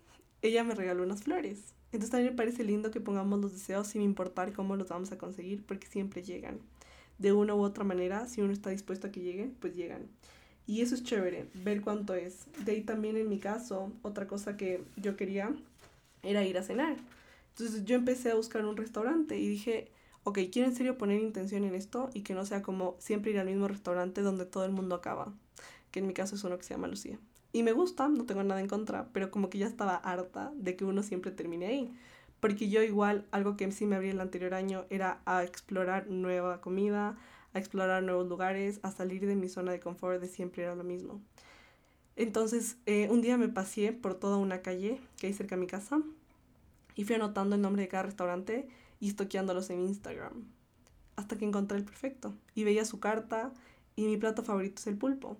ella 0.43 0.65
me 0.65 0.75
regaló 0.75 1.03
unas 1.03 1.23
flores. 1.23 1.75
Entonces 1.87 2.11
también 2.11 2.33
me 2.33 2.37
parece 2.37 2.65
lindo 2.65 2.91
que 2.91 3.01
pongamos 3.01 3.41
los 3.41 3.53
deseos 3.53 3.87
sin 3.87 4.03
importar 4.03 4.53
cómo 4.53 4.77
los 4.77 4.89
vamos 4.89 5.13
a 5.13 5.19
conseguir, 5.19 5.65
porque 5.65 5.87
siempre 5.87 6.23
llegan. 6.23 6.59
De 7.19 7.33
una 7.33 7.55
u 7.55 7.63
otra 7.63 7.85
manera, 7.85 8.27
si 8.29 8.43
uno 8.43 8.53
está 8.53 8.71
dispuesto 8.71 9.07
a 9.07 9.11
que 9.11 9.21
lleguen, 9.21 9.57
pues 9.61 9.75
llegan. 9.75 10.07
Y 10.67 10.83
eso 10.83 10.95
es 10.95 11.05
chévere, 11.05 11.47
ver 11.55 11.81
cuánto 11.81 12.15
es. 12.15 12.47
De 12.65 12.73
ahí 12.73 12.83
también 12.83 13.17
en 13.17 13.29
mi 13.29 13.39
caso, 13.39 13.93
otra 14.03 14.27
cosa 14.27 14.57
que 14.57 14.83
yo 14.97 15.17
quería 15.17 15.55
era 16.23 16.45
ir 16.45 16.59
a 16.59 16.63
cenar. 16.63 16.97
Entonces 17.51 17.85
yo 17.85 17.97
empecé 17.97 18.31
a 18.31 18.35
buscar 18.35 18.67
un 18.67 18.77
restaurante 18.77 19.39
y 19.39 19.49
dije, 19.49 19.91
ok, 20.25 20.41
quiero 20.53 20.69
en 20.69 20.75
serio 20.75 20.99
poner 20.99 21.21
intención 21.21 21.65
en 21.65 21.75
esto 21.75 22.11
y 22.13 22.23
que 22.23 22.35
no 22.35 22.45
sea 22.45 22.63
como 22.63 22.97
siempre 22.99 23.31
ir 23.31 23.39
al 23.39 23.47
mismo 23.47 23.69
restaurante 23.69 24.23
donde 24.23 24.45
todo 24.45 24.65
el 24.65 24.73
mundo 24.73 24.97
acaba. 24.97 25.33
Que 25.93 26.01
en 26.01 26.09
mi 26.09 26.15
caso 26.15 26.35
es 26.35 26.45
uno 26.45 26.59
que 26.59 26.65
se 26.65 26.75
llama 26.75 26.89
Lucía. 26.89 27.19
Y 27.53 27.63
me 27.63 27.73
gusta, 27.73 28.09
no 28.09 28.27
tengo 28.27 28.43
nada 28.43 28.61
en 28.61 28.69
contra, 28.69 29.09
pero 29.13 29.31
como 29.31 29.49
que 29.51 29.59
ya 29.59 29.67
estaba 29.67 29.97
harta 29.97 30.53
de 30.57 30.77
que 30.77 30.85
uno 30.85 31.03
siempre 31.03 31.31
termine 31.31 31.67
ahí. 31.67 31.97
Porque 32.41 32.69
yo 32.69 32.83
igual, 32.83 33.27
algo 33.31 33.57
que 33.57 33.71
sí 33.73 33.87
me 33.87 33.97
abrí 33.97 34.11
el 34.11 34.21
anterior 34.21 34.55
año 34.55 34.85
era 34.91 35.21
a 35.25 35.43
explorar 35.43 36.09
nueva 36.09 36.61
comida, 36.61 37.17
a 37.55 37.59
explorar 37.59 38.03
nuevos 38.03 38.29
lugares, 38.29 38.81
a 38.83 38.91
salir 38.91 39.27
de 39.27 39.37
mi 39.37 39.49
zona 39.49 39.73
de 39.73 39.81
confort 39.81 40.21
de 40.21 40.29
siempre 40.29 40.65
era 40.65 40.75
lo 40.75 40.85
mismo. 40.85 41.21
Entonces, 42.17 42.77
eh, 42.87 43.09
un 43.11 43.21
día 43.23 43.37
me 43.37 43.49
pasé 43.49 43.93
por 43.93 44.15
toda 44.15 44.37
una 44.37 44.63
calle 44.63 45.01
que 45.19 45.27
hay 45.27 45.33
cerca 45.33 45.55
de 45.55 45.61
mi 45.61 45.67
casa 45.67 46.01
y 46.95 47.05
fui 47.05 47.15
anotando 47.15 47.57
el 47.57 47.63
nombre 47.63 47.83
de 47.83 47.89
cada 47.89 48.05
restaurante 48.05 48.69
y 49.01 49.09
estoqueándolos 49.09 49.71
en 49.71 49.83
Instagram. 49.83 50.45
Hasta 51.17 51.37
que 51.37 51.45
encontré 51.45 51.79
el 51.79 51.85
perfecto 51.85 52.35
y 52.55 52.65
veía 52.65 52.85
su 52.85 53.01
carta 53.01 53.53
y 53.97 54.07
mi 54.07 54.17
plato 54.17 54.43
favorito 54.43 54.81
es 54.81 54.87
el 54.87 54.97
pulpo. 54.97 55.39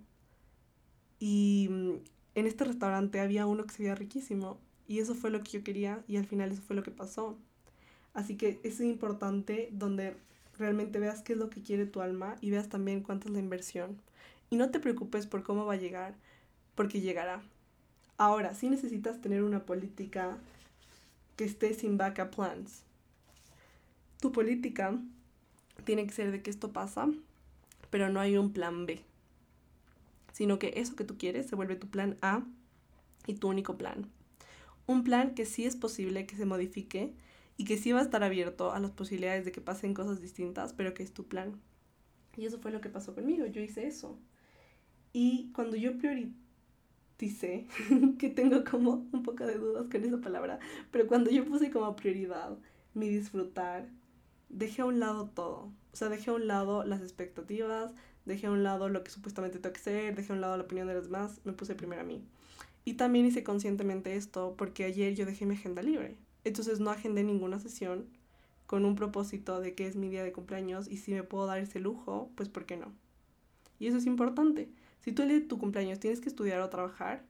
Y 1.19 1.69
mm, 1.71 1.93
en 2.35 2.47
este 2.47 2.65
restaurante 2.65 3.21
había 3.21 3.47
uno 3.47 3.65
que 3.65 3.75
se 3.75 3.83
veía 3.83 3.95
riquísimo 3.95 4.59
y 4.87 5.01
eso 5.01 5.15
fue 5.15 5.31
lo 5.31 5.43
que 5.43 5.53
yo 5.53 5.65
quería 5.65 6.05
y 6.07 6.17
al 6.17 6.27
final 6.27 6.53
eso 6.53 6.63
fue 6.63 6.77
lo 6.77 6.83
que 6.83 6.91
pasó. 6.91 7.37
Así 8.15 8.37
que 8.37 8.61
es 8.63 8.81
importante 8.81 9.69
donde 9.73 10.17
realmente 10.59 10.99
veas 10.99 11.23
qué 11.23 11.33
es 11.33 11.39
lo 11.39 11.51
que 11.51 11.63
quiere 11.63 11.87
tu 11.87 12.01
alma 12.01 12.37
y 12.41 12.51
veas 12.51 12.69
también 12.69 13.03
cuánto 13.03 13.29
es 13.29 13.35
la 13.35 13.41
inversión. 13.41 14.01
Y 14.51 14.57
no 14.57 14.71
te 14.71 14.81
preocupes 14.81 15.27
por 15.27 15.43
cómo 15.43 15.67
va 15.67 15.75
a 15.75 15.79
llegar, 15.79 16.15
porque 16.75 17.01
llegará. 17.01 17.43
Ahora, 18.17 18.55
sí 18.55 18.71
necesitas 18.71 19.21
tener 19.21 19.43
una 19.43 19.67
política 19.67 20.39
que 21.37 21.45
esté 21.45 21.75
sin 21.75 21.99
backup 21.99 22.35
plans. 22.35 22.83
Tu 24.21 24.33
política 24.33 24.99
tiene 25.85 26.07
que 26.07 26.15
ser 26.15 26.31
de 26.31 26.43
que 26.43 26.51
esto 26.51 26.73
pasa, 26.73 27.09
pero 27.91 28.09
no 28.09 28.21
hay 28.21 28.39
un 28.39 28.53
plan 28.53 28.87
B 28.87 29.03
sino 30.37 30.59
que 30.59 30.75
eso 30.77 30.97
que 30.97 31.05
tú 31.05 31.17
quieres 31.17 31.47
se 31.47 31.57
vuelve 31.57 31.77
tu 31.77 31.89
plan 31.89 32.19
A 32.21 32.45
y 33.27 33.37
tu 33.37 33.49
único 33.49 33.79
plan. 33.79 34.07
Un 34.87 35.03
plan 35.03 35.35
que 35.35 35.47
sí 35.47 35.65
es 35.65 35.77
posible 35.77 36.27
que 36.27 36.37
se 36.37 36.45
modifique 36.45 37.15
y 37.57 37.65
que 37.65 37.79
sí 37.79 37.93
va 37.93 38.01
a 38.01 38.03
estar 38.03 38.23
abierto 38.23 38.71
a 38.73 38.79
las 38.79 38.91
posibilidades 38.91 39.47
de 39.47 39.53
que 39.53 39.63
pasen 39.63 39.95
cosas 39.95 40.21
distintas, 40.21 40.75
pero 40.75 40.93
que 40.93 41.03
es 41.05 41.15
tu 41.15 41.27
plan. 41.27 41.59
Y 42.37 42.45
eso 42.45 42.59
fue 42.59 42.71
lo 42.71 42.83
que 42.83 42.91
pasó 42.91 43.15
conmigo, 43.15 43.47
yo 43.47 43.63
hice 43.63 43.87
eso. 43.87 44.19
Y 45.15 45.51
cuando 45.55 45.75
yo 45.75 45.97
prioricé, 45.97 47.67
que 48.19 48.29
tengo 48.29 48.63
como 48.63 49.09
un 49.13 49.23
poco 49.23 49.47
de 49.47 49.57
dudas 49.57 49.87
con 49.91 50.05
esa 50.05 50.21
palabra, 50.21 50.59
pero 50.91 51.07
cuando 51.07 51.31
yo 51.31 51.47
puse 51.47 51.71
como 51.71 51.97
prioridad 51.97 52.59
mi 52.93 53.09
disfrutar, 53.09 53.89
dejé 54.51 54.83
a 54.83 54.85
un 54.85 55.01
lado 55.01 55.31
todo. 55.31 55.73
O 55.95 55.97
sea, 55.97 56.11
dejé 56.11 56.29
a 56.29 56.35
un 56.35 56.47
lado 56.47 56.85
las 56.85 57.01
expectativas, 57.01 57.95
dejé 58.27 58.49
a 58.49 58.51
un 58.51 58.63
lado 58.63 58.89
lo 58.89 59.03
que 59.03 59.11
supuestamente 59.11 59.59
tengo 59.59 59.73
que 59.73 59.81
hacer, 59.81 60.15
dejé 60.15 60.33
a 60.33 60.35
un 60.35 60.43
lado 60.43 60.57
la 60.57 60.65
opinión 60.65 60.87
de 60.87 60.95
los 60.95 61.05
demás, 61.05 61.41
me 61.45 61.53
puse 61.53 61.75
primero 61.75 62.03
a 62.03 62.05
mí. 62.05 62.23
Y 62.85 62.95
también 62.95 63.27
hice 63.27 63.43
conscientemente 63.43 64.15
esto 64.17 64.55
porque 64.59 64.85
ayer 64.85 65.15
yo 65.15 65.25
dejé 65.25 65.47
mi 65.47 65.55
agenda 65.55 65.83
libre. 65.83 66.17
Entonces 66.45 66.79
no 66.79 66.91
agendé 66.91 67.25
ninguna 67.25 67.59
sesión 67.59 68.07
con 68.67 68.85
un 68.85 68.97
propósito 68.97 69.61
de 69.61 69.75
que 69.75 69.87
es 69.87 69.97
mi 69.97 70.09
día 70.09 70.23
de 70.23 70.33
cumpleaños 70.33 70.89
y 70.89 70.99
si 70.99 71.13
me 71.13 71.23
puedo 71.23 71.47
dar 71.47 71.59
ese 71.59 71.81
lujo, 71.81 72.31
pues 72.35 72.49
¿por 72.49 72.67
qué 72.67 72.77
no? 72.77 72.93
Y 73.79 73.87
eso 73.87 73.97
es 73.97 74.07
importante. 74.07 74.69
Si 75.01 75.13
tú 75.13 75.23
el 75.23 75.29
día 75.29 75.39
de 75.39 75.47
tu 75.47 75.59
cumpleaños 75.59 76.01
tienes 76.01 76.21
que 76.21 76.29
estudiar 76.29 76.61
o 76.61 76.69
trabajar, 76.69 77.25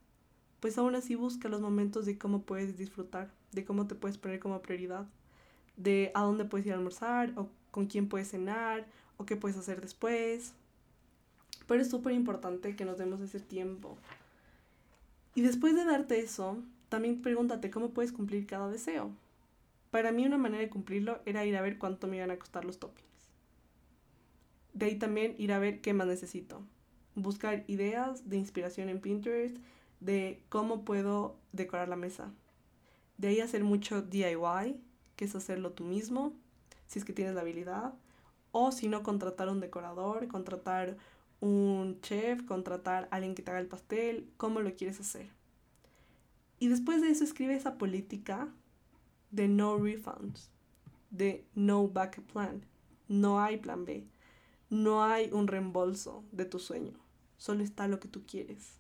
pues 0.60 0.78
aún 0.78 0.94
así 0.94 1.14
busca 1.14 1.48
los 1.48 1.60
momentos 1.60 2.06
de 2.06 2.18
cómo 2.18 2.42
puedes 2.42 2.76
disfrutar, 2.76 3.30
de 3.52 3.64
cómo 3.64 3.86
te 3.86 3.94
puedes 3.94 4.18
poner 4.18 4.40
como 4.40 4.62
prioridad, 4.62 5.06
de 5.76 6.10
a 6.14 6.22
dónde 6.22 6.44
puedes 6.44 6.66
ir 6.66 6.72
a 6.72 6.76
almorzar 6.76 7.32
o 7.36 7.48
con 7.70 7.86
quién 7.86 8.08
puedes 8.08 8.30
cenar 8.30 8.86
o 9.18 9.26
qué 9.26 9.36
puedes 9.36 9.56
hacer 9.58 9.80
después. 9.80 10.54
Pero 11.66 11.82
es 11.82 11.90
súper 11.90 12.12
importante 12.12 12.76
que 12.76 12.84
nos 12.84 12.98
demos 12.98 13.20
ese 13.20 13.40
tiempo. 13.40 13.96
Y 15.34 15.42
después 15.42 15.74
de 15.74 15.84
darte 15.84 16.18
eso, 16.18 16.62
también 16.88 17.20
pregúntate 17.20 17.70
cómo 17.70 17.90
puedes 17.90 18.12
cumplir 18.12 18.46
cada 18.46 18.70
deseo. 18.70 19.10
Para 19.90 20.12
mí 20.12 20.24
una 20.26 20.38
manera 20.38 20.62
de 20.62 20.70
cumplirlo 20.70 21.20
era 21.26 21.44
ir 21.44 21.56
a 21.56 21.62
ver 21.62 21.78
cuánto 21.78 22.06
me 22.06 22.16
iban 22.16 22.30
a 22.30 22.38
costar 22.38 22.64
los 22.64 22.78
toppings. 22.78 23.06
De 24.72 24.86
ahí 24.86 24.96
también 24.96 25.34
ir 25.38 25.52
a 25.52 25.58
ver 25.58 25.80
qué 25.80 25.94
más 25.94 26.06
necesito. 26.06 26.60
Buscar 27.14 27.64
ideas 27.66 28.28
de 28.28 28.36
inspiración 28.36 28.88
en 28.88 29.00
Pinterest 29.00 29.56
de 30.00 30.42
cómo 30.48 30.84
puedo 30.84 31.36
decorar 31.52 31.88
la 31.88 31.96
mesa. 31.96 32.30
De 33.16 33.28
ahí 33.28 33.40
hacer 33.40 33.64
mucho 33.64 34.02
DIY, 34.02 34.78
que 35.16 35.24
es 35.24 35.34
hacerlo 35.34 35.72
tú 35.72 35.84
mismo, 35.84 36.34
si 36.86 36.98
es 36.98 37.04
que 37.04 37.14
tienes 37.14 37.34
la 37.34 37.40
habilidad. 37.40 37.94
O 38.52 38.72
si 38.72 38.88
no, 38.88 39.02
contratar 39.02 39.48
un 39.48 39.60
decorador, 39.60 40.28
contratar 40.28 40.96
un 41.40 42.00
chef, 42.00 42.42
contratar 42.44 43.08
a 43.10 43.16
alguien 43.16 43.34
que 43.34 43.42
te 43.42 43.50
haga 43.50 43.60
el 43.60 43.68
pastel, 43.68 44.28
cómo 44.36 44.60
lo 44.60 44.74
quieres 44.74 45.00
hacer. 45.00 45.28
Y 46.58 46.68
después 46.68 47.02
de 47.02 47.10
eso 47.10 47.24
escribe 47.24 47.54
esa 47.54 47.76
política 47.76 48.48
de 49.30 49.48
no 49.48 49.76
refunds, 49.76 50.50
de 51.10 51.44
no 51.54 51.88
backup 51.88 52.32
plan. 52.32 52.64
No 53.08 53.40
hay 53.40 53.58
plan 53.58 53.84
B. 53.84 54.06
No 54.68 55.04
hay 55.04 55.30
un 55.32 55.46
reembolso 55.46 56.24
de 56.32 56.44
tu 56.44 56.58
sueño. 56.58 56.94
Solo 57.36 57.62
está 57.62 57.86
lo 57.86 58.00
que 58.00 58.08
tú 58.08 58.24
quieres. 58.26 58.78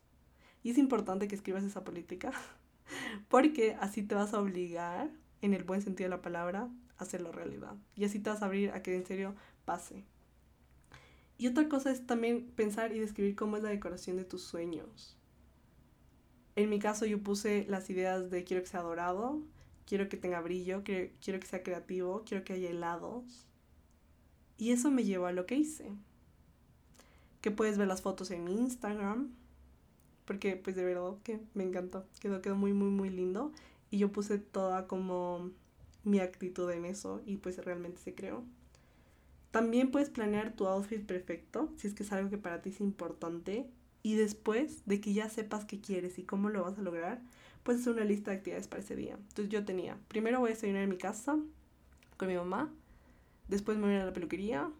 Y 0.62 0.70
es 0.70 0.78
importante 0.78 1.28
que 1.28 1.36
escribas 1.36 1.62
esa 1.62 1.84
política 1.84 2.32
porque 3.28 3.76
así 3.78 4.02
te 4.02 4.14
vas 4.14 4.34
a 4.34 4.40
obligar, 4.40 5.10
en 5.42 5.54
el 5.54 5.64
buen 5.64 5.82
sentido 5.82 6.08
de 6.08 6.16
la 6.16 6.22
palabra, 6.22 6.68
a 6.96 7.02
hacerlo 7.02 7.30
realidad. 7.30 7.76
Y 7.94 8.04
así 8.04 8.18
te 8.18 8.30
vas 8.30 8.42
a 8.42 8.46
abrir 8.46 8.70
a 8.70 8.82
que 8.82 8.96
en 8.96 9.06
serio 9.06 9.34
pase. 9.64 10.04
Y 11.38 11.48
otra 11.48 11.68
cosa 11.68 11.90
es 11.90 12.06
también 12.06 12.46
pensar 12.56 12.92
y 12.92 12.98
describir 12.98 13.36
cómo 13.36 13.56
es 13.56 13.62
la 13.62 13.68
decoración 13.68 14.16
de 14.16 14.24
tus 14.24 14.42
sueños. 14.42 15.16
En 16.54 16.70
mi 16.70 16.78
caso 16.78 17.04
yo 17.04 17.22
puse 17.22 17.66
las 17.68 17.90
ideas 17.90 18.30
de 18.30 18.44
quiero 18.44 18.62
que 18.62 18.68
sea 18.68 18.80
dorado, 18.80 19.42
quiero 19.86 20.08
que 20.08 20.16
tenga 20.16 20.40
brillo, 20.40 20.82
quiero, 20.82 21.40
que 21.40 21.46
sea 21.46 21.62
creativo, 21.62 22.22
quiero 22.26 22.44
que 22.44 22.54
haya 22.54 22.70
helados. 22.70 23.46
Y 24.56 24.72
eso 24.72 24.90
me 24.90 25.04
llevó 25.04 25.26
a 25.26 25.32
lo 25.32 25.44
que 25.44 25.56
hice. 25.56 25.90
Que 27.42 27.50
puedes 27.50 27.76
ver 27.76 27.88
las 27.88 28.00
fotos 28.00 28.30
en 28.30 28.44
mi 28.44 28.54
Instagram. 28.54 29.34
Porque 30.24 30.56
pues 30.56 30.74
de 30.74 30.84
verdad 30.84 31.18
que 31.22 31.40
me 31.52 31.64
encantó. 31.64 32.06
Quedó, 32.20 32.40
quedó 32.40 32.56
muy, 32.56 32.72
muy, 32.72 32.88
muy 32.88 33.10
lindo. 33.10 33.52
Y 33.90 33.98
yo 33.98 34.10
puse 34.10 34.38
toda 34.38 34.86
como 34.86 35.50
mi 36.04 36.20
actitud 36.20 36.70
en 36.70 36.86
eso 36.86 37.20
y 37.26 37.36
pues 37.36 37.62
realmente 37.62 38.00
se 38.00 38.14
creó. 38.14 38.44
También 39.56 39.90
puedes 39.90 40.10
planear 40.10 40.52
tu 40.52 40.66
outfit 40.66 41.06
perfecto, 41.06 41.72
si 41.78 41.86
es 41.86 41.94
que 41.94 42.02
es 42.02 42.12
algo 42.12 42.28
que 42.28 42.36
para 42.36 42.60
ti 42.60 42.68
es 42.68 42.80
importante. 42.82 43.66
Y 44.02 44.14
después 44.14 44.82
de 44.84 45.00
que 45.00 45.14
ya 45.14 45.30
sepas 45.30 45.64
qué 45.64 45.80
quieres 45.80 46.18
y 46.18 46.24
cómo 46.24 46.50
lo 46.50 46.62
vas 46.62 46.76
a 46.78 46.82
lograr, 46.82 47.22
puedes 47.62 47.80
hacer 47.80 47.94
una 47.94 48.04
lista 48.04 48.30
de 48.30 48.36
actividades 48.36 48.68
para 48.68 48.82
ese 48.82 48.94
día. 48.96 49.14
Entonces 49.14 49.48
yo 49.48 49.64
tenía, 49.64 49.96
primero 50.08 50.40
voy 50.40 50.50
a 50.50 50.52
desayunar 50.52 50.82
en 50.82 50.90
mi 50.90 50.98
casa 50.98 51.38
con 52.18 52.28
mi 52.28 52.34
mamá, 52.34 52.70
después 53.48 53.78
me 53.78 53.84
voy 53.84 53.92
a 53.92 53.96
ir 53.96 54.02
a 54.02 54.04
la 54.04 54.12
peluquería, 54.12 54.70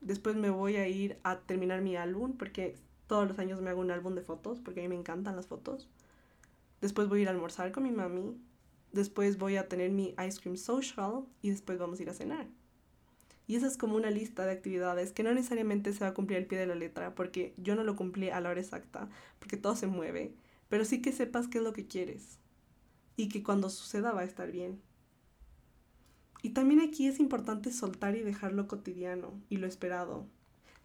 después 0.00 0.36
me 0.36 0.48
voy 0.48 0.76
a 0.76 0.88
ir 0.88 1.18
a 1.22 1.40
terminar 1.40 1.82
mi 1.82 1.96
álbum, 1.96 2.38
porque 2.38 2.76
todos 3.06 3.28
los 3.28 3.38
años 3.38 3.60
me 3.60 3.68
hago 3.68 3.82
un 3.82 3.90
álbum 3.90 4.14
de 4.14 4.22
fotos, 4.22 4.58
porque 4.58 4.80
a 4.80 4.84
mí 4.84 4.88
me 4.88 4.96
encantan 4.96 5.36
las 5.36 5.48
fotos. 5.48 5.86
Después 6.80 7.10
voy 7.10 7.18
a 7.18 7.22
ir 7.24 7.28
a 7.28 7.32
almorzar 7.32 7.72
con 7.72 7.82
mi 7.82 7.90
mami, 7.90 8.40
después 8.90 9.36
voy 9.36 9.56
a 9.56 9.68
tener 9.68 9.90
mi 9.90 10.14
ice 10.26 10.40
cream 10.40 10.56
social 10.56 11.26
y 11.42 11.50
después 11.50 11.78
vamos 11.78 11.98
a 11.98 12.02
ir 12.04 12.08
a 12.08 12.14
cenar. 12.14 12.46
Y 13.46 13.56
esa 13.56 13.66
es 13.66 13.76
como 13.76 13.96
una 13.96 14.10
lista 14.10 14.46
de 14.46 14.52
actividades 14.52 15.12
que 15.12 15.22
no 15.22 15.34
necesariamente 15.34 15.92
se 15.92 16.00
va 16.00 16.08
a 16.08 16.14
cumplir 16.14 16.38
al 16.38 16.46
pie 16.46 16.58
de 16.58 16.66
la 16.66 16.74
letra, 16.74 17.14
porque 17.14 17.54
yo 17.58 17.74
no 17.74 17.84
lo 17.84 17.96
cumplí 17.96 18.30
a 18.30 18.40
la 18.40 18.50
hora 18.50 18.60
exacta, 18.60 19.08
porque 19.38 19.56
todo 19.56 19.76
se 19.76 19.86
mueve, 19.86 20.32
pero 20.68 20.84
sí 20.84 21.02
que 21.02 21.12
sepas 21.12 21.48
qué 21.48 21.58
es 21.58 21.64
lo 21.64 21.72
que 21.72 21.86
quieres 21.86 22.38
y 23.16 23.28
que 23.28 23.42
cuando 23.42 23.68
suceda 23.70 24.12
va 24.12 24.22
a 24.22 24.24
estar 24.24 24.50
bien. 24.50 24.80
Y 26.42 26.50
también 26.50 26.80
aquí 26.80 27.06
es 27.06 27.20
importante 27.20 27.72
soltar 27.72 28.16
y 28.16 28.20
dejar 28.20 28.52
lo 28.52 28.66
cotidiano 28.66 29.32
y 29.48 29.56
lo 29.56 29.66
esperado. 29.66 30.26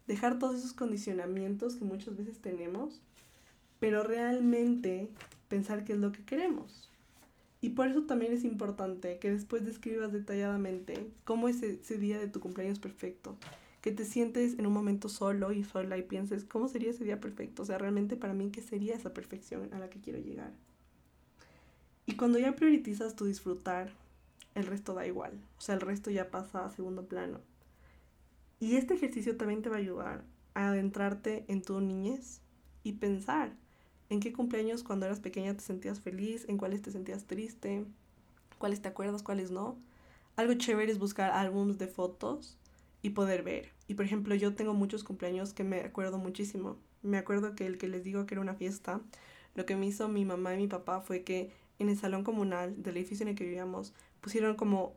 Dejar 0.06 0.38
todos 0.38 0.56
esos 0.56 0.72
condicionamientos 0.72 1.76
que 1.76 1.84
muchas 1.84 2.16
veces 2.16 2.40
tenemos, 2.40 3.02
pero 3.78 4.02
realmente 4.02 5.10
pensar 5.48 5.84
qué 5.84 5.94
es 5.94 5.98
lo 5.98 6.12
que 6.12 6.24
queremos. 6.24 6.89
Y 7.60 7.70
por 7.70 7.88
eso 7.88 8.02
también 8.02 8.32
es 8.32 8.44
importante 8.44 9.18
que 9.18 9.30
después 9.30 9.64
describas 9.64 10.12
detalladamente 10.12 11.06
cómo 11.24 11.48
es 11.48 11.62
ese 11.62 11.98
día 11.98 12.18
de 12.18 12.28
tu 12.28 12.40
cumpleaños 12.40 12.78
perfecto. 12.78 13.36
Que 13.82 13.92
te 13.92 14.04
sientes 14.04 14.58
en 14.58 14.66
un 14.66 14.72
momento 14.72 15.08
solo 15.08 15.52
y 15.52 15.64
sola 15.64 15.98
y 15.98 16.02
pienses 16.02 16.44
cómo 16.44 16.68
sería 16.68 16.90
ese 16.90 17.04
día 17.04 17.20
perfecto. 17.20 17.62
O 17.62 17.66
sea, 17.66 17.78
realmente 17.78 18.16
para 18.16 18.34
mí, 18.34 18.50
¿qué 18.50 18.62
sería 18.62 18.94
esa 18.94 19.12
perfección 19.12 19.72
a 19.74 19.78
la 19.78 19.90
que 19.90 20.00
quiero 20.00 20.18
llegar? 20.18 20.52
Y 22.06 22.16
cuando 22.16 22.38
ya 22.38 22.56
priorizas 22.56 23.14
tu 23.14 23.24
disfrutar, 23.24 23.90
el 24.54 24.66
resto 24.66 24.94
da 24.94 25.06
igual. 25.06 25.32
O 25.58 25.60
sea, 25.60 25.74
el 25.74 25.80
resto 25.80 26.10
ya 26.10 26.30
pasa 26.30 26.64
a 26.64 26.70
segundo 26.70 27.06
plano. 27.06 27.40
Y 28.58 28.76
este 28.76 28.94
ejercicio 28.94 29.36
también 29.36 29.62
te 29.62 29.68
va 29.68 29.76
a 29.76 29.80
ayudar 29.80 30.24
a 30.54 30.70
adentrarte 30.70 31.44
en 31.48 31.62
tu 31.62 31.80
niñez 31.80 32.40
y 32.82 32.92
pensar 32.92 33.52
¿En 34.10 34.18
qué 34.18 34.32
cumpleaños 34.32 34.82
cuando 34.82 35.06
eras 35.06 35.20
pequeña 35.20 35.54
te 35.54 35.60
sentías 35.62 36.00
feliz? 36.00 36.44
¿En 36.48 36.58
cuáles 36.58 36.82
te 36.82 36.90
sentías 36.90 37.26
triste? 37.26 37.84
¿Cuáles 38.58 38.82
te 38.82 38.88
acuerdas? 38.88 39.22
¿Cuáles 39.22 39.52
no? 39.52 39.78
Algo 40.34 40.54
chévere 40.54 40.90
es 40.90 40.98
buscar 40.98 41.30
álbumes 41.30 41.78
de 41.78 41.86
fotos 41.86 42.58
y 43.02 43.10
poder 43.10 43.44
ver. 43.44 43.70
Y 43.86 43.94
por 43.94 44.04
ejemplo, 44.04 44.34
yo 44.34 44.54
tengo 44.54 44.74
muchos 44.74 45.04
cumpleaños 45.04 45.52
que 45.52 45.62
me 45.62 45.82
acuerdo 45.82 46.18
muchísimo. 46.18 46.76
Me 47.02 47.18
acuerdo 47.18 47.54
que 47.54 47.66
el 47.66 47.78
que 47.78 47.86
les 47.86 48.02
digo 48.02 48.26
que 48.26 48.34
era 48.34 48.40
una 48.40 48.54
fiesta, 48.54 49.00
lo 49.54 49.64
que 49.64 49.76
me 49.76 49.86
hizo 49.86 50.08
mi 50.08 50.24
mamá 50.24 50.54
y 50.54 50.58
mi 50.58 50.66
papá 50.66 51.00
fue 51.00 51.22
que 51.22 51.52
en 51.78 51.88
el 51.88 51.96
salón 51.96 52.24
comunal 52.24 52.82
del 52.82 52.96
edificio 52.96 53.22
en 53.22 53.28
el 53.28 53.34
que 53.36 53.44
vivíamos 53.44 53.94
pusieron 54.20 54.56
como 54.56 54.92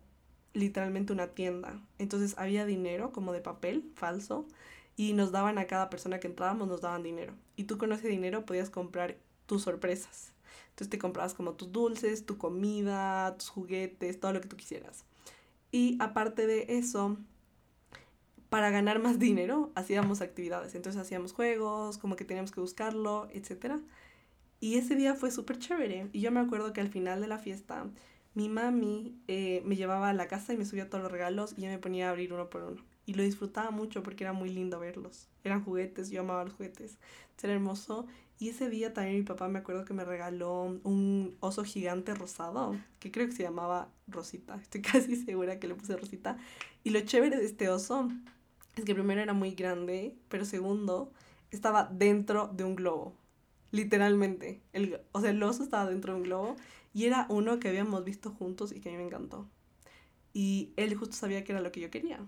literalmente 0.53 1.13
una 1.13 1.27
tienda. 1.27 1.79
Entonces 1.99 2.33
había 2.39 2.65
dinero 2.65 3.11
como 3.11 3.31
de 3.31 3.41
papel 3.41 3.91
falso 3.93 4.47
y 4.95 5.13
nos 5.13 5.31
daban 5.31 5.57
a 5.57 5.67
cada 5.67 5.89
persona 5.89 6.19
que 6.19 6.27
entrábamos, 6.27 6.67
nos 6.67 6.81
daban 6.81 7.03
dinero. 7.03 7.33
Y 7.55 7.63
tú 7.63 7.77
con 7.77 7.91
ese 7.93 8.07
dinero 8.07 8.45
podías 8.45 8.69
comprar 8.69 9.17
tus 9.45 9.63
sorpresas. 9.63 10.33
Entonces 10.69 10.89
te 10.89 10.99
comprabas 10.99 11.33
como 11.33 11.53
tus 11.53 11.71
dulces, 11.71 12.25
tu 12.25 12.37
comida, 12.37 13.35
tus 13.37 13.49
juguetes, 13.49 14.19
todo 14.19 14.33
lo 14.33 14.41
que 14.41 14.47
tú 14.47 14.55
quisieras. 14.55 15.05
Y 15.71 15.97
aparte 15.99 16.47
de 16.47 16.65
eso, 16.69 17.17
para 18.49 18.69
ganar 18.69 18.99
más 18.99 19.19
dinero, 19.19 19.71
hacíamos 19.75 20.21
actividades. 20.21 20.75
Entonces 20.75 21.01
hacíamos 21.01 21.33
juegos, 21.33 21.97
como 21.97 22.15
que 22.15 22.25
teníamos 22.25 22.51
que 22.51 22.61
buscarlo, 22.61 23.27
etc. 23.31 23.77
Y 24.59 24.77
ese 24.77 24.95
día 24.95 25.15
fue 25.15 25.31
súper 25.31 25.57
chévere. 25.57 26.09
Y 26.13 26.21
yo 26.21 26.31
me 26.31 26.39
acuerdo 26.39 26.73
que 26.73 26.81
al 26.81 26.89
final 26.89 27.21
de 27.21 27.27
la 27.27 27.39
fiesta, 27.39 27.87
mi 28.35 28.49
mami 28.49 29.15
eh, 29.27 29.61
me 29.65 29.75
llevaba 29.75 30.09
a 30.09 30.13
la 30.13 30.27
casa 30.27 30.53
y 30.53 30.57
me 30.57 30.65
subía 30.65 30.89
todos 30.89 31.03
los 31.03 31.11
regalos 31.11 31.53
y 31.57 31.61
yo 31.61 31.69
me 31.69 31.79
ponía 31.79 32.07
a 32.07 32.11
abrir 32.11 32.33
uno 32.33 32.49
por 32.49 32.63
uno 32.63 32.92
y 33.05 33.13
lo 33.13 33.23
disfrutaba 33.23 33.71
mucho 33.71 34.03
porque 34.03 34.23
era 34.23 34.33
muy 34.33 34.49
lindo 34.49 34.79
verlos. 34.79 35.27
Eran 35.43 35.63
juguetes, 35.63 36.09
yo 36.09 36.21
amaba 36.21 36.45
los 36.45 36.53
juguetes. 36.53 36.97
Era 37.41 37.53
hermoso. 37.53 38.07
Y 38.39 38.49
ese 38.49 38.69
día 38.69 38.93
también 38.93 39.17
mi 39.17 39.23
papá 39.23 39.49
me 39.49 39.59
acuerdo 39.59 39.85
que 39.85 39.93
me 39.93 40.05
regaló 40.05 40.79
un 40.83 41.35
oso 41.41 41.63
gigante 41.63 42.13
rosado, 42.13 42.77
que 42.99 43.11
creo 43.11 43.27
que 43.27 43.33
se 43.33 43.43
llamaba 43.43 43.89
Rosita. 44.07 44.55
Estoy 44.55 44.81
casi 44.81 45.15
segura 45.17 45.59
que 45.59 45.67
le 45.67 45.75
puse 45.75 45.97
Rosita. 45.97 46.37
Y 46.83 46.91
lo 46.91 47.01
chévere 47.01 47.37
de 47.37 47.45
este 47.45 47.69
oso 47.69 48.09
es 48.75 48.85
que 48.85 48.95
primero 48.95 49.21
era 49.21 49.33
muy 49.33 49.51
grande, 49.51 50.15
pero 50.29 50.45
segundo, 50.45 51.11
estaba 51.51 51.89
dentro 51.91 52.47
de 52.47 52.63
un 52.63 52.75
globo. 52.75 53.13
Literalmente. 53.71 54.61
El, 54.71 55.01
o 55.11 55.21
sea, 55.21 55.31
el 55.31 55.43
oso 55.43 55.63
estaba 55.63 55.89
dentro 55.89 56.13
de 56.13 56.19
un 56.19 56.23
globo 56.23 56.55
y 56.93 57.05
era 57.05 57.25
uno 57.29 57.59
que 57.59 57.69
habíamos 57.69 58.03
visto 58.03 58.31
juntos 58.31 58.71
y 58.71 58.79
que 58.79 58.89
a 58.89 58.91
mí 58.93 58.97
me 58.97 59.05
encantó. 59.05 59.47
Y 60.33 60.73
él 60.77 60.95
justo 60.95 61.15
sabía 61.15 61.43
que 61.43 61.51
era 61.51 61.61
lo 61.61 61.71
que 61.71 61.81
yo 61.81 61.91
quería. 61.91 62.19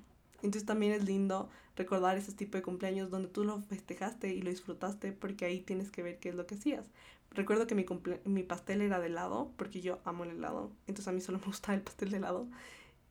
Entonces 0.46 0.68
también 0.68 0.94
es 0.94 1.04
lindo 1.04 1.50
recordar 1.76 2.18
ese 2.18 2.32
tipo 2.32 2.56
de 2.56 2.62
cumpleaños 2.62 3.10
donde 3.10 3.28
tú 3.28 3.44
lo 3.44 3.60
festejaste 3.62 4.32
y 4.32 4.44
lo 4.44 4.52
disfrutaste 4.52 5.12
porque 5.12 5.46
ahí 5.46 5.60
tienes 5.60 5.90
que 5.90 6.04
ver 6.04 6.20
qué 6.20 6.30
es 6.30 6.36
lo 6.36 6.46
que 6.46 6.54
hacías. 6.54 6.86
Recuerdo 7.32 7.66
que 7.66 7.74
mi, 7.74 7.84
mi 8.26 8.44
pastel 8.44 8.82
era 8.82 9.00
de 9.00 9.08
helado 9.08 9.52
porque 9.58 9.82
yo 9.82 10.00
amo 10.06 10.24
el 10.24 10.30
helado, 10.30 10.72
entonces 10.86 11.08
a 11.08 11.12
mí 11.12 11.20
solo 11.20 11.40
me 11.40 11.46
gustaba 11.48 11.74
el 11.74 11.82
pastel 11.82 12.12
de 12.12 12.18
helado 12.18 12.48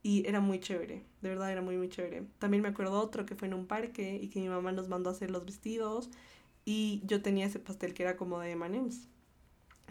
y 0.04 0.26
era 0.28 0.40
muy 0.40 0.60
chévere, 0.60 1.02
de 1.22 1.28
verdad 1.28 1.50
era 1.50 1.60
muy 1.60 1.76
muy 1.76 1.88
chévere. 1.88 2.24
También 2.38 2.62
me 2.62 2.68
acuerdo 2.68 3.00
otro 3.00 3.26
que 3.26 3.34
fue 3.34 3.48
en 3.48 3.54
un 3.54 3.66
parque 3.66 4.16
y 4.22 4.28
que 4.28 4.40
mi 4.40 4.48
mamá 4.48 4.70
nos 4.70 4.88
mandó 4.88 5.10
a 5.10 5.12
hacer 5.12 5.32
los 5.32 5.44
vestidos 5.44 6.10
y 6.64 7.02
yo 7.04 7.20
tenía 7.20 7.46
ese 7.46 7.58
pastel 7.58 7.94
que 7.94 8.04
era 8.04 8.16
como 8.16 8.38
de 8.38 8.52
M&M's. 8.52 9.08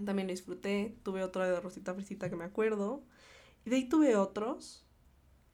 También 0.05 0.29
lo 0.29 0.31
disfruté, 0.31 0.95
tuve 1.03 1.23
otro 1.23 1.43
de 1.43 1.59
Rosita 1.59 1.93
Frisita 1.93 2.29
que 2.29 2.37
me 2.37 2.45
acuerdo 2.45 3.03
y 3.65 3.69
de 3.69 3.75
ahí 3.75 3.89
tuve 3.89 4.15
otros 4.15 4.85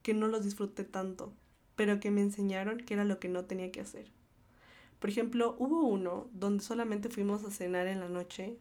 que 0.02 0.14
no 0.14 0.28
los 0.28 0.44
disfruté 0.44 0.84
tanto 0.84 1.34
pero 1.80 1.98
que 1.98 2.10
me 2.10 2.20
enseñaron 2.20 2.76
que 2.76 2.92
era 2.92 3.06
lo 3.06 3.18
que 3.18 3.30
no 3.30 3.46
tenía 3.46 3.72
que 3.72 3.80
hacer. 3.80 4.04
Por 4.98 5.08
ejemplo, 5.08 5.56
hubo 5.58 5.88
uno 5.88 6.28
donde 6.34 6.62
solamente 6.62 7.08
fuimos 7.08 7.42
a 7.42 7.50
cenar 7.50 7.86
en 7.86 8.00
la 8.00 8.08
noche 8.10 8.58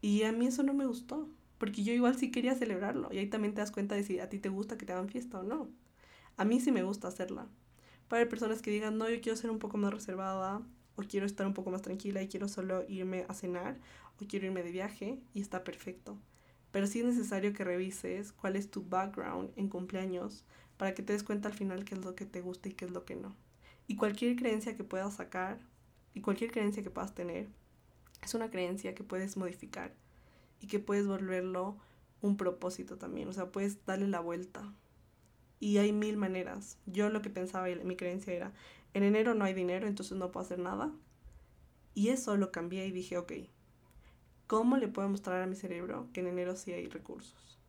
y 0.00 0.22
a 0.22 0.32
mí 0.32 0.46
eso 0.46 0.62
no 0.62 0.72
me 0.72 0.86
gustó, 0.86 1.28
porque 1.58 1.84
yo 1.84 1.92
igual 1.92 2.16
sí 2.16 2.30
quería 2.30 2.54
celebrarlo 2.54 3.10
y 3.12 3.18
ahí 3.18 3.26
también 3.26 3.52
te 3.52 3.60
das 3.60 3.70
cuenta 3.70 3.94
de 3.94 4.04
si 4.04 4.20
a 4.20 4.30
ti 4.30 4.38
te 4.38 4.48
gusta 4.48 4.78
que 4.78 4.86
te 4.86 4.94
hagan 4.94 5.10
fiesta 5.10 5.40
o 5.40 5.42
no. 5.42 5.68
A 6.38 6.46
mí 6.46 6.60
sí 6.60 6.72
me 6.72 6.82
gusta 6.82 7.08
hacerla. 7.08 7.46
Para 8.08 8.26
personas 8.26 8.62
que 8.62 8.70
digan, 8.70 8.96
no, 8.96 9.10
yo 9.10 9.20
quiero 9.20 9.36
ser 9.36 9.50
un 9.50 9.58
poco 9.58 9.76
más 9.76 9.92
reservada 9.92 10.62
o 10.96 11.02
quiero 11.02 11.26
estar 11.26 11.46
un 11.46 11.52
poco 11.52 11.70
más 11.70 11.82
tranquila 11.82 12.22
y 12.22 12.28
quiero 12.28 12.48
solo 12.48 12.86
irme 12.88 13.26
a 13.28 13.34
cenar 13.34 13.76
o 14.18 14.24
quiero 14.26 14.46
irme 14.46 14.62
de 14.62 14.72
viaje 14.72 15.20
y 15.34 15.42
está 15.42 15.62
perfecto. 15.62 16.16
Pero 16.70 16.86
sí 16.86 17.00
es 17.00 17.04
necesario 17.04 17.52
que 17.52 17.64
revises 17.64 18.32
cuál 18.32 18.56
es 18.56 18.70
tu 18.70 18.82
background 18.82 19.50
en 19.56 19.68
cumpleaños 19.68 20.46
para 20.80 20.94
que 20.94 21.02
te 21.02 21.12
des 21.12 21.22
cuenta 21.22 21.46
al 21.46 21.54
final 21.54 21.84
qué 21.84 21.94
es 21.94 22.02
lo 22.02 22.14
que 22.14 22.24
te 22.24 22.40
gusta 22.40 22.70
y 22.70 22.72
qué 22.72 22.86
es 22.86 22.90
lo 22.90 23.04
que 23.04 23.14
no. 23.14 23.36
Y 23.86 23.96
cualquier 23.96 24.34
creencia 24.34 24.74
que 24.78 24.82
puedas 24.82 25.12
sacar 25.12 25.58
y 26.14 26.22
cualquier 26.22 26.52
creencia 26.52 26.82
que 26.82 26.88
puedas 26.88 27.14
tener 27.14 27.48
es 28.22 28.32
una 28.32 28.50
creencia 28.50 28.94
que 28.94 29.04
puedes 29.04 29.36
modificar 29.36 29.92
y 30.58 30.68
que 30.68 30.78
puedes 30.78 31.06
volverlo 31.06 31.76
un 32.22 32.38
propósito 32.38 32.96
también, 32.96 33.28
o 33.28 33.34
sea, 33.34 33.52
puedes 33.52 33.84
darle 33.84 34.08
la 34.08 34.20
vuelta. 34.20 34.72
Y 35.58 35.76
hay 35.76 35.92
mil 35.92 36.16
maneras. 36.16 36.78
Yo 36.86 37.10
lo 37.10 37.20
que 37.20 37.28
pensaba 37.28 37.68
y 37.68 37.76
mi 37.84 37.96
creencia 37.96 38.32
era, 38.32 38.54
en 38.94 39.02
enero 39.02 39.34
no 39.34 39.44
hay 39.44 39.52
dinero, 39.52 39.86
entonces 39.86 40.16
no 40.16 40.32
puedo 40.32 40.46
hacer 40.46 40.60
nada. 40.60 40.90
Y 41.92 42.08
eso 42.08 42.38
lo 42.38 42.50
cambié 42.52 42.86
y 42.86 42.90
dije, 42.90 43.18
ok, 43.18 43.32
¿cómo 44.46 44.78
le 44.78 44.88
puedo 44.88 45.10
mostrar 45.10 45.42
a 45.42 45.46
mi 45.46 45.56
cerebro 45.56 46.08
que 46.14 46.20
en 46.20 46.28
enero 46.28 46.56
sí 46.56 46.72
hay 46.72 46.88
recursos? 46.88 47.59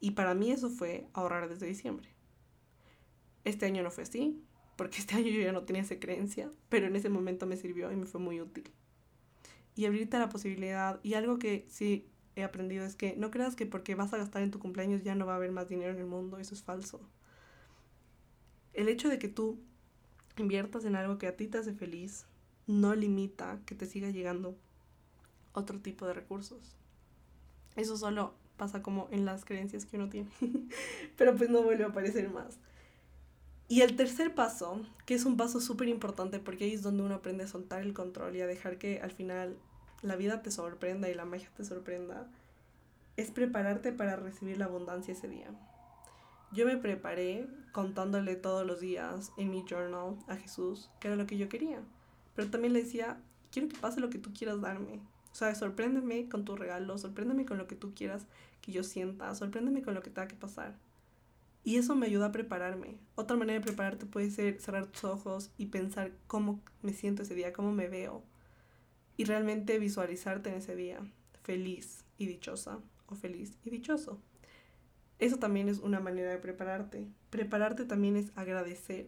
Y 0.00 0.12
para 0.12 0.34
mí 0.34 0.50
eso 0.50 0.70
fue 0.70 1.08
ahorrar 1.12 1.48
desde 1.48 1.66
diciembre. 1.66 2.08
Este 3.44 3.66
año 3.66 3.82
no 3.82 3.90
fue 3.90 4.04
así, 4.04 4.42
porque 4.76 4.98
este 4.98 5.14
año 5.16 5.28
yo 5.28 5.40
ya 5.40 5.52
no 5.52 5.64
tenía 5.64 5.82
esa 5.82 5.98
creencia, 5.98 6.50
pero 6.68 6.86
en 6.86 6.96
ese 6.96 7.08
momento 7.08 7.46
me 7.46 7.56
sirvió 7.56 7.90
y 7.92 7.96
me 7.96 8.06
fue 8.06 8.20
muy 8.20 8.40
útil. 8.40 8.70
Y 9.74 9.86
abrirte 9.86 10.18
la 10.18 10.28
posibilidad, 10.28 11.00
y 11.02 11.14
algo 11.14 11.38
que 11.38 11.66
sí 11.68 12.08
he 12.36 12.44
aprendido 12.44 12.84
es 12.84 12.94
que 12.94 13.16
no 13.16 13.30
creas 13.30 13.56
que 13.56 13.66
porque 13.66 13.94
vas 13.94 14.12
a 14.12 14.18
gastar 14.18 14.42
en 14.42 14.50
tu 14.50 14.58
cumpleaños 14.58 15.02
ya 15.02 15.14
no 15.14 15.26
va 15.26 15.34
a 15.34 15.36
haber 15.36 15.50
más 15.50 15.68
dinero 15.68 15.92
en 15.92 15.98
el 15.98 16.06
mundo, 16.06 16.38
eso 16.38 16.54
es 16.54 16.62
falso. 16.62 17.00
El 18.72 18.88
hecho 18.88 19.08
de 19.08 19.18
que 19.18 19.28
tú 19.28 19.58
inviertas 20.36 20.84
en 20.84 20.94
algo 20.94 21.18
que 21.18 21.26
a 21.26 21.36
ti 21.36 21.48
te 21.48 21.58
hace 21.58 21.72
feliz 21.72 22.26
no 22.66 22.94
limita 22.94 23.60
que 23.66 23.74
te 23.74 23.86
siga 23.86 24.10
llegando 24.10 24.56
otro 25.52 25.80
tipo 25.80 26.06
de 26.06 26.14
recursos. 26.14 26.76
Eso 27.74 27.96
solo 27.96 28.34
pasa 28.58 28.82
como 28.82 29.08
en 29.10 29.24
las 29.24 29.46
creencias 29.46 29.86
que 29.86 29.96
uno 29.96 30.10
tiene, 30.10 30.28
pero 31.16 31.34
pues 31.34 31.48
no 31.48 31.62
vuelve 31.62 31.84
a 31.84 31.88
aparecer 31.88 32.28
más. 32.28 32.58
Y 33.68 33.82
el 33.82 33.96
tercer 33.96 34.34
paso, 34.34 34.80
que 35.06 35.14
es 35.14 35.24
un 35.24 35.36
paso 35.36 35.60
súper 35.60 35.88
importante 35.88 36.38
porque 36.38 36.64
ahí 36.64 36.74
es 36.74 36.82
donde 36.82 37.02
uno 37.02 37.14
aprende 37.16 37.44
a 37.44 37.48
soltar 37.48 37.82
el 37.82 37.94
control 37.94 38.36
y 38.36 38.40
a 38.40 38.46
dejar 38.46 38.78
que 38.78 39.00
al 39.00 39.10
final 39.10 39.56
la 40.02 40.16
vida 40.16 40.42
te 40.42 40.50
sorprenda 40.50 41.08
y 41.08 41.14
la 41.14 41.24
magia 41.24 41.50
te 41.56 41.64
sorprenda, 41.64 42.26
es 43.16 43.30
prepararte 43.30 43.92
para 43.92 44.16
recibir 44.16 44.58
la 44.58 44.66
abundancia 44.66 45.12
ese 45.12 45.28
día. 45.28 45.50
Yo 46.52 46.64
me 46.64 46.78
preparé 46.78 47.46
contándole 47.72 48.36
todos 48.36 48.66
los 48.66 48.80
días 48.80 49.32
en 49.36 49.50
mi 49.50 49.64
journal 49.68 50.16
a 50.28 50.36
Jesús 50.36 50.90
que 50.98 51.08
era 51.08 51.16
lo 51.16 51.26
que 51.26 51.36
yo 51.36 51.48
quería, 51.48 51.82
pero 52.34 52.48
también 52.48 52.72
le 52.72 52.82
decía, 52.82 53.20
quiero 53.50 53.68
que 53.68 53.76
pase 53.76 54.00
lo 54.00 54.08
que 54.08 54.18
tú 54.18 54.32
quieras 54.32 54.60
darme. 54.60 55.00
Sea, 55.38 55.54
sorpréndeme 55.54 56.28
con 56.28 56.44
tu 56.44 56.56
regalo, 56.56 56.98
sorpréndeme 56.98 57.46
con 57.46 57.58
lo 57.58 57.68
que 57.68 57.76
tú 57.76 57.94
quieras 57.94 58.26
que 58.60 58.72
yo 58.72 58.82
sienta, 58.82 59.32
sorpréndeme 59.36 59.82
con 59.82 59.94
lo 59.94 60.02
que 60.02 60.10
tenga 60.10 60.26
que 60.26 60.34
pasar. 60.34 60.74
Y 61.62 61.76
eso 61.76 61.94
me 61.94 62.06
ayuda 62.06 62.26
a 62.26 62.32
prepararme. 62.32 62.96
Otra 63.14 63.36
manera 63.36 63.60
de 63.60 63.64
prepararte 63.64 64.04
puede 64.04 64.32
ser 64.32 64.60
cerrar 64.60 64.88
tus 64.88 65.04
ojos 65.04 65.52
y 65.56 65.66
pensar 65.66 66.10
cómo 66.26 66.60
me 66.82 66.92
siento 66.92 67.22
ese 67.22 67.36
día, 67.36 67.52
cómo 67.52 67.70
me 67.70 67.86
veo. 67.86 68.24
Y 69.16 69.26
realmente 69.26 69.78
visualizarte 69.78 70.50
en 70.50 70.56
ese 70.56 70.74
día, 70.74 70.98
feliz 71.44 72.04
y 72.16 72.26
dichosa, 72.26 72.80
o 73.06 73.14
feliz 73.14 73.56
y 73.64 73.70
dichoso. 73.70 74.18
Eso 75.20 75.36
también 75.36 75.68
es 75.68 75.78
una 75.78 76.00
manera 76.00 76.32
de 76.32 76.38
prepararte. 76.38 77.06
Prepararte 77.30 77.84
también 77.84 78.16
es 78.16 78.32
agradecer. 78.34 79.06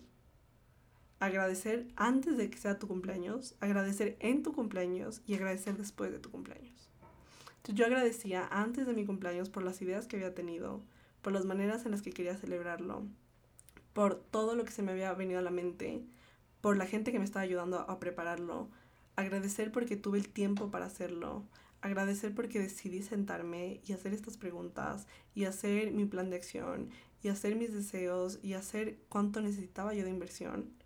Agradecer 1.21 1.87
antes 1.97 2.39
de 2.39 2.49
que 2.49 2.57
sea 2.57 2.79
tu 2.79 2.89
cumpleaños, 2.89 3.55
agradecer 3.61 4.17
en 4.21 4.43
tu 4.43 4.55
cumpleaños 4.55 5.21
y 5.27 5.35
agradecer 5.35 5.77
después 5.77 6.11
de 6.11 6.19
tu 6.19 6.31
cumpleaños. 6.31 6.89
Entonces 7.59 7.75
yo 7.75 7.85
agradecía 7.85 8.49
antes 8.51 8.87
de 8.87 8.95
mi 8.95 9.05
cumpleaños 9.05 9.51
por 9.51 9.63
las 9.63 9.83
ideas 9.83 10.07
que 10.07 10.17
había 10.17 10.35
tenido, 10.35 10.81
por 11.21 11.35
las 11.35 11.45
maneras 11.45 11.85
en 11.85 11.91
las 11.91 12.01
que 12.01 12.11
quería 12.11 12.39
celebrarlo, 12.39 13.03
por 13.93 14.15
todo 14.15 14.55
lo 14.55 14.65
que 14.65 14.73
se 14.73 14.83
me 14.83 14.93
había 14.93 15.13
venido 15.13 15.39
a 15.39 15.43
la 15.43 15.51
mente, 15.51 16.03
por 16.63 16.79
la 16.79 16.87
gente 16.87 17.13
que 17.13 17.19
me 17.19 17.27
estaba 17.27 17.43
ayudando 17.43 17.81
a 17.81 18.01
prepararlo, 18.01 18.71
agradecer 19.15 19.73
porque 19.73 19.97
tuve 19.97 20.17
el 20.17 20.29
tiempo 20.31 20.71
para 20.71 20.87
hacerlo, 20.87 21.45
agradecer 21.83 22.35
porque 22.35 22.61
decidí 22.61 23.03
sentarme 23.03 23.83
y 23.87 23.93
hacer 23.93 24.15
estas 24.15 24.39
preguntas 24.39 25.07
y 25.35 25.45
hacer 25.45 25.93
mi 25.93 26.07
plan 26.07 26.31
de 26.31 26.37
acción 26.37 26.89
y 27.23 27.29
hacer 27.29 27.57
mis 27.57 27.75
deseos 27.75 28.39
y 28.43 28.55
hacer 28.55 28.97
cuánto 29.11 29.43
necesitaba 29.43 29.93
yo 29.93 30.05
de 30.05 30.11
inversión. 30.11 30.80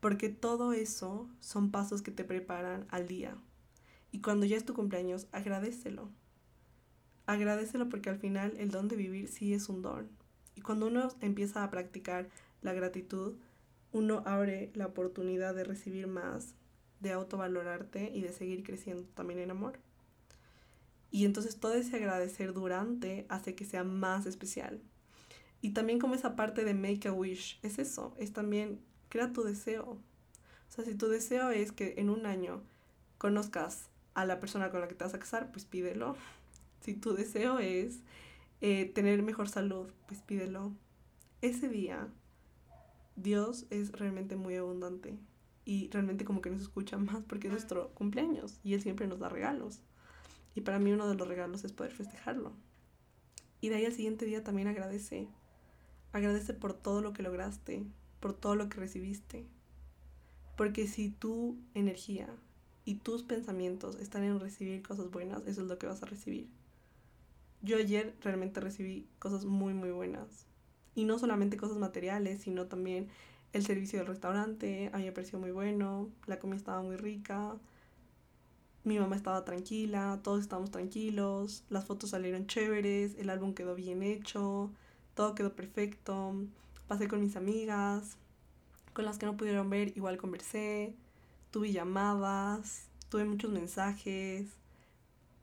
Porque 0.00 0.28
todo 0.28 0.72
eso 0.72 1.28
son 1.40 1.70
pasos 1.70 2.02
que 2.02 2.10
te 2.10 2.24
preparan 2.24 2.86
al 2.90 3.06
día. 3.06 3.36
Y 4.12 4.20
cuando 4.20 4.46
ya 4.46 4.56
es 4.56 4.64
tu 4.64 4.74
cumpleaños, 4.74 5.28
agradecelo. 5.30 6.10
Agradecelo 7.26 7.88
porque 7.88 8.10
al 8.10 8.18
final 8.18 8.54
el 8.58 8.70
don 8.70 8.88
de 8.88 8.96
vivir 8.96 9.28
sí 9.28 9.54
es 9.54 9.68
un 9.68 9.82
don. 9.82 10.08
Y 10.56 10.62
cuando 10.62 10.86
uno 10.86 11.08
empieza 11.20 11.62
a 11.62 11.70
practicar 11.70 12.28
la 12.62 12.72
gratitud, 12.72 13.36
uno 13.92 14.22
abre 14.26 14.70
la 14.74 14.86
oportunidad 14.86 15.54
de 15.54 15.64
recibir 15.64 16.06
más, 16.06 16.54
de 17.00 17.12
autovalorarte 17.12 18.10
y 18.14 18.22
de 18.22 18.32
seguir 18.32 18.62
creciendo 18.62 19.04
también 19.14 19.38
en 19.38 19.50
amor. 19.50 19.78
Y 21.10 21.24
entonces 21.24 21.58
todo 21.58 21.74
ese 21.74 21.96
agradecer 21.96 22.52
durante 22.52 23.26
hace 23.28 23.54
que 23.54 23.64
sea 23.64 23.84
más 23.84 24.26
especial. 24.26 24.80
Y 25.60 25.70
también 25.70 25.98
como 25.98 26.14
esa 26.14 26.36
parte 26.36 26.64
de 26.64 26.74
make 26.74 27.08
a 27.08 27.12
wish, 27.12 27.58
es 27.62 27.78
eso, 27.78 28.14
es 28.18 28.32
también 28.32 28.80
crea 29.10 29.32
tu 29.32 29.42
deseo. 29.42 29.84
O 29.90 30.72
sea, 30.72 30.84
si 30.84 30.94
tu 30.94 31.08
deseo 31.08 31.50
es 31.50 31.72
que 31.72 31.94
en 31.98 32.08
un 32.08 32.24
año 32.24 32.62
conozcas 33.18 33.90
a 34.14 34.24
la 34.24 34.40
persona 34.40 34.70
con 34.70 34.80
la 34.80 34.88
que 34.88 34.94
te 34.94 35.04
vas 35.04 35.14
a 35.14 35.18
casar, 35.18 35.52
pues 35.52 35.66
pídelo. 35.66 36.16
Si 36.80 36.94
tu 36.94 37.12
deseo 37.12 37.58
es 37.58 38.00
eh, 38.62 38.86
tener 38.86 39.22
mejor 39.22 39.48
salud, 39.48 39.90
pues 40.06 40.22
pídelo. 40.22 40.72
Ese 41.42 41.68
día, 41.68 42.08
Dios 43.16 43.66
es 43.70 43.92
realmente 43.92 44.36
muy 44.36 44.56
abundante 44.56 45.18
y 45.64 45.88
realmente 45.90 46.24
como 46.24 46.40
que 46.40 46.50
nos 46.50 46.60
escucha 46.60 46.96
más 46.98 47.22
porque 47.24 47.48
es 47.48 47.52
nuestro 47.52 47.90
cumpleaños 47.90 48.58
y 48.62 48.74
Él 48.74 48.82
siempre 48.82 49.06
nos 49.06 49.18
da 49.18 49.28
regalos. 49.28 49.80
Y 50.54 50.62
para 50.62 50.78
mí 50.78 50.92
uno 50.92 51.08
de 51.08 51.14
los 51.14 51.28
regalos 51.28 51.64
es 51.64 51.72
poder 51.72 51.92
festejarlo. 51.92 52.52
Y 53.60 53.68
de 53.68 53.76
ahí 53.76 53.84
al 53.86 53.92
siguiente 53.92 54.24
día 54.24 54.42
también 54.42 54.68
agradece. 54.68 55.28
Agradece 56.12 56.54
por 56.54 56.74
todo 56.74 57.02
lo 57.02 57.12
que 57.12 57.22
lograste, 57.22 57.84
por 58.20 58.34
todo 58.34 58.54
lo 58.54 58.68
que 58.68 58.78
recibiste. 58.78 59.46
Porque 60.56 60.86
si 60.86 61.10
tu 61.10 61.56
energía 61.74 62.28
y 62.84 62.96
tus 62.96 63.22
pensamientos 63.22 63.96
están 63.96 64.24
en 64.24 64.38
recibir 64.38 64.82
cosas 64.82 65.10
buenas, 65.10 65.46
eso 65.46 65.62
es 65.62 65.68
lo 65.68 65.78
que 65.78 65.86
vas 65.86 66.02
a 66.02 66.06
recibir. 66.06 66.48
Yo 67.62 67.76
ayer 67.76 68.14
realmente 68.20 68.60
recibí 68.60 69.06
cosas 69.18 69.44
muy, 69.44 69.74
muy 69.74 69.90
buenas. 69.90 70.46
Y 70.94 71.04
no 71.04 71.18
solamente 71.18 71.56
cosas 71.56 71.78
materiales, 71.78 72.42
sino 72.42 72.66
también 72.66 73.08
el 73.52 73.64
servicio 73.64 73.98
del 73.98 74.08
restaurante. 74.08 74.90
A 74.92 74.98
mí 74.98 75.04
me 75.04 75.12
pareció 75.12 75.38
muy 75.38 75.50
bueno, 75.50 76.10
la 76.26 76.38
comida 76.38 76.56
estaba 76.56 76.82
muy 76.82 76.96
rica, 76.96 77.56
mi 78.84 78.98
mamá 78.98 79.16
estaba 79.16 79.44
tranquila, 79.44 80.20
todos 80.22 80.40
estábamos 80.40 80.70
tranquilos, 80.70 81.64
las 81.68 81.84
fotos 81.84 82.10
salieron 82.10 82.46
chéveres, 82.46 83.14
el 83.18 83.30
álbum 83.30 83.54
quedó 83.54 83.74
bien 83.74 84.02
hecho, 84.02 84.70
todo 85.14 85.34
quedó 85.34 85.54
perfecto. 85.54 86.34
Pasé 86.90 87.06
con 87.06 87.20
mis 87.20 87.36
amigas, 87.36 88.16
con 88.92 89.04
las 89.04 89.16
que 89.16 89.24
no 89.24 89.36
pudieron 89.36 89.70
ver, 89.70 89.96
igual 89.96 90.16
conversé, 90.16 90.92
tuve 91.52 91.70
llamadas, 91.70 92.88
tuve 93.08 93.24
muchos 93.24 93.52
mensajes. 93.52 94.48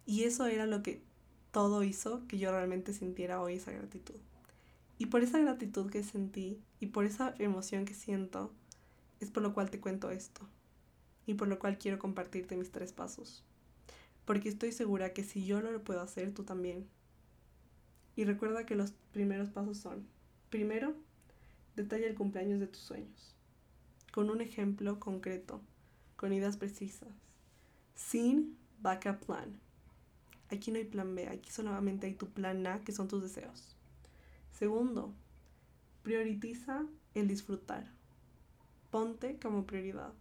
Y 0.06 0.24
eso 0.24 0.48
era 0.48 0.66
lo 0.66 0.84
que 0.84 1.02
todo 1.54 1.84
hizo 1.84 2.28
que 2.28 2.38
yo 2.38 2.52
realmente 2.52 2.92
sintiera 2.92 3.40
hoy 3.40 3.54
esa 3.54 3.72
gratitud. 3.72 4.18
Y 4.98 5.06
por 5.06 5.24
esa 5.24 5.40
gratitud 5.40 5.90
que 5.90 6.04
sentí 6.04 6.60
y 6.82 6.88
por 6.88 7.06
esa 7.06 7.34
emoción 7.40 7.86
que 7.86 7.94
siento, 7.94 8.52
es 9.22 9.32
por 9.32 9.42
lo 9.42 9.54
cual 9.54 9.70
te 9.70 9.80
cuento 9.80 10.12
esto 10.12 10.42
y 11.26 11.36
por 11.36 11.48
lo 11.48 11.60
cual 11.60 11.78
quiero 11.78 11.98
compartirte 11.98 12.58
mis 12.58 12.74
tres 12.74 12.92
pasos. 12.92 13.46
Porque 14.26 14.50
estoy 14.50 14.74
segura 14.74 15.14
que 15.14 15.24
si 15.24 15.46
yo 15.46 15.62
lo 15.62 15.82
puedo 15.82 16.02
hacer, 16.02 16.34
tú 16.34 16.44
también. 16.44 16.90
Y 18.18 18.26
recuerda 18.26 18.66
que 18.66 18.76
los 18.76 18.92
primeros 19.14 19.48
pasos 19.48 19.78
son, 19.78 20.06
primero, 20.50 20.94
detalla 21.78 22.08
el 22.08 22.16
cumpleaños 22.16 22.60
de 22.60 22.68
tus 22.68 22.82
sueños, 22.82 23.36
con 24.12 24.30
un 24.30 24.42
ejemplo 24.42 25.00
concreto, 25.00 25.62
con 26.18 26.34
ideas 26.34 26.58
precisas, 26.58 27.08
sin 27.96 28.58
backup 28.82 29.24
plan. 29.26 29.60
Aquí 30.50 30.72
no 30.72 30.78
hay 30.78 30.86
plan 30.86 31.16
B, 31.16 31.28
aquí 31.30 31.52
solamente 31.52 32.08
hay 32.08 32.16
tu 32.16 32.28
plan 32.28 32.66
A, 32.68 32.84
que 32.84 32.92
son 32.92 33.08
tus 33.08 33.22
deseos. 33.22 33.76
Segundo, 34.52 35.14
prioritiza 36.04 36.86
el 37.14 37.28
disfrutar. 37.28 37.88
Ponte 38.90 39.38
como 39.40 39.66
prioridad 39.66 40.14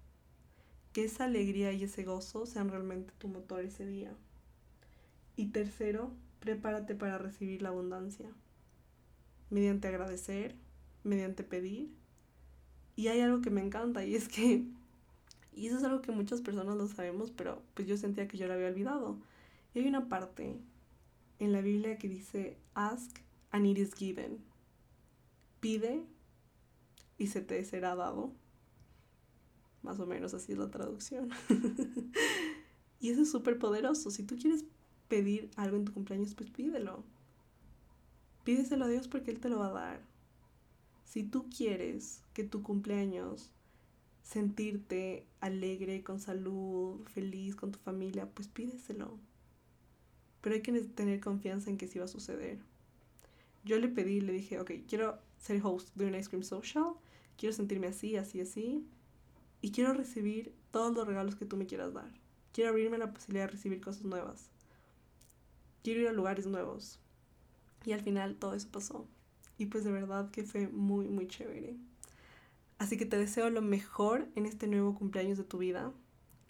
que 0.93 1.05
esa 1.05 1.25
alegría 1.25 1.73
y 1.73 1.85
ese 1.85 2.05
gozo 2.05 2.47
sean 2.47 2.69
realmente 2.69 3.13
tu 3.19 3.29
motor 3.29 3.65
ese 3.65 3.87
día. 3.87 4.13
Y 5.37 5.47
tercero, 5.47 6.11
prepárate 6.41 6.95
para 6.95 7.19
recibir 7.19 7.63
la 7.63 7.69
abundancia, 7.69 8.31
mediante 9.51 9.89
agradecer, 9.89 10.55
mediante 11.07 11.43
pedir. 11.45 11.91
Y 12.97 13.09
hay 13.09 13.21
algo 13.21 13.41
que 13.41 13.51
me 13.51 13.63
encanta 13.63 14.05
y 14.05 14.15
es 14.15 14.29
que, 14.29 14.65
y 15.55 15.67
eso 15.67 15.79
es 15.79 15.85
algo 15.85 16.03
que 16.03 16.13
muchas 16.13 16.41
personas 16.41 16.77
lo 16.77 16.87
sabemos, 16.89 17.31
pero 17.31 17.63
pues 17.75 17.87
yo 17.87 17.97
sentía 17.97 18.29
que 18.29 18.39
yo 18.39 18.47
lo 18.47 18.55
había 18.55 18.69
olvidado. 18.69 19.19
Y 19.75 19.81
hay 19.81 19.89
una 19.89 20.09
parte 20.09 20.57
en 21.39 21.53
la 21.53 21.61
Biblia 21.61 21.99
que 21.99 22.09
dice, 22.09 22.57
ask 22.75 23.19
and 23.51 23.67
it 23.67 23.79
is 23.79 23.95
given. 23.95 24.39
Pide 25.61 26.05
y 27.19 27.27
se 27.29 27.41
te 27.41 27.63
será 27.65 27.95
dado. 27.95 28.33
Más 29.83 30.01
o 30.01 30.07
menos 30.07 30.35
así 30.35 30.53
es 30.53 30.59
la 30.59 30.71
traducción. 30.71 31.31
y 33.01 33.11
eso 33.11 33.23
es 33.23 33.31
súper 33.31 33.59
poderoso. 33.59 34.11
Si 34.11 34.23
tú 34.23 34.37
quieres 34.37 34.65
pedir 35.09 35.51
algo 35.57 35.77
en 35.77 35.85
tu 35.85 35.93
cumpleaños, 35.93 36.35
pues 36.35 36.51
pídelo. 36.51 37.05
Pídeselo 38.45 38.87
a 38.87 38.89
Dios 38.89 39.09
porque 39.09 39.31
Él 39.31 39.41
te 39.41 39.49
lo 39.49 39.59
va 39.59 39.69
a 39.69 39.73
dar. 39.73 40.16
Si 41.07 41.25
tú 41.25 41.49
quieres 41.49 42.21
que 42.35 42.45
tu 42.45 42.63
cumpleaños 42.63 43.51
sentirte 44.23 45.25
alegre, 45.41 46.03
con 46.03 46.21
salud, 46.21 47.01
feliz 47.07 47.57
con 47.57 47.73
tu 47.73 47.79
familia, 47.79 48.29
pues 48.29 48.49
pídeselo. 48.49 49.19
Pero 50.43 50.57
hay 50.57 50.61
que 50.61 50.73
tener 50.83 51.21
confianza 51.21 51.71
en 51.71 51.79
que 51.79 51.89
sí 51.89 51.99
va 51.99 52.05
a 52.05 52.09
suceder. 52.09 52.59
Yo 53.65 53.79
le 53.79 53.89
pedí, 53.89 54.21
le 54.21 54.35
dije, 54.35 54.61
ok, 54.61 54.73
quiero 54.87 55.19
ser 55.39 55.61
host 55.65 55.95
de 55.95 56.07
un 56.07 56.15
ice 56.15 56.29
cream 56.29 56.43
social, 56.43 56.93
quiero 57.39 57.55
sentirme 57.55 57.87
así, 57.87 58.17
así, 58.17 58.41
así 58.43 58.85
y 59.67 59.73
quiero 59.73 59.95
recibir 59.95 60.55
todos 60.71 60.95
los 60.95 61.07
regalos 61.07 61.35
que 61.35 61.47
tú 61.47 61.57
me 61.57 61.67
quieras 61.67 61.93
dar. 61.93 62.11
Quiero 62.53 62.71
abrirme 62.71 62.99
la 62.99 63.13
posibilidad 63.13 63.47
de 63.47 63.53
recibir 63.53 63.81
cosas 63.81 64.05
nuevas. 64.05 64.49
Quiero 65.83 66.03
ir 66.03 66.09
a 66.09 66.13
lugares 66.13 66.47
nuevos. 66.47 66.99
Y 67.85 67.93
al 67.93 68.01
final 68.01 68.37
todo 68.37 68.55
eso 68.55 68.69
pasó. 68.71 69.07
Y 69.59 69.67
pues 69.67 69.85
de 69.85 69.93
verdad 69.93 70.31
que 70.31 70.45
fue 70.45 70.69
muy, 70.69 71.09
muy 71.09 71.27
chévere. 71.27 71.77
Así 72.79 72.97
que 72.97 73.07
te 73.07 73.17
deseo 73.17 73.49
lo 73.51 73.63
mejor 73.63 74.29
en 74.35 74.47
este 74.47 74.67
nuevo 74.67 74.95
cumpleaños 74.95 75.39
de 75.39 75.45
tu 75.45 75.59
vida. 75.59 75.93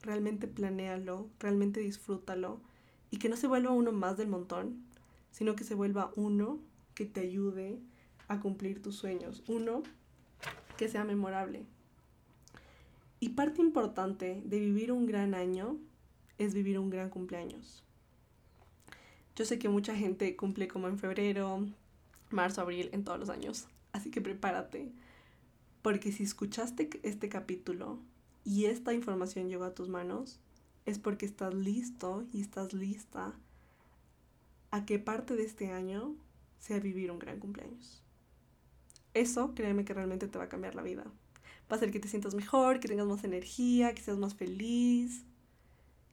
Realmente 0.03 0.49
planéalo, 0.49 1.29
realmente 1.39 1.81
disfrútalo. 1.81 2.61
Y 3.11 3.19
que 3.19 3.29
no 3.29 3.37
se 3.37 3.47
vuelva 3.47 3.71
uno 3.71 3.93
más 3.93 4.17
del 4.17 4.29
montón, 4.29 4.83
sino 5.31 5.55
que 5.55 5.65
se 5.65 5.75
vuelva 5.75 6.11
uno 6.17 6.59
que 6.95 7.07
te 7.07 7.21
ayude 7.21 7.79
a 8.27 8.41
cumplir 8.41 8.83
tus 8.83 8.97
sueños. 8.97 9.45
Uno 9.47 9.83
que 10.77 10.89
sea 10.89 11.05
memorable. 11.05 11.65
Y 13.21 13.31
parte 13.31 13.63
importante 13.63 14.43
de 14.45 14.61
vivir 14.61 14.93
un 14.93 15.07
gran 15.07 15.35
año 15.35 15.79
es 16.39 16.55
vivir 16.55 16.79
un 16.79 16.91
gran 16.91 17.09
cumpleaños. 17.09 17.83
Yo 19.37 19.45
sé 19.45 19.59
que 19.59 19.69
mucha 19.69 19.95
gente 19.95 20.35
cumple 20.37 20.69
como 20.69 20.89
en 20.89 20.99
febrero, 20.99 21.67
marzo, 22.37 22.61
abril, 22.61 22.91
en 22.93 23.03
todos 23.03 23.19
los 23.19 23.29
años. 23.29 23.67
Así 23.93 24.13
que 24.13 24.21
prepárate. 24.21 24.93
Porque 25.83 26.13
si 26.13 26.23
escuchaste 26.23 26.89
este 27.03 27.29
capítulo 27.29 27.99
y 28.45 28.67
esta 28.67 28.93
información 28.93 29.49
llegó 29.49 29.65
a 29.65 29.75
tus 29.75 29.89
manos, 29.89 30.39
es 30.85 31.01
porque 31.01 31.27
estás 31.27 31.53
listo 31.55 32.25
y 32.33 32.41
estás 32.41 32.73
lista 32.73 33.35
a 34.71 34.85
que 34.85 34.99
parte 34.99 35.35
de 35.35 35.45
este 35.45 35.73
año 35.73 36.15
sea 36.59 36.79
vivir 36.79 37.11
un 37.11 37.19
gran 37.19 37.41
cumpleaños. 37.41 38.03
Eso, 39.15 39.55
créeme 39.55 39.85
que 39.85 39.95
realmente 39.95 40.29
te 40.29 40.39
va 40.39 40.45
a 40.45 40.49
cambiar 40.49 40.75
la 40.75 40.83
vida. 40.83 41.05
Va 41.05 41.71
a 41.71 41.75
hacer 41.77 41.91
que 41.91 42.01
te 42.01 42.09
sientas 42.09 42.35
mejor, 42.35 42.81
que 42.81 42.89
tengas 42.89 43.07
más 43.07 43.25
energía, 43.25 43.95
que 43.95 44.03
seas 44.03 44.19
más 44.19 44.35
feliz, 44.35 45.25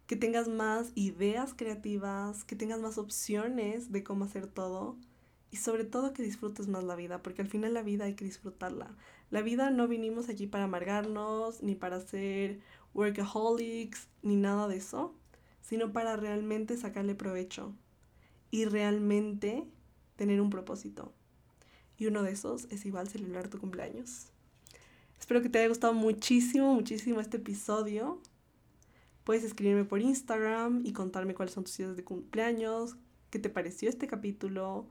que 0.08 0.16
tengas 0.16 0.48
más 0.48 0.92
ideas 0.96 1.54
creativas, 1.54 2.44
que 2.44 2.56
tengas 2.56 2.80
más 2.80 2.98
opciones 2.98 3.92
de 3.92 4.04
cómo 4.04 4.26
hacer 4.26 4.48
todo 4.48 4.98
y 5.54 5.58
sobre 5.58 5.84
todo 5.84 6.14
que 6.14 6.24
disfrutes 6.24 6.68
más 6.68 6.84
la 6.84 6.96
vida, 6.96 7.22
porque 7.22 7.44
al 7.44 7.48
final 7.48 7.76
la 7.76 7.84
vida 7.84 8.06
hay 8.06 8.16
que 8.16 8.26
disfrutarla. 8.26 8.98
La 9.30 9.44
vida 9.44 9.70
no 9.70 9.88
vinimos 9.88 10.28
aquí 10.28 10.48
para 10.48 10.64
amargarnos, 10.64 11.62
ni 11.62 11.76
para 11.76 12.00
ser 12.00 12.60
workaholics, 12.96 14.08
ni 14.24 14.36
nada 14.36 14.68
de 14.68 14.78
eso, 14.78 15.14
sino 15.62 15.94
para 15.94 16.16
realmente 16.16 16.76
sacarle 16.76 17.14
provecho 17.14 17.72
y 18.50 18.66
realmente 18.66 19.68
tener 20.16 20.42
un 20.42 20.50
propósito. 20.50 21.14
Y 22.00 22.08
uno 22.08 22.24
de 22.24 22.32
esos 22.32 22.66
es 22.72 22.84
igual 22.88 23.08
celebrar 23.08 23.48
tu 23.48 23.60
cumpleaños. 23.60 24.32
Espero 25.20 25.44
que 25.44 25.50
te 25.50 25.60
haya 25.60 25.68
gustado 25.68 25.94
muchísimo, 25.94 26.74
muchísimo 26.74 27.22
este 27.22 27.38
episodio. 27.38 28.20
Puedes 29.24 29.44
escribirme 29.44 29.86
por 29.86 30.02
Instagram 30.02 30.84
y 30.84 30.94
contarme 30.94 31.36
cuáles 31.36 31.54
son 31.54 31.64
tus 31.64 31.80
ideas 31.80 31.96
de 31.96 32.04
cumpleaños, 32.04 32.96
qué 33.30 33.38
te 33.38 33.52
pareció 33.52 33.88
este 33.88 34.08
capítulo 34.08 34.88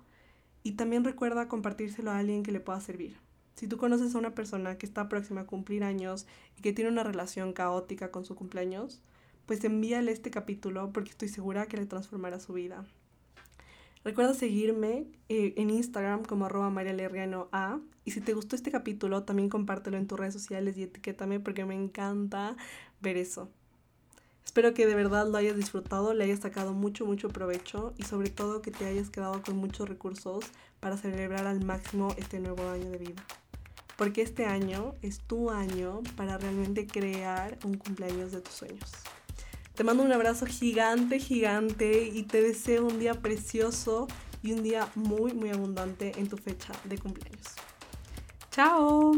y 0.62 0.72
también 0.72 1.04
recuerda 1.04 1.48
compartírselo 1.48 2.10
a 2.10 2.18
alguien 2.18 2.42
que 2.42 2.52
le 2.52 2.60
pueda 2.60 2.80
servir. 2.80 3.16
Si 3.54 3.66
tú 3.66 3.76
conoces 3.76 4.14
a 4.14 4.18
una 4.18 4.34
persona 4.34 4.78
que 4.78 4.86
está 4.86 5.08
próxima 5.08 5.42
a 5.42 5.46
cumplir 5.46 5.84
años 5.84 6.26
y 6.58 6.62
que 6.62 6.72
tiene 6.72 6.90
una 6.90 7.04
relación 7.04 7.52
caótica 7.52 8.10
con 8.10 8.24
su 8.24 8.34
cumpleaños, 8.34 9.02
pues 9.46 9.62
envíale 9.64 10.12
este 10.12 10.30
capítulo 10.30 10.92
porque 10.92 11.10
estoy 11.10 11.28
segura 11.28 11.66
que 11.66 11.76
le 11.76 11.86
transformará 11.86 12.40
su 12.40 12.52
vida. 12.54 12.84
Recuerda 14.04 14.34
seguirme 14.34 15.06
eh, 15.28 15.54
en 15.56 15.70
Instagram 15.70 16.24
como 16.24 16.46
arroba 16.46 16.72
A. 17.52 17.80
Y 18.04 18.10
si 18.10 18.20
te 18.20 18.34
gustó 18.34 18.56
este 18.56 18.72
capítulo, 18.72 19.22
también 19.22 19.48
compártelo 19.48 19.96
en 19.96 20.08
tus 20.08 20.18
redes 20.18 20.34
sociales 20.34 20.76
y 20.76 20.84
etiquétame 20.84 21.38
porque 21.38 21.64
me 21.64 21.74
encanta 21.74 22.56
ver 23.00 23.16
eso. 23.16 23.48
Espero 24.44 24.74
que 24.74 24.86
de 24.86 24.94
verdad 24.94 25.28
lo 25.28 25.38
hayas 25.38 25.56
disfrutado, 25.56 26.14
le 26.14 26.24
hayas 26.24 26.40
sacado 26.40 26.72
mucho, 26.72 27.06
mucho 27.06 27.28
provecho 27.28 27.94
y 27.96 28.02
sobre 28.02 28.30
todo 28.30 28.60
que 28.60 28.70
te 28.70 28.84
hayas 28.84 29.08
quedado 29.08 29.42
con 29.42 29.56
muchos 29.56 29.88
recursos 29.88 30.44
para 30.80 30.96
celebrar 30.96 31.46
al 31.46 31.64
máximo 31.64 32.14
este 32.18 32.40
nuevo 32.40 32.68
año 32.68 32.90
de 32.90 32.98
vida. 32.98 33.26
Porque 33.96 34.22
este 34.22 34.44
año 34.44 34.94
es 35.00 35.20
tu 35.20 35.50
año 35.50 36.00
para 36.16 36.38
realmente 36.38 36.86
crear 36.86 37.58
un 37.64 37.74
cumpleaños 37.74 38.32
de 38.32 38.40
tus 38.40 38.54
sueños. 38.54 38.90
Te 39.74 39.84
mando 39.84 40.02
un 40.02 40.12
abrazo 40.12 40.44
gigante, 40.44 41.18
gigante 41.18 42.04
y 42.12 42.24
te 42.24 42.42
deseo 42.42 42.86
un 42.86 42.98
día 42.98 43.14
precioso 43.14 44.06
y 44.42 44.52
un 44.52 44.62
día 44.62 44.90
muy, 44.94 45.32
muy 45.32 45.50
abundante 45.50 46.12
en 46.18 46.28
tu 46.28 46.36
fecha 46.36 46.72
de 46.84 46.98
cumpleaños. 46.98 47.46
¡Chao! 48.50 49.12